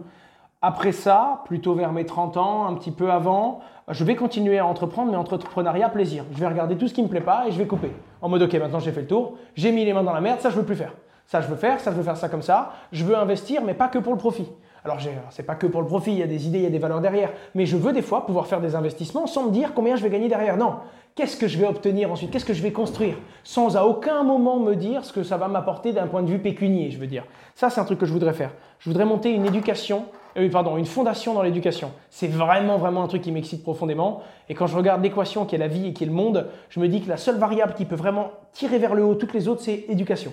après 0.60 0.92
ça, 0.92 1.42
plutôt 1.46 1.74
vers 1.74 1.92
mes 1.92 2.04
30 2.04 2.36
ans, 2.36 2.66
un 2.66 2.74
petit 2.74 2.90
peu 2.90 3.10
avant, 3.10 3.60
je 3.88 4.04
vais 4.04 4.16
continuer 4.16 4.58
à 4.58 4.66
entreprendre, 4.66 5.10
mais 5.10 5.16
entrepreneuriat 5.16 5.88
plaisir. 5.88 6.24
Je 6.32 6.38
vais 6.38 6.48
regarder 6.48 6.76
tout 6.76 6.88
ce 6.88 6.94
qui 6.94 7.00
ne 7.00 7.06
me 7.06 7.10
plaît 7.10 7.20
pas 7.20 7.46
et 7.46 7.52
je 7.52 7.58
vais 7.58 7.66
couper. 7.66 7.92
En 8.20 8.28
mode, 8.28 8.42
ok, 8.42 8.52
maintenant 8.54 8.80
j'ai 8.80 8.92
fait 8.92 9.02
le 9.02 9.06
tour, 9.06 9.34
j'ai 9.54 9.72
mis 9.72 9.84
les 9.84 9.92
mains 9.92 10.02
dans 10.02 10.12
la 10.12 10.20
merde, 10.20 10.40
ça 10.40 10.50
je 10.50 10.56
veux 10.56 10.64
plus 10.64 10.76
faire. 10.76 10.92
Ça, 11.26 11.40
je 11.40 11.46
veux 11.46 11.56
faire, 11.56 11.80
ça, 11.80 11.90
je 11.90 11.96
veux 11.96 12.02
faire 12.02 12.16
ça 12.16 12.28
comme 12.28 12.42
ça. 12.42 12.72
Je 12.92 13.04
veux 13.04 13.16
investir, 13.16 13.62
mais 13.62 13.74
pas 13.74 13.88
que 13.88 13.98
pour 13.98 14.12
le 14.12 14.18
profit. 14.18 14.48
Alors, 14.84 14.98
c'est 15.30 15.44
pas 15.44 15.54
que 15.54 15.66
pour 15.66 15.80
le 15.80 15.86
profit, 15.86 16.12
il 16.12 16.18
y 16.18 16.22
a 16.22 16.26
des 16.26 16.46
idées, 16.48 16.58
il 16.58 16.64
y 16.64 16.66
a 16.66 16.70
des 16.70 16.78
valeurs 16.78 17.00
derrière. 17.00 17.30
Mais 17.54 17.66
je 17.66 17.76
veux 17.76 17.92
des 17.92 18.02
fois 18.02 18.26
pouvoir 18.26 18.46
faire 18.46 18.60
des 18.60 18.74
investissements 18.74 19.26
sans 19.26 19.46
me 19.46 19.50
dire 19.52 19.74
combien 19.74 19.94
je 19.96 20.02
vais 20.02 20.10
gagner 20.10 20.28
derrière. 20.28 20.56
Non, 20.56 20.76
qu'est-ce 21.14 21.36
que 21.36 21.46
je 21.46 21.56
vais 21.58 21.66
obtenir 21.66 22.10
ensuite? 22.10 22.32
Qu'est-ce 22.32 22.44
que 22.44 22.54
je 22.54 22.62
vais 22.62 22.72
construire? 22.72 23.16
Sans 23.44 23.76
à 23.76 23.84
aucun 23.84 24.24
moment 24.24 24.58
me 24.58 24.74
dire 24.74 25.04
ce 25.04 25.12
que 25.12 25.22
ça 25.22 25.36
va 25.36 25.46
m'apporter 25.46 25.92
d'un 25.92 26.08
point 26.08 26.22
de 26.22 26.28
vue 26.28 26.40
pécunier, 26.40 26.90
je 26.90 26.98
veux 26.98 27.06
dire. 27.06 27.24
Ça, 27.54 27.70
c'est 27.70 27.80
un 27.80 27.84
truc 27.84 28.00
que 28.00 28.06
je 28.06 28.12
voudrais 28.12 28.32
faire. 28.32 28.50
Je 28.80 28.90
voudrais 28.90 29.04
monter 29.04 29.30
une 29.30 29.46
éducation 29.46 30.06
euh, 30.36 30.48
pardon, 30.50 30.76
une 30.76 30.86
fondation 30.86 31.34
dans 31.34 31.42
l'éducation. 31.42 31.92
C'est 32.10 32.28
vraiment, 32.28 32.78
vraiment 32.78 33.02
un 33.02 33.08
truc 33.08 33.22
qui 33.22 33.32
m'excite 33.32 33.62
profondément. 33.62 34.22
Et 34.48 34.54
quand 34.54 34.66
je 34.66 34.76
regarde 34.76 35.02
l'équation 35.02 35.44
qui 35.44 35.54
est 35.54 35.58
la 35.58 35.68
vie 35.68 35.88
et 35.88 35.92
qui 35.92 36.04
est 36.04 36.06
le 36.06 36.12
monde, 36.12 36.48
je 36.70 36.80
me 36.80 36.88
dis 36.88 37.02
que 37.02 37.08
la 37.08 37.16
seule 37.16 37.38
variable 37.38 37.74
qui 37.74 37.84
peut 37.84 37.96
vraiment 37.96 38.30
tirer 38.52 38.78
vers 38.78 38.94
le 38.94 39.04
haut 39.04 39.14
toutes 39.14 39.34
les 39.34 39.48
autres, 39.48 39.62
c'est 39.62 39.84
éducation. 39.88 40.32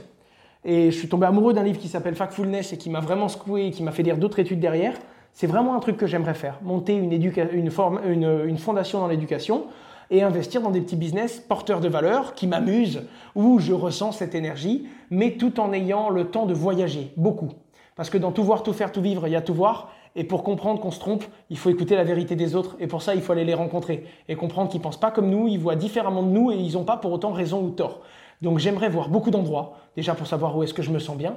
Et 0.65 0.91
je 0.91 0.98
suis 0.98 1.08
tombé 1.08 1.26
amoureux 1.26 1.54
d'un 1.54 1.63
livre 1.63 1.80
qui 1.80 1.88
s'appelle 1.88 2.15
Factfulness 2.15 2.74
et 2.74 2.78
qui 2.78 2.89
m'a 2.89 3.00
vraiment 3.00 3.30
secoué 3.30 3.67
et 3.67 3.72
qui 3.72 3.84
m'a 3.84 3.91
fait 3.91 4.04
lire 4.04 4.17
d'autres 4.17 4.39
études 4.39 4.60
derrière. 4.60 4.93
C'est 5.34 5.48
vraiment 5.48 5.76
un 5.76 5.80
truc 5.80 5.95
que 5.95 6.08
j'aimerais 6.08 6.34
faire, 6.34 6.60
monter 6.63 6.95
une, 6.95 7.13
une, 7.13 8.41
une 8.45 8.58
fondation 8.58 9.00
dans 9.00 9.08
l'éducation 9.08 9.65
et 10.12 10.24
investir 10.24 10.62
dans 10.62 10.72
des 10.72 10.82
petits 10.82 10.95
business 10.95 11.39
porteurs 11.39 11.80
de 11.80 11.88
valeur 11.88 12.34
qui 12.34 12.48
m'amusent, 12.48 13.04
où 13.36 13.60
je 13.60 13.74
ressens 13.74 14.13
cette 14.13 14.36
énergie, 14.36 14.88
mais 15.12 15.34
tout 15.34 15.60
en 15.60 15.72
ayant 15.72 16.10
le 16.10 16.26
temps 16.26 16.45
de 16.45 16.54
voyager, 16.54 17.13
beaucoup. 17.15 17.50
Parce 17.95 18.10
que 18.10 18.17
dans 18.17 18.32
tout 18.32 18.43
voir, 18.43 18.63
tout 18.63 18.74
faire, 18.74 18.91
tout 18.91 19.02
vivre, 19.02 19.28
il 19.28 19.32
y 19.32 19.36
a 19.36 19.41
tout 19.41 19.54
voir. 19.54 19.91
Et 20.15 20.24
pour 20.24 20.43
comprendre 20.43 20.82
qu'on 20.82 20.89
se 20.89 21.00
trompe, 21.00 21.24
il 21.50 21.58
faut 21.58 21.69
écouter 21.69 21.95
la 21.95 22.04
vérité 22.04 22.36
des 22.36 22.56
autres. 22.56 22.76
Et 22.80 22.88
pour 22.88 23.02
ça, 23.02 23.13
il 23.13 23.22
faut 23.22 23.34
aller 23.34 23.45
les 23.45 23.54
rencontrer 23.54 24.06
et 24.28 24.36
comprendre 24.36 24.69
qu'ils 24.69 24.80
ne 24.80 24.84
pensent 24.84 25.00
pas 25.00 25.12
comme 25.12 25.30
nous, 25.30 25.48
ils 25.48 25.60
voient 25.60 25.76
différemment 25.76 26.24
de 26.24 26.30
nous 26.30 26.52
et 26.52 26.56
ils 26.56 26.74
n'ont 26.74 26.86
pas 26.86 26.98
pour 26.98 27.12
autant 27.12 27.32
raison 27.32 27.62
ou 27.62 27.69
tort. 27.69 28.02
Donc 28.41 28.60
j'aimerais 28.60 28.89
voir 28.89 29.10
beaucoup 29.10 29.32
d'endroits, 29.32 29.78
déjà 29.95 30.15
pour 30.15 30.28
savoir 30.28 30.56
où 30.56 30.63
est-ce 30.63 30.73
que 30.73 30.82
je 30.82 30.91
me 30.91 30.99
sens 30.99 31.17
bien, 31.17 31.36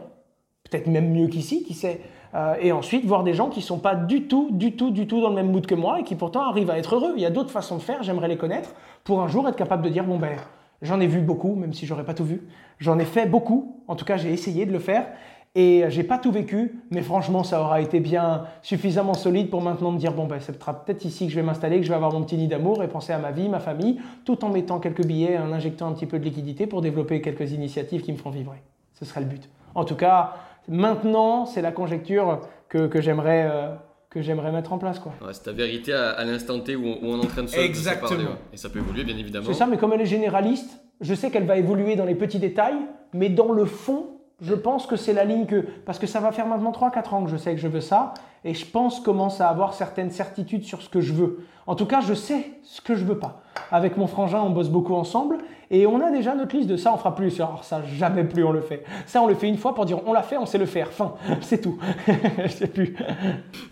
peut-être 0.71 0.87
même 0.87 1.11
mieux 1.11 1.29
qu'ici, 1.29 1.65
qui 1.65 1.75
sait. 1.75 2.01
Euh, 2.35 2.55
et 2.61 2.73
ensuite, 2.73 3.05
voir 3.05 3.25
des 3.25 3.35
gens 3.35 3.49
qui 3.49 3.61
ne 3.61 3.65
sont 3.65 3.79
pas 3.79 3.95
du 3.95 4.27
tout, 4.27 4.49
du 4.53 4.75
tout, 4.77 4.91
du 4.91 5.07
tout 5.07 5.21
dans 5.21 5.29
le 5.29 5.35
même 5.35 5.51
mood 5.51 5.67
que 5.67 5.75
moi 5.75 6.01
et 6.01 6.05
qui 6.05 6.15
pourtant 6.15 6.49
arrivent 6.49 6.71
à 6.71 6.79
être 6.79 6.95
heureux. 6.95 7.13
Il 7.17 7.23
y 7.23 7.27
a 7.27 7.31
d'autres 7.31 7.51
façons 7.51 7.77
de 7.77 7.83
faire, 7.83 8.03
j'aimerais 8.03 8.29
les 8.29 8.39
connaître 8.39 8.75
pour 9.05 9.21
un 9.21 9.29
jour 9.29 9.49
être 9.49 9.57
capable 9.57 9.83
de 9.83 9.91
dire, 9.91 10.05
bon 10.05 10.19
ben, 10.19 10.37
j'en 10.81 11.01
ai 11.01 11.07
vu 11.07 11.21
beaucoup, 11.21 11.55
même 11.55 11.73
si 11.73 11.87
j'aurais 11.87 12.05
pas 12.05 12.15
tout 12.15 12.25
vu. 12.25 12.43
J'en 12.79 12.99
ai 12.99 13.05
fait 13.05 13.27
beaucoup, 13.27 13.83
en 13.89 13.97
tout 13.97 14.05
cas 14.05 14.17
j'ai 14.17 14.33
essayé 14.33 14.65
de 14.65 14.73
le 14.73 14.79
faire. 14.79 15.07
Et 15.55 15.85
j'ai 15.89 16.03
pas 16.03 16.17
tout 16.17 16.33
vécu, 16.33 16.81
mais 16.91 17.03
franchement, 17.03 17.45
ça 17.45 17.61
aura 17.61 17.83
été 17.83 18.01
bien 18.01 18.45
suffisamment 18.63 19.13
solide 19.13 19.51
pour 19.51 19.61
maintenant 19.61 19.93
me 19.93 19.99
dire 19.99 20.15
bon, 20.15 20.27
ben, 20.27 20.41
c'est 20.41 20.59
peut-être 20.59 21.05
ici 21.05 21.27
que 21.27 21.31
je 21.33 21.37
vais 21.37 21.45
m'installer, 21.45 21.77
que 21.77 21.83
je 21.83 21.91
vais 21.91 21.95
avoir 21.95 22.13
mon 22.13 22.23
petit 22.23 22.39
nid 22.39 22.49
d'amour 22.49 22.83
et 22.83 22.89
penser 22.89 23.13
à 23.13 23.19
ma 23.19 23.33
vie, 23.33 23.51
ma 23.51 23.61
famille, 23.61 24.01
tout 24.25 24.47
en 24.47 24.49
mettant 24.49 24.81
quelques 24.81 25.05
billets, 25.05 25.37
en 25.37 25.53
injectant 25.53 25.89
un 25.89 25.93
petit 25.93 26.07
peu 26.07 26.19
de 26.19 26.25
liquidité 26.25 26.67
pour 26.67 26.81
développer 26.81 27.21
quelques 27.21 27.53
initiatives 27.53 28.01
qui 28.01 28.13
me 28.13 28.17
feront 28.17 28.31
vibrer. 28.31 28.63
Ce 28.95 29.05
serait 29.05 29.21
le 29.21 29.27
but. 29.27 29.51
En 29.75 29.85
tout 29.85 29.95
cas, 29.95 30.37
maintenant, 30.69 31.45
c'est 31.45 31.61
la 31.61 31.73
conjecture 31.73 32.41
que, 32.71 32.87
que 32.87 33.03
j'aimerais. 33.03 33.47
Euh, 33.51 33.75
que 34.09 34.21
j'aimerais 34.21 34.53
mettre 34.53 34.75
en 34.75 34.79
place. 34.79 34.99
Quoi. 34.99 35.15
c'est 35.33 35.45
ta 35.45 35.53
vérité 35.53 35.95
à, 35.95 36.23
l'instant 36.25 36.61
T 36.61 36.77
où 36.77 36.85
on, 36.85 37.19
est 37.19 37.25
en 37.25 37.29
train 37.29 37.45
de 37.45 37.47
se, 37.47 37.59
Exactement. 37.59 38.09
parler. 38.11 38.25
Et 38.53 38.59
ça 38.59 38.69
peut 38.69 38.79
évoluer, 38.79 39.05
bien 39.05 39.17
évidemment. 39.17 39.47
C'est 39.47 39.55
ça, 39.55 39.67
mais 39.67 39.79
comme 39.79 39.95
elle 39.95 40.03
est 40.03 40.07
généraliste, 40.07 40.83
je 41.01 41.15
sais 41.15 41.31
qu'elle 41.31 41.47
va 41.47 41.57
évoluer 41.57 41.97
dans 41.97 42.05
les 42.05 42.15
petits 42.15 42.39
détails, 42.39 42.77
mais 43.15 43.31
dans 43.31 43.53
le 43.53 43.65
fond, 43.65 44.12
je 44.43 44.55
pense 44.55 44.87
que 44.87 44.97
c'est 44.97 45.13
la 45.13 45.25
ligne 45.25 45.47
que. 45.47 45.65
Parce 45.87 45.99
que 45.99 46.07
ça 46.07 46.21
va 46.21 46.33
faire 46.33 46.47
maintenant 46.47 46.73
3-4 46.73 47.15
ans 47.15 47.25
que 47.25 47.31
je 47.31 47.37
sais 47.37 47.55
que 47.55 47.61
je 47.61 47.69
veux 47.69 47.81
ça, 47.81 48.13
et 48.45 48.55
je 48.55 48.67
pense 48.67 49.01
commence 49.01 49.41
à 49.41 49.49
avoir 49.49 49.75
certaines 49.75 50.11
certitudes 50.11 50.65
sur 50.65 50.83
ce 50.83 50.89
que 50.89 51.01
je 51.01 51.13
veux. 51.13 51.47
En 51.67 51.77
tout 51.77 51.87
cas, 51.87 52.01
je 52.01 52.15
sais 52.15 52.53
ce 52.65 52.81
que 52.81 52.95
je 52.95 53.05
veux 53.05 53.19
pas. 53.19 53.43
Avec 53.71 53.97
mon 53.97 54.07
frangin, 54.07 54.41
on 54.41 54.51
bosse 54.51 54.69
beaucoup 54.69 54.95
ensemble 54.95 55.39
et 55.75 55.87
on 55.87 56.05
a 56.05 56.11
déjà 56.11 56.35
notre 56.35 56.55
liste 56.55 56.69
de 56.69 56.77
ça, 56.77 56.93
on 56.93 56.99
fera 56.99 57.15
plus. 57.15 57.41
Alors 57.41 57.65
ça, 57.65 57.83
jamais 57.83 58.25
plus 58.25 58.45
on 58.45 58.53
le 58.53 58.61
fait. 58.61 58.85
Ça, 59.07 59.23
on 59.23 59.27
le 59.27 59.35
fait 59.35 59.49
une 59.49 59.57
fois 59.57 59.75
pour 59.75 59.87
dire 59.87 60.01
on 60.07 60.13
l'a 60.13 60.23
fait, 60.23 60.37
on 60.37 60.45
sait 60.45 60.59
le 60.59 60.67
faire. 60.67 60.93
Fin, 60.93 61.15
c'est 61.41 61.63
tout. 61.63 61.79
je 62.45 62.49
sais 62.49 62.67
plus. 62.67 62.95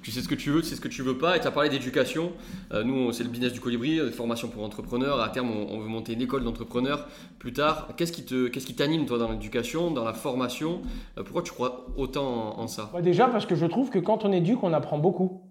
Tu 0.03 0.11
sais 0.11 0.23
ce 0.23 0.29
que 0.29 0.35
tu 0.35 0.51
veux, 0.51 0.63
tu 0.63 0.69
sais 0.69 0.77
ce 0.77 0.81
que 0.81 0.89
tu 0.89 1.03
veux 1.03 1.19
pas. 1.19 1.37
Et 1.37 1.41
tu 1.41 1.47
as 1.47 1.51
parlé 1.51 1.69
d'éducation. 1.69 2.33
Euh, 2.73 2.85
nous, 2.85 3.13
c'est 3.13 3.23
le 3.23 3.29
business 3.29 3.53
du 3.53 3.61
colibri, 3.61 3.99
euh, 3.99 4.11
formation 4.11 4.49
pour 4.49 4.65
entrepreneurs. 4.65 5.21
À 5.21 5.29
terme, 5.29 5.51
on, 5.51 5.79
veut 5.79 5.89
monter 5.89 6.15
une 6.15 6.23
école 6.23 6.43
d'entrepreneurs 6.43 7.07
plus 7.39 7.53
tard. 7.53 7.89
Qu'est-ce 7.99 8.13
qui 8.13 8.25
te, 8.25 8.49
qu'est-ce 8.49 8.67
qui 8.67 8.75
t'anime 8.75 9.05
toi 9.05 9.19
dans 9.19 9.31
l'éducation, 9.31 9.91
dans 9.91 10.05
la 10.05 10.15
formation? 10.15 10.81
Euh, 11.19 11.23
Pourquoi 11.23 11.43
tu 11.43 11.53
crois 11.53 11.85
autant 11.99 12.59
en, 12.59 12.67
ça? 12.67 12.91
Déjà 13.03 13.27
parce 13.27 13.45
que 13.45 13.55
je 13.55 13.67
trouve 13.67 13.91
que 13.91 13.99
quand 13.99 14.25
on 14.25 14.33
éduque, 14.33 14.60
on 14.63 14.73
apprend 14.73 14.99
beaucoup. 14.99 15.43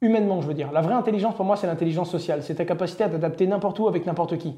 Humainement, 0.00 0.40
je 0.40 0.46
veux 0.46 0.54
dire. 0.54 0.70
La 0.72 0.80
vraie 0.80 0.94
intelligence 0.94 1.34
pour 1.34 1.44
moi, 1.44 1.56
c'est 1.56 1.66
l'intelligence 1.66 2.10
sociale. 2.10 2.42
C'est 2.42 2.56
ta 2.56 2.64
capacité 2.64 3.04
à 3.04 3.08
t'adapter 3.08 3.46
n'importe 3.46 3.78
où 3.78 3.88
avec 3.88 4.06
n'importe 4.06 4.38
qui. 4.38 4.56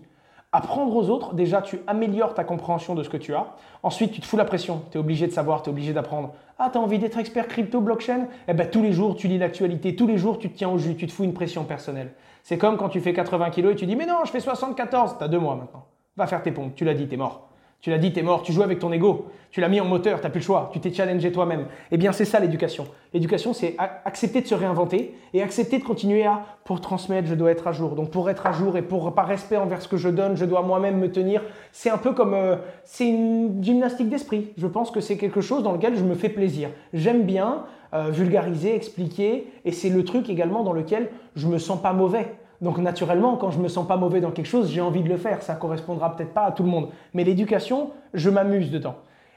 Apprendre 0.52 0.96
aux 0.96 1.10
autres, 1.10 1.34
déjà, 1.34 1.62
tu 1.62 1.78
améliores 1.86 2.34
ta 2.34 2.42
compréhension 2.42 2.96
de 2.96 3.04
ce 3.04 3.08
que 3.08 3.16
tu 3.16 3.34
as. 3.34 3.54
Ensuite, 3.84 4.10
tu 4.10 4.20
te 4.20 4.26
fous 4.26 4.36
la 4.36 4.44
pression. 4.44 4.82
Tu 4.90 4.98
es 4.98 5.00
obligé 5.00 5.28
de 5.28 5.32
savoir, 5.32 5.62
tu 5.62 5.70
es 5.70 5.72
obligé 5.72 5.92
d'apprendre. 5.92 6.32
Ah, 6.58 6.70
tu 6.72 6.78
envie 6.78 6.98
d'être 6.98 7.18
expert 7.18 7.46
crypto, 7.46 7.80
blockchain? 7.80 8.26
Eh 8.48 8.54
bien, 8.54 8.66
tous 8.66 8.82
les 8.82 8.92
jours, 8.92 9.14
tu 9.14 9.28
lis 9.28 9.38
l'actualité. 9.38 9.94
Tous 9.94 10.08
les 10.08 10.18
jours, 10.18 10.38
tu 10.38 10.50
te 10.50 10.56
tiens 10.56 10.68
au 10.68 10.76
jus. 10.76 10.96
Tu 10.96 11.06
te 11.06 11.12
fous 11.12 11.24
une 11.24 11.34
pression 11.34 11.64
personnelle. 11.64 12.12
C'est 12.42 12.58
comme 12.58 12.76
quand 12.76 12.88
tu 12.88 13.00
fais 13.00 13.12
80 13.12 13.50
kilos 13.50 13.72
et 13.72 13.76
tu 13.76 13.86
dis 13.86 13.96
Mais 13.96 14.06
non, 14.06 14.24
je 14.24 14.30
fais 14.30 14.40
74. 14.40 15.18
Tu 15.18 15.24
as 15.24 15.28
deux 15.28 15.38
mois 15.38 15.54
maintenant. 15.54 15.86
Va 16.16 16.26
faire 16.26 16.42
tes 16.42 16.50
pompes. 16.50 16.74
Tu 16.74 16.84
l'as 16.84 16.94
dit, 16.94 17.06
tu 17.06 17.14
es 17.14 17.16
mort. 17.16 17.49
Tu 17.80 17.88
l'as 17.90 17.98
dit, 17.98 18.12
t'es 18.12 18.22
mort, 18.22 18.42
tu 18.42 18.52
joues 18.52 18.62
avec 18.62 18.78
ton 18.78 18.92
ego, 18.92 19.26
tu 19.50 19.60
l'as 19.60 19.68
mis 19.68 19.80
en 19.80 19.86
moteur, 19.86 20.20
t'as 20.20 20.28
plus 20.28 20.40
le 20.40 20.44
choix, 20.44 20.70
tu 20.72 20.80
t'es 20.80 20.92
challengé 20.92 21.32
toi-même. 21.32 21.66
Eh 21.90 21.96
bien, 21.96 22.12
c'est 22.12 22.26
ça 22.26 22.38
l'éducation. 22.38 22.86
L'éducation, 23.14 23.54
c'est 23.54 23.74
accepter 23.78 24.42
de 24.42 24.46
se 24.46 24.54
réinventer 24.54 25.14
et 25.32 25.42
accepter 25.42 25.78
de 25.78 25.84
continuer 25.84 26.26
à, 26.26 26.44
pour 26.64 26.82
transmettre, 26.82 27.26
je 27.26 27.34
dois 27.34 27.50
être 27.50 27.66
à 27.66 27.72
jour. 27.72 27.94
Donc, 27.94 28.10
pour 28.10 28.28
être 28.28 28.46
à 28.46 28.52
jour 28.52 28.76
et 28.76 28.82
pour, 28.82 29.14
par 29.14 29.26
respect 29.26 29.56
envers 29.56 29.80
ce 29.80 29.88
que 29.88 29.96
je 29.96 30.10
donne, 30.10 30.36
je 30.36 30.44
dois 30.44 30.60
moi-même 30.60 30.98
me 30.98 31.10
tenir. 31.10 31.42
C'est 31.72 31.90
un 31.90 31.98
peu 31.98 32.12
comme, 32.12 32.34
euh, 32.34 32.56
c'est 32.84 33.08
une 33.08 33.64
gymnastique 33.64 34.10
d'esprit. 34.10 34.52
Je 34.58 34.66
pense 34.66 34.90
que 34.90 35.00
c'est 35.00 35.16
quelque 35.16 35.40
chose 35.40 35.62
dans 35.62 35.72
lequel 35.72 35.96
je 35.96 36.04
me 36.04 36.14
fais 36.14 36.28
plaisir. 36.28 36.68
J'aime 36.92 37.22
bien 37.22 37.64
euh, 37.92 38.10
vulgariser, 38.10 38.76
expliquer 38.76 39.46
et 39.64 39.72
c'est 39.72 39.88
le 39.88 40.04
truc 40.04 40.28
également 40.28 40.62
dans 40.62 40.72
lequel 40.72 41.08
je 41.34 41.48
me 41.48 41.58
sens 41.58 41.80
pas 41.80 41.92
mauvais. 41.92 42.36
Donc 42.60 42.78
naturellement, 42.78 43.36
quand 43.36 43.50
je 43.50 43.58
me 43.58 43.68
sens 43.68 43.86
pas 43.86 43.96
mauvais 43.96 44.20
dans 44.20 44.30
quelque 44.30 44.46
chose, 44.46 44.70
j'ai 44.70 44.80
envie 44.80 45.02
de 45.02 45.08
le 45.08 45.16
faire. 45.16 45.42
Ça 45.42 45.54
correspondra 45.54 46.14
peut-être 46.14 46.34
pas 46.34 46.44
à 46.44 46.52
tout 46.52 46.62
le 46.62 46.68
monde, 46.68 46.88
mais 47.14 47.24
l'éducation, 47.24 47.90
je 48.12 48.28
m'amuse 48.28 48.70
dedans. 48.70 48.96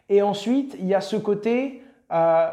Et 0.10 0.22
ensuite, 0.22 0.76
il 0.80 0.86
y 0.86 0.94
a 0.94 1.02
ce 1.02 1.16
côté, 1.16 1.82
euh, 2.12 2.50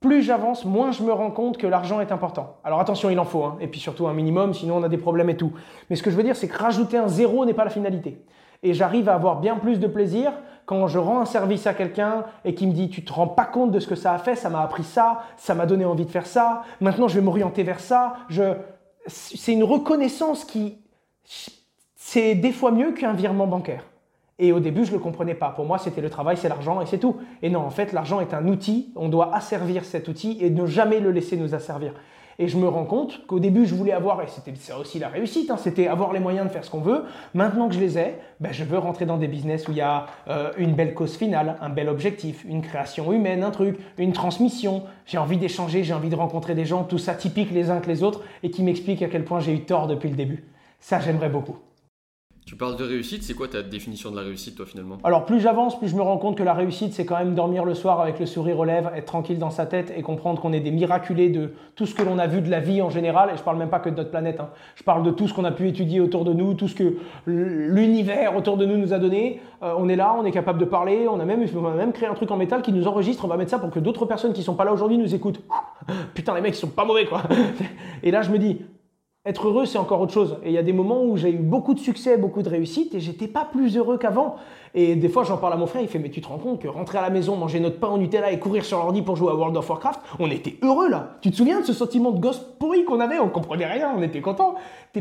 plus 0.00 0.22
j'avance, 0.22 0.64
moins 0.64 0.92
je 0.92 1.02
me 1.02 1.12
rends 1.12 1.30
compte 1.30 1.58
que 1.58 1.66
l'argent 1.66 2.00
est 2.00 2.12
important. 2.12 2.58
Alors 2.64 2.80
attention, 2.80 3.10
il 3.10 3.18
en 3.18 3.24
faut, 3.24 3.44
hein. 3.44 3.56
et 3.60 3.66
puis 3.66 3.80
surtout 3.80 4.06
un 4.06 4.14
minimum, 4.14 4.54
sinon 4.54 4.76
on 4.76 4.82
a 4.82 4.88
des 4.88 4.98
problèmes 4.98 5.30
et 5.30 5.36
tout. 5.36 5.52
Mais 5.90 5.96
ce 5.96 6.02
que 6.02 6.10
je 6.10 6.16
veux 6.16 6.22
dire, 6.22 6.36
c'est 6.36 6.48
que 6.48 6.58
rajouter 6.58 6.96
un 6.96 7.08
zéro 7.08 7.44
n'est 7.44 7.54
pas 7.54 7.64
la 7.64 7.70
finalité. 7.70 8.24
Et 8.62 8.74
j'arrive 8.74 9.08
à 9.08 9.14
avoir 9.14 9.40
bien 9.40 9.56
plus 9.56 9.80
de 9.80 9.88
plaisir 9.88 10.32
quand 10.66 10.86
je 10.86 10.98
rends 10.98 11.20
un 11.20 11.24
service 11.24 11.66
à 11.66 11.74
quelqu'un 11.74 12.24
et 12.44 12.54
qui 12.54 12.66
me 12.66 12.72
dit 12.72 12.88
tu 12.88 13.04
te 13.04 13.12
rends 13.12 13.26
pas 13.26 13.44
compte 13.44 13.72
de 13.72 13.80
ce 13.80 13.88
que 13.88 13.96
ça 13.96 14.12
a 14.12 14.18
fait, 14.18 14.36
ça 14.36 14.50
m'a 14.50 14.62
appris 14.62 14.84
ça, 14.84 15.22
ça 15.36 15.54
m'a 15.54 15.66
donné 15.66 15.84
envie 15.84 16.04
de 16.04 16.10
faire 16.10 16.26
ça, 16.26 16.62
maintenant 16.80 17.08
je 17.08 17.16
vais 17.16 17.20
m'orienter 17.20 17.64
vers 17.64 17.80
ça. 17.80 18.14
Je, 18.28 18.54
c'est 19.06 19.52
une 19.52 19.64
reconnaissance 19.64 20.44
qui, 20.44 20.78
c'est 21.96 22.34
des 22.34 22.52
fois 22.52 22.70
mieux 22.70 22.92
qu'un 22.92 23.12
virement 23.12 23.46
bancaire. 23.46 23.84
Et 24.38 24.52
au 24.52 24.60
début, 24.60 24.84
je 24.84 24.90
ne 24.90 24.96
le 24.96 25.02
comprenais 25.02 25.34
pas. 25.34 25.50
Pour 25.50 25.66
moi, 25.66 25.78
c'était 25.78 26.00
le 26.00 26.10
travail, 26.10 26.36
c'est 26.36 26.48
l'argent 26.48 26.80
et 26.80 26.86
c'est 26.86 26.98
tout. 26.98 27.16
Et 27.42 27.50
non, 27.50 27.60
en 27.60 27.70
fait, 27.70 27.92
l'argent 27.92 28.20
est 28.20 28.34
un 28.34 28.48
outil. 28.48 28.92
On 28.96 29.08
doit 29.08 29.34
asservir 29.34 29.84
cet 29.84 30.08
outil 30.08 30.38
et 30.40 30.50
ne 30.50 30.66
jamais 30.66 31.00
le 31.00 31.12
laisser 31.12 31.36
nous 31.36 31.54
asservir. 31.54 31.94
Et 32.38 32.48
je 32.48 32.56
me 32.56 32.68
rends 32.68 32.84
compte 32.84 33.26
qu'au 33.26 33.40
début, 33.40 33.66
je 33.66 33.74
voulais 33.74 33.92
avoir, 33.92 34.22
et 34.22 34.26
c'était 34.28 34.54
ça 34.54 34.78
aussi 34.78 34.98
la 34.98 35.08
réussite, 35.08 35.50
hein, 35.50 35.56
c'était 35.56 35.86
avoir 35.86 36.12
les 36.12 36.20
moyens 36.20 36.46
de 36.46 36.52
faire 36.52 36.64
ce 36.64 36.70
qu'on 36.70 36.80
veut. 36.80 37.04
Maintenant 37.34 37.68
que 37.68 37.74
je 37.74 37.80
les 37.80 37.98
ai, 37.98 38.16
ben, 38.40 38.52
je 38.52 38.64
veux 38.64 38.78
rentrer 38.78 39.06
dans 39.06 39.18
des 39.18 39.28
business 39.28 39.68
où 39.68 39.72
il 39.72 39.78
y 39.78 39.82
a 39.82 40.06
euh, 40.28 40.50
une 40.56 40.74
belle 40.74 40.94
cause 40.94 41.16
finale, 41.16 41.56
un 41.60 41.68
bel 41.68 41.88
objectif, 41.88 42.44
une 42.48 42.62
création 42.62 43.12
humaine, 43.12 43.42
un 43.42 43.50
truc, 43.50 43.78
une 43.98 44.12
transmission. 44.12 44.84
J'ai 45.06 45.18
envie 45.18 45.36
d'échanger, 45.36 45.84
j'ai 45.84 45.94
envie 45.94 46.10
de 46.10 46.16
rencontrer 46.16 46.54
des 46.54 46.64
gens, 46.64 46.84
tout 46.84 46.98
ça 46.98 47.14
typique 47.14 47.50
les 47.50 47.70
uns 47.70 47.80
que 47.80 47.88
les 47.88 48.02
autres, 48.02 48.22
et 48.42 48.50
qui 48.50 48.62
m'expliquent 48.62 49.02
à 49.02 49.08
quel 49.08 49.24
point 49.24 49.40
j'ai 49.40 49.52
eu 49.52 49.60
tort 49.60 49.86
depuis 49.86 50.08
le 50.08 50.16
début. 50.16 50.44
Ça, 50.80 51.00
j'aimerais 51.00 51.28
beaucoup. 51.28 51.56
Tu 52.52 52.58
parles 52.58 52.76
de 52.76 52.84
réussite, 52.84 53.22
c'est 53.22 53.32
quoi 53.32 53.48
ta 53.48 53.62
définition 53.62 54.10
de 54.10 54.16
la 54.16 54.20
réussite 54.20 54.56
toi 54.56 54.66
finalement? 54.66 54.98
Alors 55.04 55.24
plus 55.24 55.40
j'avance, 55.40 55.78
plus 55.78 55.88
je 55.88 55.96
me 55.96 56.02
rends 56.02 56.18
compte 56.18 56.36
que 56.36 56.42
la 56.42 56.52
réussite 56.52 56.92
c'est 56.92 57.06
quand 57.06 57.16
même 57.16 57.34
dormir 57.34 57.64
le 57.64 57.72
soir 57.72 57.98
avec 57.98 58.20
le 58.20 58.26
sourire 58.26 58.58
aux 58.58 58.66
lèvres, 58.66 58.90
être 58.94 59.06
tranquille 59.06 59.38
dans 59.38 59.48
sa 59.48 59.64
tête 59.64 59.90
et 59.96 60.02
comprendre 60.02 60.38
qu'on 60.42 60.52
est 60.52 60.60
des 60.60 60.70
miraculés 60.70 61.30
de 61.30 61.54
tout 61.76 61.86
ce 61.86 61.94
que 61.94 62.02
l'on 62.02 62.18
a 62.18 62.26
vu 62.26 62.42
de 62.42 62.50
la 62.50 62.60
vie 62.60 62.82
en 62.82 62.90
général, 62.90 63.30
et 63.32 63.38
je 63.38 63.42
parle 63.42 63.56
même 63.56 63.70
pas 63.70 63.78
que 63.78 63.88
de 63.88 63.94
notre 63.94 64.10
planète, 64.10 64.38
hein. 64.38 64.50
je 64.74 64.82
parle 64.82 65.02
de 65.02 65.10
tout 65.10 65.28
ce 65.28 65.32
qu'on 65.32 65.46
a 65.46 65.50
pu 65.50 65.66
étudier 65.66 66.00
autour 66.00 66.26
de 66.26 66.34
nous, 66.34 66.52
tout 66.52 66.68
ce 66.68 66.74
que 66.74 66.96
l'univers 67.26 68.36
autour 68.36 68.58
de 68.58 68.66
nous 68.66 68.76
nous 68.76 68.92
a 68.92 68.98
donné. 68.98 69.40
Euh, 69.62 69.72
on 69.78 69.88
est 69.88 69.96
là, 69.96 70.14
on 70.20 70.26
est 70.26 70.30
capable 70.30 70.58
de 70.58 70.66
parler, 70.66 71.08
on 71.08 71.20
a, 71.20 71.24
même, 71.24 71.46
créé 71.94 72.06
un 72.06 72.14
truc 72.14 72.30
en 72.32 72.36
métal 72.36 72.60
qui 72.60 72.72
nous 72.74 72.86
enregistre, 72.86 73.24
on 73.24 73.28
va 73.28 73.38
mettre 73.38 73.50
ça 73.50 73.60
pour 73.60 73.70
que 73.70 73.80
d'autres 73.80 74.04
personnes 74.04 74.34
qui 74.34 74.42
sont 74.42 74.56
pas 74.56 74.66
là 74.66 74.74
aujourd'hui 74.74 74.98
nous 74.98 75.14
écoutent. 75.14 75.40
Putain 76.14 76.34
les 76.34 76.42
mecs 76.42 76.54
ils 76.54 76.58
sont 76.58 76.68
pas 76.68 76.84
mauvais 76.84 77.06
quoi. 77.06 77.22
et 78.02 78.10
là 78.10 78.20
je 78.20 78.30
me 78.30 78.36
dis, 78.38 78.58
être 79.24 79.46
heureux, 79.46 79.66
c'est 79.66 79.78
encore 79.78 80.00
autre 80.00 80.12
chose. 80.12 80.36
Et 80.42 80.48
il 80.48 80.52
y 80.52 80.58
a 80.58 80.64
des 80.64 80.72
moments 80.72 81.04
où 81.04 81.16
j'ai 81.16 81.30
eu 81.30 81.38
beaucoup 81.38 81.74
de 81.74 81.78
succès, 81.78 82.16
beaucoup 82.16 82.42
de 82.42 82.48
réussite, 82.48 82.92
et 82.96 83.00
j'étais 83.00 83.28
pas 83.28 83.44
plus 83.44 83.76
heureux 83.76 83.96
qu'avant. 83.96 84.34
Et 84.74 84.96
des 84.96 85.08
fois, 85.08 85.22
j'en 85.22 85.36
parle 85.36 85.52
à 85.52 85.56
mon 85.56 85.66
frère, 85.66 85.80
il 85.80 85.86
fait 85.86 86.00
Mais 86.00 86.10
tu 86.10 86.20
te 86.20 86.26
rends 86.26 86.38
compte 86.38 86.60
que 86.60 86.66
rentrer 86.66 86.98
à 86.98 87.02
la 87.02 87.10
maison, 87.10 87.36
manger 87.36 87.60
notre 87.60 87.78
pain 87.78 87.86
au 87.86 87.98
Nutella 87.98 88.32
et 88.32 88.40
courir 88.40 88.64
sur 88.64 88.78
l'ordi 88.78 89.00
pour 89.00 89.14
jouer 89.14 89.30
à 89.30 89.36
World 89.36 89.56
of 89.56 89.68
Warcraft, 89.70 90.00
on 90.18 90.28
était 90.28 90.56
heureux 90.62 90.88
là. 90.88 91.10
Tu 91.20 91.30
te 91.30 91.36
souviens 91.36 91.60
de 91.60 91.64
ce 91.64 91.72
sentiment 91.72 92.10
de 92.10 92.18
gosse 92.18 92.40
pourri 92.58 92.84
qu'on 92.84 92.98
avait? 92.98 93.20
On 93.20 93.28
comprenait 93.28 93.66
rien, 93.66 93.92
on 93.96 94.02
était 94.02 94.20
content. 94.20 94.56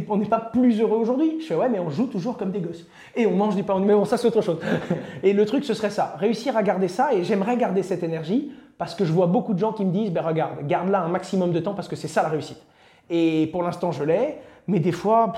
On 0.08 0.18
n'est 0.18 0.26
pas 0.26 0.40
plus 0.40 0.80
heureux 0.80 0.98
aujourd'hui? 0.98 1.38
Je 1.40 1.46
fais 1.46 1.56
Ouais, 1.56 1.70
mais 1.70 1.80
on 1.80 1.90
joue 1.90 2.06
toujours 2.06 2.38
comme 2.38 2.52
des 2.52 2.60
gosses. 2.60 2.86
Et 3.16 3.26
on 3.26 3.32
mange 3.32 3.56
du 3.56 3.64
pain 3.64 3.74
au 3.74 3.80
Nutella. 3.80 3.98
Bon, 3.98 4.06
ça, 4.06 4.18
c'est 4.18 4.28
autre 4.28 4.42
chose. 4.42 4.60
et 5.24 5.34
le 5.34 5.46
truc, 5.48 5.66
ce 5.66 5.74
serait 5.74 5.90
ça. 5.90 6.16
Réussir 6.20 6.56
à 6.56 6.62
garder 6.62 6.90
ça, 6.90 7.12
et 7.12 7.24
j'aimerais 7.24 7.58
garder 7.58 7.82
cette 7.82 8.04
énergie, 8.04 8.52
parce 8.78 8.94
que 8.94 9.04
je 9.04 9.12
vois 9.12 9.28
beaucoup 9.28 9.56
de 9.56 9.60
gens 9.60 9.74
qui 9.74 9.84
me 9.84 9.92
disent 9.92 10.12
Ben 10.12 10.22
regarde, 10.22 10.68
garde-la 10.68 11.02
un 11.02 11.10
maximum 11.10 11.52
de 11.52 11.60
temps, 11.60 11.74
parce 11.74 11.88
que 11.88 11.96
c'est 11.96 12.08
ça 12.08 12.22
la 12.22 12.30
réussite. 12.30 12.62
Et 13.12 13.48
pour 13.52 13.62
l'instant, 13.62 13.92
je 13.92 14.04
l'ai. 14.04 14.38
Mais 14.68 14.80
des 14.80 14.92
fois, 14.92 15.34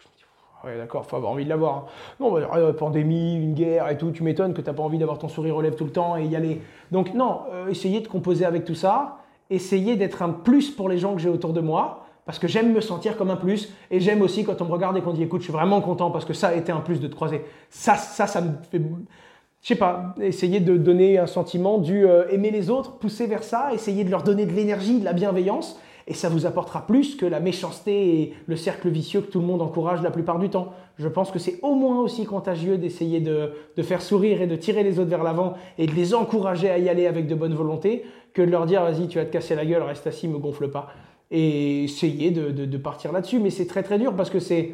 je 0.00 0.08
me 0.08 0.16
dis, 0.16 0.24
ouais, 0.64 0.78
d'accord, 0.78 1.04
faut 1.04 1.16
avoir 1.16 1.32
envie 1.32 1.44
de 1.44 1.50
l'avoir. 1.50 1.76
Hein. 1.76 1.84
Non, 2.20 2.32
bah, 2.32 2.48
euh, 2.54 2.72
pandémie, 2.72 3.34
une 3.34 3.52
guerre 3.52 3.90
et 3.90 3.98
tout, 3.98 4.10
tu 4.10 4.22
m'étonnes 4.22 4.54
que 4.54 4.62
tu 4.62 4.66
n'as 4.68 4.74
pas 4.74 4.82
envie 4.82 4.98
d'avoir 4.98 5.18
ton 5.18 5.28
sourire 5.28 5.60
lèvres 5.60 5.76
tout 5.76 5.84
le 5.84 5.92
temps 5.92 6.16
et 6.16 6.24
y 6.24 6.36
aller. 6.36 6.62
Donc, 6.90 7.12
non, 7.12 7.40
euh, 7.52 7.68
essayez 7.68 8.00
de 8.00 8.08
composer 8.08 8.46
avec 8.46 8.64
tout 8.64 8.74
ça 8.74 9.18
essayer 9.50 9.96
d'être 9.96 10.22
un 10.22 10.30
plus 10.30 10.70
pour 10.70 10.88
les 10.88 10.96
gens 10.96 11.14
que 11.14 11.20
j'ai 11.20 11.28
autour 11.28 11.52
de 11.52 11.60
moi, 11.60 12.06
parce 12.24 12.38
que 12.38 12.46
j'aime 12.46 12.72
me 12.72 12.80
sentir 12.80 13.16
comme 13.16 13.30
un 13.30 13.36
plus, 13.36 13.72
et 13.90 13.98
j'aime 14.00 14.22
aussi 14.22 14.44
quand 14.44 14.62
on 14.62 14.64
me 14.64 14.70
regarde 14.70 14.96
et 14.96 15.02
qu'on 15.02 15.12
dit 15.12 15.24
écoute, 15.24 15.40
je 15.40 15.46
suis 15.46 15.52
vraiment 15.52 15.80
content 15.80 16.10
parce 16.10 16.24
que 16.24 16.32
ça 16.32 16.48
a 16.48 16.54
été 16.54 16.70
un 16.70 16.80
plus 16.80 17.00
de 17.00 17.08
te 17.08 17.14
croiser. 17.14 17.42
Ça, 17.68 17.96
ça, 17.96 18.28
ça 18.28 18.40
me 18.40 18.52
fait, 18.70 18.80
je 19.62 19.68
sais 19.68 19.74
pas, 19.74 20.14
essayer 20.20 20.60
de 20.60 20.76
donner 20.76 21.18
un 21.18 21.26
sentiment 21.26 21.78
du 21.78 22.06
euh, 22.06 22.28
aimer 22.30 22.50
les 22.50 22.70
autres, 22.70 22.92
pousser 22.98 23.26
vers 23.26 23.42
ça, 23.42 23.74
essayer 23.74 24.04
de 24.04 24.10
leur 24.10 24.22
donner 24.22 24.46
de 24.46 24.52
l'énergie, 24.52 25.00
de 25.00 25.04
la 25.04 25.12
bienveillance, 25.12 25.80
et 26.10 26.14
ça 26.14 26.28
vous 26.28 26.44
apportera 26.44 26.84
plus 26.88 27.14
que 27.14 27.24
la 27.24 27.38
méchanceté 27.38 28.20
et 28.20 28.34
le 28.46 28.56
cercle 28.56 28.88
vicieux 28.88 29.20
que 29.20 29.30
tout 29.30 29.38
le 29.38 29.46
monde 29.46 29.62
encourage 29.62 30.02
la 30.02 30.10
plupart 30.10 30.40
du 30.40 30.50
temps. 30.50 30.72
Je 30.98 31.06
pense 31.06 31.30
que 31.30 31.38
c'est 31.38 31.60
au 31.62 31.76
moins 31.76 32.00
aussi 32.00 32.24
contagieux 32.24 32.78
d'essayer 32.78 33.20
de, 33.20 33.52
faire 33.82 34.02
sourire 34.02 34.42
et 34.42 34.48
de 34.48 34.56
tirer 34.56 34.82
les 34.82 34.98
autres 34.98 35.08
vers 35.08 35.22
l'avant 35.22 35.54
et 35.78 35.86
de 35.86 35.92
les 35.92 36.12
encourager 36.12 36.68
à 36.68 36.78
y 36.78 36.88
aller 36.88 37.06
avec 37.06 37.28
de 37.28 37.36
bonne 37.36 37.54
volonté 37.54 38.04
que 38.34 38.42
de 38.42 38.50
leur 38.50 38.66
dire 38.66 38.82
vas-y 38.82 39.06
tu 39.06 39.18
vas 39.18 39.24
te 39.24 39.30
casser 39.30 39.54
la 39.54 39.64
gueule, 39.64 39.82
reste 39.82 40.08
assis, 40.08 40.26
me 40.26 40.38
gonfle 40.38 40.68
pas. 40.68 40.88
Et 41.30 41.84
essayer 41.84 42.32
de, 42.32 42.50
de, 42.50 42.64
de 42.64 42.76
partir 42.76 43.12
là-dessus. 43.12 43.38
Mais 43.38 43.50
c'est 43.50 43.66
très 43.66 43.84
très 43.84 43.98
dur 43.98 44.14
parce 44.16 44.30
que 44.30 44.40
c'est... 44.40 44.72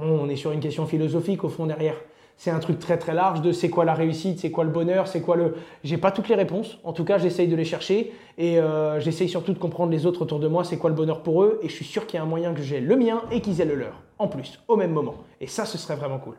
On 0.00 0.30
est 0.30 0.36
sur 0.36 0.52
une 0.52 0.60
question 0.60 0.86
philosophique 0.86 1.44
au 1.44 1.50
fond 1.50 1.66
derrière 1.66 1.96
c'est 2.38 2.50
un 2.52 2.60
truc 2.60 2.78
très 2.78 2.98
très 2.98 3.14
large 3.14 3.42
de 3.42 3.50
c'est 3.50 3.68
quoi 3.68 3.84
la 3.84 3.94
réussite, 3.94 4.38
c'est 4.38 4.52
quoi 4.52 4.62
le 4.62 4.70
bonheur, 4.70 5.08
c'est 5.08 5.20
quoi 5.20 5.34
le. 5.34 5.56
J'ai 5.82 5.98
pas 5.98 6.12
toutes 6.12 6.28
les 6.28 6.36
réponses. 6.36 6.78
En 6.84 6.92
tout 6.92 7.04
cas, 7.04 7.18
j'essaye 7.18 7.48
de 7.48 7.56
les 7.56 7.64
chercher 7.64 8.12
et 8.38 8.60
euh, 8.60 9.00
j'essaye 9.00 9.28
surtout 9.28 9.52
de 9.52 9.58
comprendre 9.58 9.90
les 9.90 10.06
autres 10.06 10.22
autour 10.22 10.38
de 10.38 10.46
moi, 10.46 10.62
c'est 10.62 10.78
quoi 10.78 10.88
le 10.88 10.96
bonheur 10.96 11.24
pour 11.24 11.42
eux. 11.42 11.58
Et 11.62 11.68
je 11.68 11.74
suis 11.74 11.84
sûr 11.84 12.06
qu'il 12.06 12.16
y 12.16 12.20
a 12.20 12.22
un 12.22 12.26
moyen 12.26 12.54
que 12.54 12.62
j'ai 12.62 12.80
le 12.80 12.96
mien 12.96 13.22
et 13.32 13.40
qu'ils 13.40 13.60
aient 13.60 13.66
le 13.66 13.74
leur 13.74 14.00
en 14.20 14.28
plus 14.28 14.60
au 14.68 14.76
même 14.76 14.92
moment. 14.92 15.16
Et 15.40 15.48
ça, 15.48 15.64
ce 15.64 15.76
serait 15.78 15.96
vraiment 15.96 16.18
cool. 16.18 16.36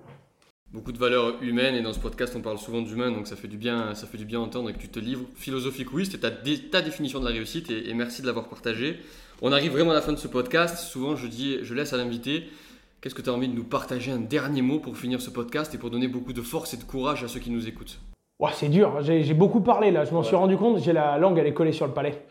Beaucoup 0.72 0.94
de 0.94 0.98
valeurs 0.98 1.42
humaines 1.44 1.76
et 1.76 1.82
dans 1.82 1.94
ce 1.94 2.00
podcast 2.00 2.34
on 2.38 2.42
parle 2.42 2.60
souvent 2.60 2.84
d'humain 2.84 3.10
donc 3.10 3.26
ça 3.26 3.36
fait 3.36 3.48
du 3.48 3.58
bien 3.58 3.96
ça 3.96 4.06
fait 4.06 4.20
du 4.20 4.26
bien 4.26 4.38
d'entendre 4.38 4.72
que 4.72 4.78
tu 4.78 4.88
te 4.88 5.00
livres 5.00 5.26
philosophique 5.36 5.92
oui 5.94 6.06
c'était 6.06 6.20
ta, 6.20 6.30
ta, 6.30 6.84
définition 6.84 7.20
de 7.20 7.26
la 7.26 7.32
réussite 7.32 7.72
et, 7.72 7.90
et 7.90 7.96
merci 7.96 8.22
de 8.22 8.28
l'avoir 8.28 8.48
partagé 8.48 9.00
on 9.42 9.52
arrive 9.52 9.72
vraiment 9.72 9.90
à 9.90 9.96
la 9.96 10.02
fin 10.02 10.12
de 10.12 10.20
ce 10.20 10.28
podcast 10.28 10.78
souvent 10.78 11.16
je 11.16 11.26
dis 11.26 11.58
je 11.64 11.74
laisse 11.74 11.92
à 11.94 11.98
l'invité 11.98 12.44
Qu'est-ce 13.02 13.16
que 13.16 13.22
tu 13.22 13.30
as 13.30 13.34
envie 13.34 13.48
de 13.48 13.56
nous 13.56 13.64
partager 13.64 14.12
un 14.12 14.20
dernier 14.20 14.62
mot 14.62 14.80
pour 14.80 14.98
finir 14.98 15.22
ce 15.22 15.30
podcast 15.30 15.74
et 15.74 15.78
pour 15.78 15.90
donner 15.90 16.10
beaucoup 16.10 16.34
de 16.34 16.42
force 16.42 16.74
et 16.74 16.78
de 16.78 16.84
courage 16.84 17.24
à 17.24 17.30
ceux 17.30 17.40
qui 17.40 17.50
nous 17.50 17.66
écoutent 17.66 17.98
ouais, 18.42 18.50
C'est 18.54 18.68
dur, 18.68 18.98
j'ai 19.02 19.34
beaucoup 19.34 19.62
parlé 19.62 19.90
là, 19.90 20.04
je 20.04 20.14
m'en 20.14 20.22
suis 20.22 20.36
rendu 20.36 20.58
compte, 20.58 20.80
j'ai 20.80 20.92
la 20.92 21.18
langue, 21.18 21.38
elle 21.38 21.48
est 21.48 21.54
collée 21.54 21.72
sur 21.72 21.88
le 21.88 21.94
palais. 21.94 22.22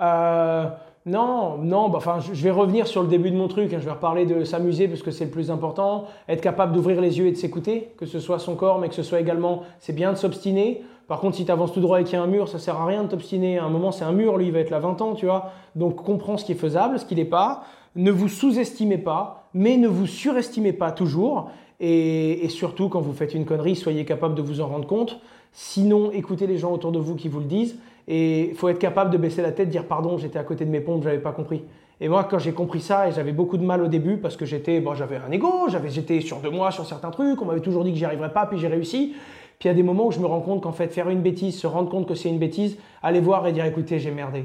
Euh, 0.00 0.66
non, 1.06 1.58
non, 1.58 1.88
bah, 1.88 1.98
enfin, 1.98 2.18
je 2.18 2.42
vais 2.42 2.50
revenir 2.50 2.88
sur 2.88 3.02
le 3.02 3.08
début 3.08 3.30
de 3.30 3.36
mon 3.36 3.46
truc, 3.46 3.72
hein. 3.72 3.78
je 3.78 3.84
vais 3.84 3.92
reparler 3.92 4.26
de 4.26 4.42
s'amuser 4.42 4.88
parce 4.88 5.02
que 5.02 5.12
c'est 5.12 5.26
le 5.26 5.30
plus 5.30 5.52
important, 5.52 6.06
être 6.28 6.40
capable 6.40 6.72
d'ouvrir 6.72 7.00
les 7.00 7.18
yeux 7.20 7.28
et 7.28 7.32
de 7.32 7.36
s'écouter, 7.36 7.92
que 7.96 8.04
ce 8.04 8.18
soit 8.18 8.40
son 8.40 8.56
corps, 8.56 8.80
mais 8.80 8.88
que 8.88 8.96
ce 8.96 9.04
soit 9.04 9.20
également, 9.20 9.62
c'est 9.78 9.92
bien 9.92 10.12
de 10.12 10.16
s'obstiner. 10.16 10.82
Par 11.06 11.20
contre, 11.20 11.36
si 11.36 11.44
tu 11.44 11.52
avances 11.52 11.72
tout 11.72 11.80
droit 11.80 12.00
et 12.00 12.04
qu'il 12.04 12.14
y 12.14 12.16
a 12.16 12.22
un 12.22 12.26
mur, 12.26 12.48
ça 12.48 12.58
sert 12.58 12.76
à 12.76 12.86
rien 12.86 13.04
de 13.04 13.08
t'obstiner. 13.08 13.58
À 13.58 13.64
un 13.64 13.70
moment, 13.70 13.92
c'est 13.92 14.04
un 14.04 14.12
mur, 14.12 14.36
lui, 14.36 14.46
il 14.46 14.52
va 14.52 14.58
être 14.58 14.70
là 14.70 14.80
20 14.80 15.00
ans, 15.00 15.14
tu 15.14 15.26
vois. 15.26 15.52
Donc, 15.76 16.02
comprends 16.02 16.36
ce 16.36 16.44
qui 16.44 16.52
est 16.52 16.56
faisable, 16.56 16.98
ce 16.98 17.04
qui 17.04 17.14
n'est 17.14 17.24
pas 17.24 17.62
ne 17.98 18.10
vous 18.10 18.28
sous-estimez 18.28 18.98
pas, 18.98 19.37
mais 19.54 19.76
ne 19.76 19.88
vous 19.88 20.06
surestimez 20.06 20.72
pas 20.72 20.90
toujours. 20.90 21.50
Et, 21.80 22.48
surtout, 22.48 22.88
quand 22.88 23.00
vous 23.00 23.12
faites 23.12 23.34
une 23.34 23.44
connerie, 23.44 23.76
soyez 23.76 24.04
capable 24.04 24.34
de 24.34 24.42
vous 24.42 24.60
en 24.60 24.66
rendre 24.66 24.86
compte. 24.86 25.20
Sinon, 25.52 26.10
écoutez 26.12 26.46
les 26.46 26.58
gens 26.58 26.72
autour 26.72 26.92
de 26.92 26.98
vous 26.98 27.14
qui 27.14 27.28
vous 27.28 27.40
le 27.40 27.46
disent. 27.46 27.78
Et 28.08 28.48
il 28.48 28.54
faut 28.54 28.68
être 28.68 28.78
capable 28.78 29.10
de 29.10 29.18
baisser 29.18 29.42
la 29.42 29.52
tête, 29.52 29.68
dire 29.68 29.84
pardon, 29.84 30.18
j'étais 30.18 30.38
à 30.38 30.44
côté 30.44 30.64
de 30.64 30.70
mes 30.70 30.80
pompes, 30.80 31.02
j'avais 31.04 31.18
pas 31.18 31.32
compris. 31.32 31.62
Et 32.00 32.08
moi, 32.08 32.24
quand 32.24 32.38
j'ai 32.38 32.52
compris 32.52 32.80
ça, 32.80 33.08
et 33.08 33.12
j'avais 33.12 33.32
beaucoup 33.32 33.58
de 33.58 33.64
mal 33.64 33.82
au 33.82 33.88
début 33.88 34.16
parce 34.18 34.36
que 34.36 34.46
j'étais, 34.46 34.80
bon, 34.80 34.94
j'avais 34.94 35.16
un 35.16 35.30
ego, 35.30 35.68
j'avais, 35.68 35.90
j'étais 35.90 36.20
sûr 36.20 36.40
de 36.40 36.48
moi 36.48 36.70
sur 36.70 36.86
certains 36.86 37.10
trucs, 37.10 37.40
on 37.42 37.44
m'avait 37.44 37.60
toujours 37.60 37.84
dit 37.84 37.90
que 37.90 37.98
j'y 37.98 38.04
arriverais 38.04 38.32
pas, 38.32 38.46
puis 38.46 38.58
j'ai 38.58 38.68
réussi. 38.68 39.14
Puis 39.58 39.66
il 39.66 39.68
y 39.68 39.70
a 39.70 39.74
des 39.74 39.82
moments 39.82 40.06
où 40.06 40.12
je 40.12 40.20
me 40.20 40.26
rends 40.26 40.40
compte 40.40 40.62
qu'en 40.62 40.72
fait, 40.72 40.88
faire 40.88 41.10
une 41.10 41.20
bêtise, 41.20 41.58
se 41.58 41.66
rendre 41.66 41.90
compte 41.90 42.06
que 42.06 42.14
c'est 42.14 42.28
une 42.28 42.38
bêtise, 42.38 42.78
aller 43.02 43.20
voir 43.20 43.46
et 43.46 43.52
dire 43.52 43.64
écoutez, 43.64 43.98
j'ai 43.98 44.12
merdé. 44.12 44.44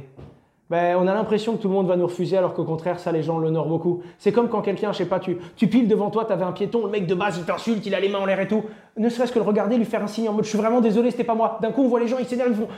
Ben, 0.69 0.95
on 0.97 1.07
a 1.07 1.13
l'impression 1.13 1.55
que 1.55 1.61
tout 1.61 1.67
le 1.67 1.73
monde 1.73 1.87
va 1.87 1.97
nous 1.97 2.07
refuser 2.07 2.37
alors 2.37 2.53
qu'au 2.53 2.63
contraire, 2.63 2.99
ça, 2.99 3.11
les 3.11 3.21
gens 3.21 3.37
l'honorent 3.37 3.67
beaucoup. 3.67 4.01
C'est 4.17 4.31
comme 4.31 4.49
quand 4.49 4.61
quelqu'un, 4.61 4.91
je 4.91 4.99
sais 4.99 5.05
pas, 5.05 5.19
tu, 5.19 5.37
piles 5.67 5.87
devant 5.87 6.09
toi, 6.09 6.25
tu 6.25 6.31
avais 6.31 6.45
un 6.45 6.53
piéton, 6.53 6.85
le 6.85 6.91
mec 6.91 7.05
de 7.05 7.15
base, 7.15 7.37
il 7.37 7.43
t'insulte, 7.43 7.85
il 7.85 7.93
a 7.93 7.99
les 7.99 8.09
mains 8.09 8.19
en 8.19 8.25
l'air 8.25 8.39
et 8.39 8.47
tout. 8.47 8.63
Ne 8.97 9.09
serait-ce 9.09 9.31
que 9.31 9.39
le 9.39 9.45
regarder, 9.45 9.77
lui 9.77 9.85
faire 9.85 10.03
un 10.03 10.07
signe 10.07 10.29
en 10.29 10.33
mode 10.33 10.45
je 10.45 10.49
suis 10.49 10.57
vraiment 10.57 10.81
désolé, 10.81 11.11
c'était 11.11 11.23
pas 11.23 11.35
moi. 11.35 11.59
D'un 11.61 11.71
coup, 11.71 11.83
on 11.83 11.87
voit 11.87 11.99
les 11.99 12.07
gens, 12.07 12.17
ils 12.17 12.25
s'énervent, 12.25 12.51
ils 12.51 12.55
font 12.55 12.69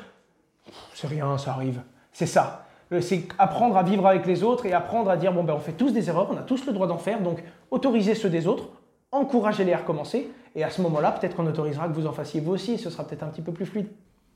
c'est 0.93 1.07
rien, 1.07 1.37
ça 1.37 1.51
arrive. 1.51 1.81
C'est 2.11 2.25
ça. 2.25 2.65
Euh, 2.91 3.01
c'est 3.01 3.27
apprendre 3.37 3.77
à 3.77 3.83
vivre 3.83 4.05
avec 4.07 4.25
les 4.25 4.43
autres 4.43 4.65
et 4.65 4.73
apprendre 4.73 5.09
à 5.09 5.17
dire 5.17 5.33
bon, 5.33 5.43
ben, 5.43 5.53
on 5.53 5.59
fait 5.59 5.73
tous 5.73 5.91
des 5.91 6.09
erreurs, 6.09 6.29
on 6.31 6.37
a 6.37 6.41
tous 6.41 6.65
le 6.65 6.73
droit 6.73 6.87
d'en 6.87 6.97
faire, 6.97 7.21
donc 7.21 7.43
autoriser 7.71 8.15
ceux 8.15 8.29
des 8.29 8.47
autres, 8.47 8.69
encourager 9.11 9.63
les 9.63 9.73
à 9.73 9.77
recommencer, 9.77 10.31
et 10.55 10.63
à 10.63 10.69
ce 10.69 10.81
moment-là, 10.81 11.11
peut-être 11.11 11.35
qu'on 11.35 11.47
autorisera 11.47 11.87
que 11.87 11.93
vous 11.93 12.07
en 12.07 12.13
fassiez 12.13 12.41
vous 12.41 12.53
aussi, 12.53 12.77
ce 12.77 12.89
sera 12.89 13.03
peut-être 13.05 13.23
un 13.23 13.27
petit 13.27 13.41
peu 13.41 13.51
plus 13.51 13.65
fluide. 13.65 13.87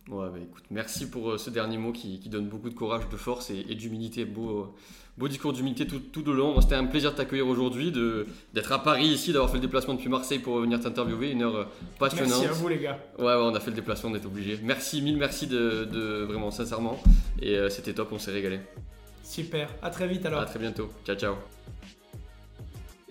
Ouais, 0.10 0.28
bah 0.32 0.40
écoute, 0.42 0.64
merci 0.72 1.08
pour 1.08 1.32
euh, 1.32 1.38
ce 1.38 1.52
dernier 1.52 1.78
mot 1.78 1.92
qui, 1.92 2.18
donne 2.30 2.48
beaucoup 2.48 2.70
de 2.70 2.74
courage, 2.74 3.08
de 3.10 3.18
force 3.18 3.52
et, 3.52 3.76
d'humilité. 3.76 4.26
Beau, 4.26 4.76
beau 5.18 5.28
discours 5.28 5.54
d'humilité 5.54 5.86
tout, 5.86 6.00
tout 6.00 6.24
de 6.24 6.32
long. 6.32 6.60
C'était 6.62 6.76
un 6.76 6.86
plaisir 6.86 7.12
de 7.12 7.18
t'accueillir 7.18 7.48
aujourd'hui, 7.48 7.92
d'être 8.54 8.72
à 8.72 8.82
Paris 8.82 9.06
ici, 9.06 9.34
d'avoir 9.34 9.52
fait 9.52 9.58
le 9.58 9.62
déplacement 9.62 9.94
depuis 9.94 10.10
Marseille 10.10 10.40
pour 10.40 10.60
venir 10.60 10.80
t'interviewer. 10.80 11.32
Une 11.32 11.44
heure 11.44 11.56
euh, 11.56 11.66
passionnante. 12.00 12.30
Merci 12.30 12.46
à 12.48 12.52
vous, 12.52 12.68
les 12.68 12.80
gars. 12.80 13.00
Ouais, 13.20 13.26
ouais 13.26 13.34
on 13.34 13.54
a 13.54 13.60
fait 13.60 13.70
le 13.70 13.76
déplacement, 13.76 14.10
on 14.10 14.16
est 14.16 14.26
obligé. 14.26 14.60
Merci, 14.64 15.02
mille 15.04 15.18
merci 15.18 15.46
de, 15.46 16.24
vraiment, 16.24 16.50
sincèrement. 16.50 17.00
Et 17.42 17.56
euh, 17.56 17.70
c'était 17.70 17.94
top, 17.94 18.10
on 18.12 18.20
s'est 18.20 18.32
régalé. 18.32 18.60
Super, 19.24 19.70
à 19.84 19.92
très 19.92 20.08
vite 20.08 20.26
alors. 20.26 20.42
À 20.42 20.46
très 20.46 20.58
bientôt. 20.58 20.90
Ciao, 21.06 21.16
ciao. 21.16 21.36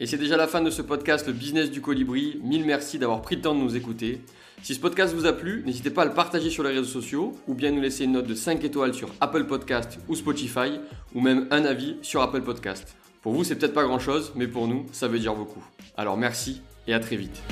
Et 0.01 0.07
c'est 0.07 0.17
déjà 0.17 0.37
la 0.37 0.47
fin 0.47 0.61
de 0.61 0.71
ce 0.71 0.81
podcast, 0.81 1.27
le 1.27 1.33
business 1.33 1.73
du 1.73 1.81
colibri. 1.81 2.41
Mille 2.45 2.65
merci 2.65 3.01
d'avoir 3.01 3.21
pris 3.21 3.35
le 3.35 3.43
temps 3.43 3.55
de 3.55 3.61
nous 3.61 3.75
écouter. 3.75 4.21
Si 4.63 4.77
ce 4.77 4.79
podcast 4.79 5.13
vous 5.13 5.27
a 5.27 5.33
plu, 5.33 5.65
n'hésitez 5.67 5.91
pas 5.91 6.03
à 6.03 6.05
le 6.05 6.15
partager 6.15 6.51
sur 6.51 6.63
les 6.63 6.71
réseaux 6.71 6.85
sociaux 6.85 7.37
ou 7.49 7.55
bien 7.55 7.73
nous 7.73 7.81
laisser 7.81 8.05
une 8.05 8.13
note 8.13 8.29
de 8.29 8.35
5 8.37 8.63
étoiles 8.63 8.95
sur 8.95 9.13
Apple 9.21 9.47
Podcast 9.47 9.99
ou 10.09 10.15
Spotify 10.15 10.79
ou 11.17 11.21
même 11.21 11.49
un 11.51 11.65
avis 11.65 11.97
sur 12.03 12.23
Apple 12.23 12.43
Podcast. 12.43 12.97
Pour 13.23 13.33
vous, 13.33 13.43
c'est 13.43 13.57
peut-être 13.57 13.75
pas 13.75 13.85
grand 13.85 13.99
chose, 13.99 14.31
mais 14.37 14.47
pour 14.47 14.69
nous, 14.69 14.87
ça 14.93 15.09
veut 15.09 15.19
dire 15.19 15.35
beaucoup. 15.35 15.65
Alors 15.97 16.17
merci 16.17 16.63
et 16.87 16.95
à 16.95 17.01
très 17.01 17.17
vite. 17.17 17.43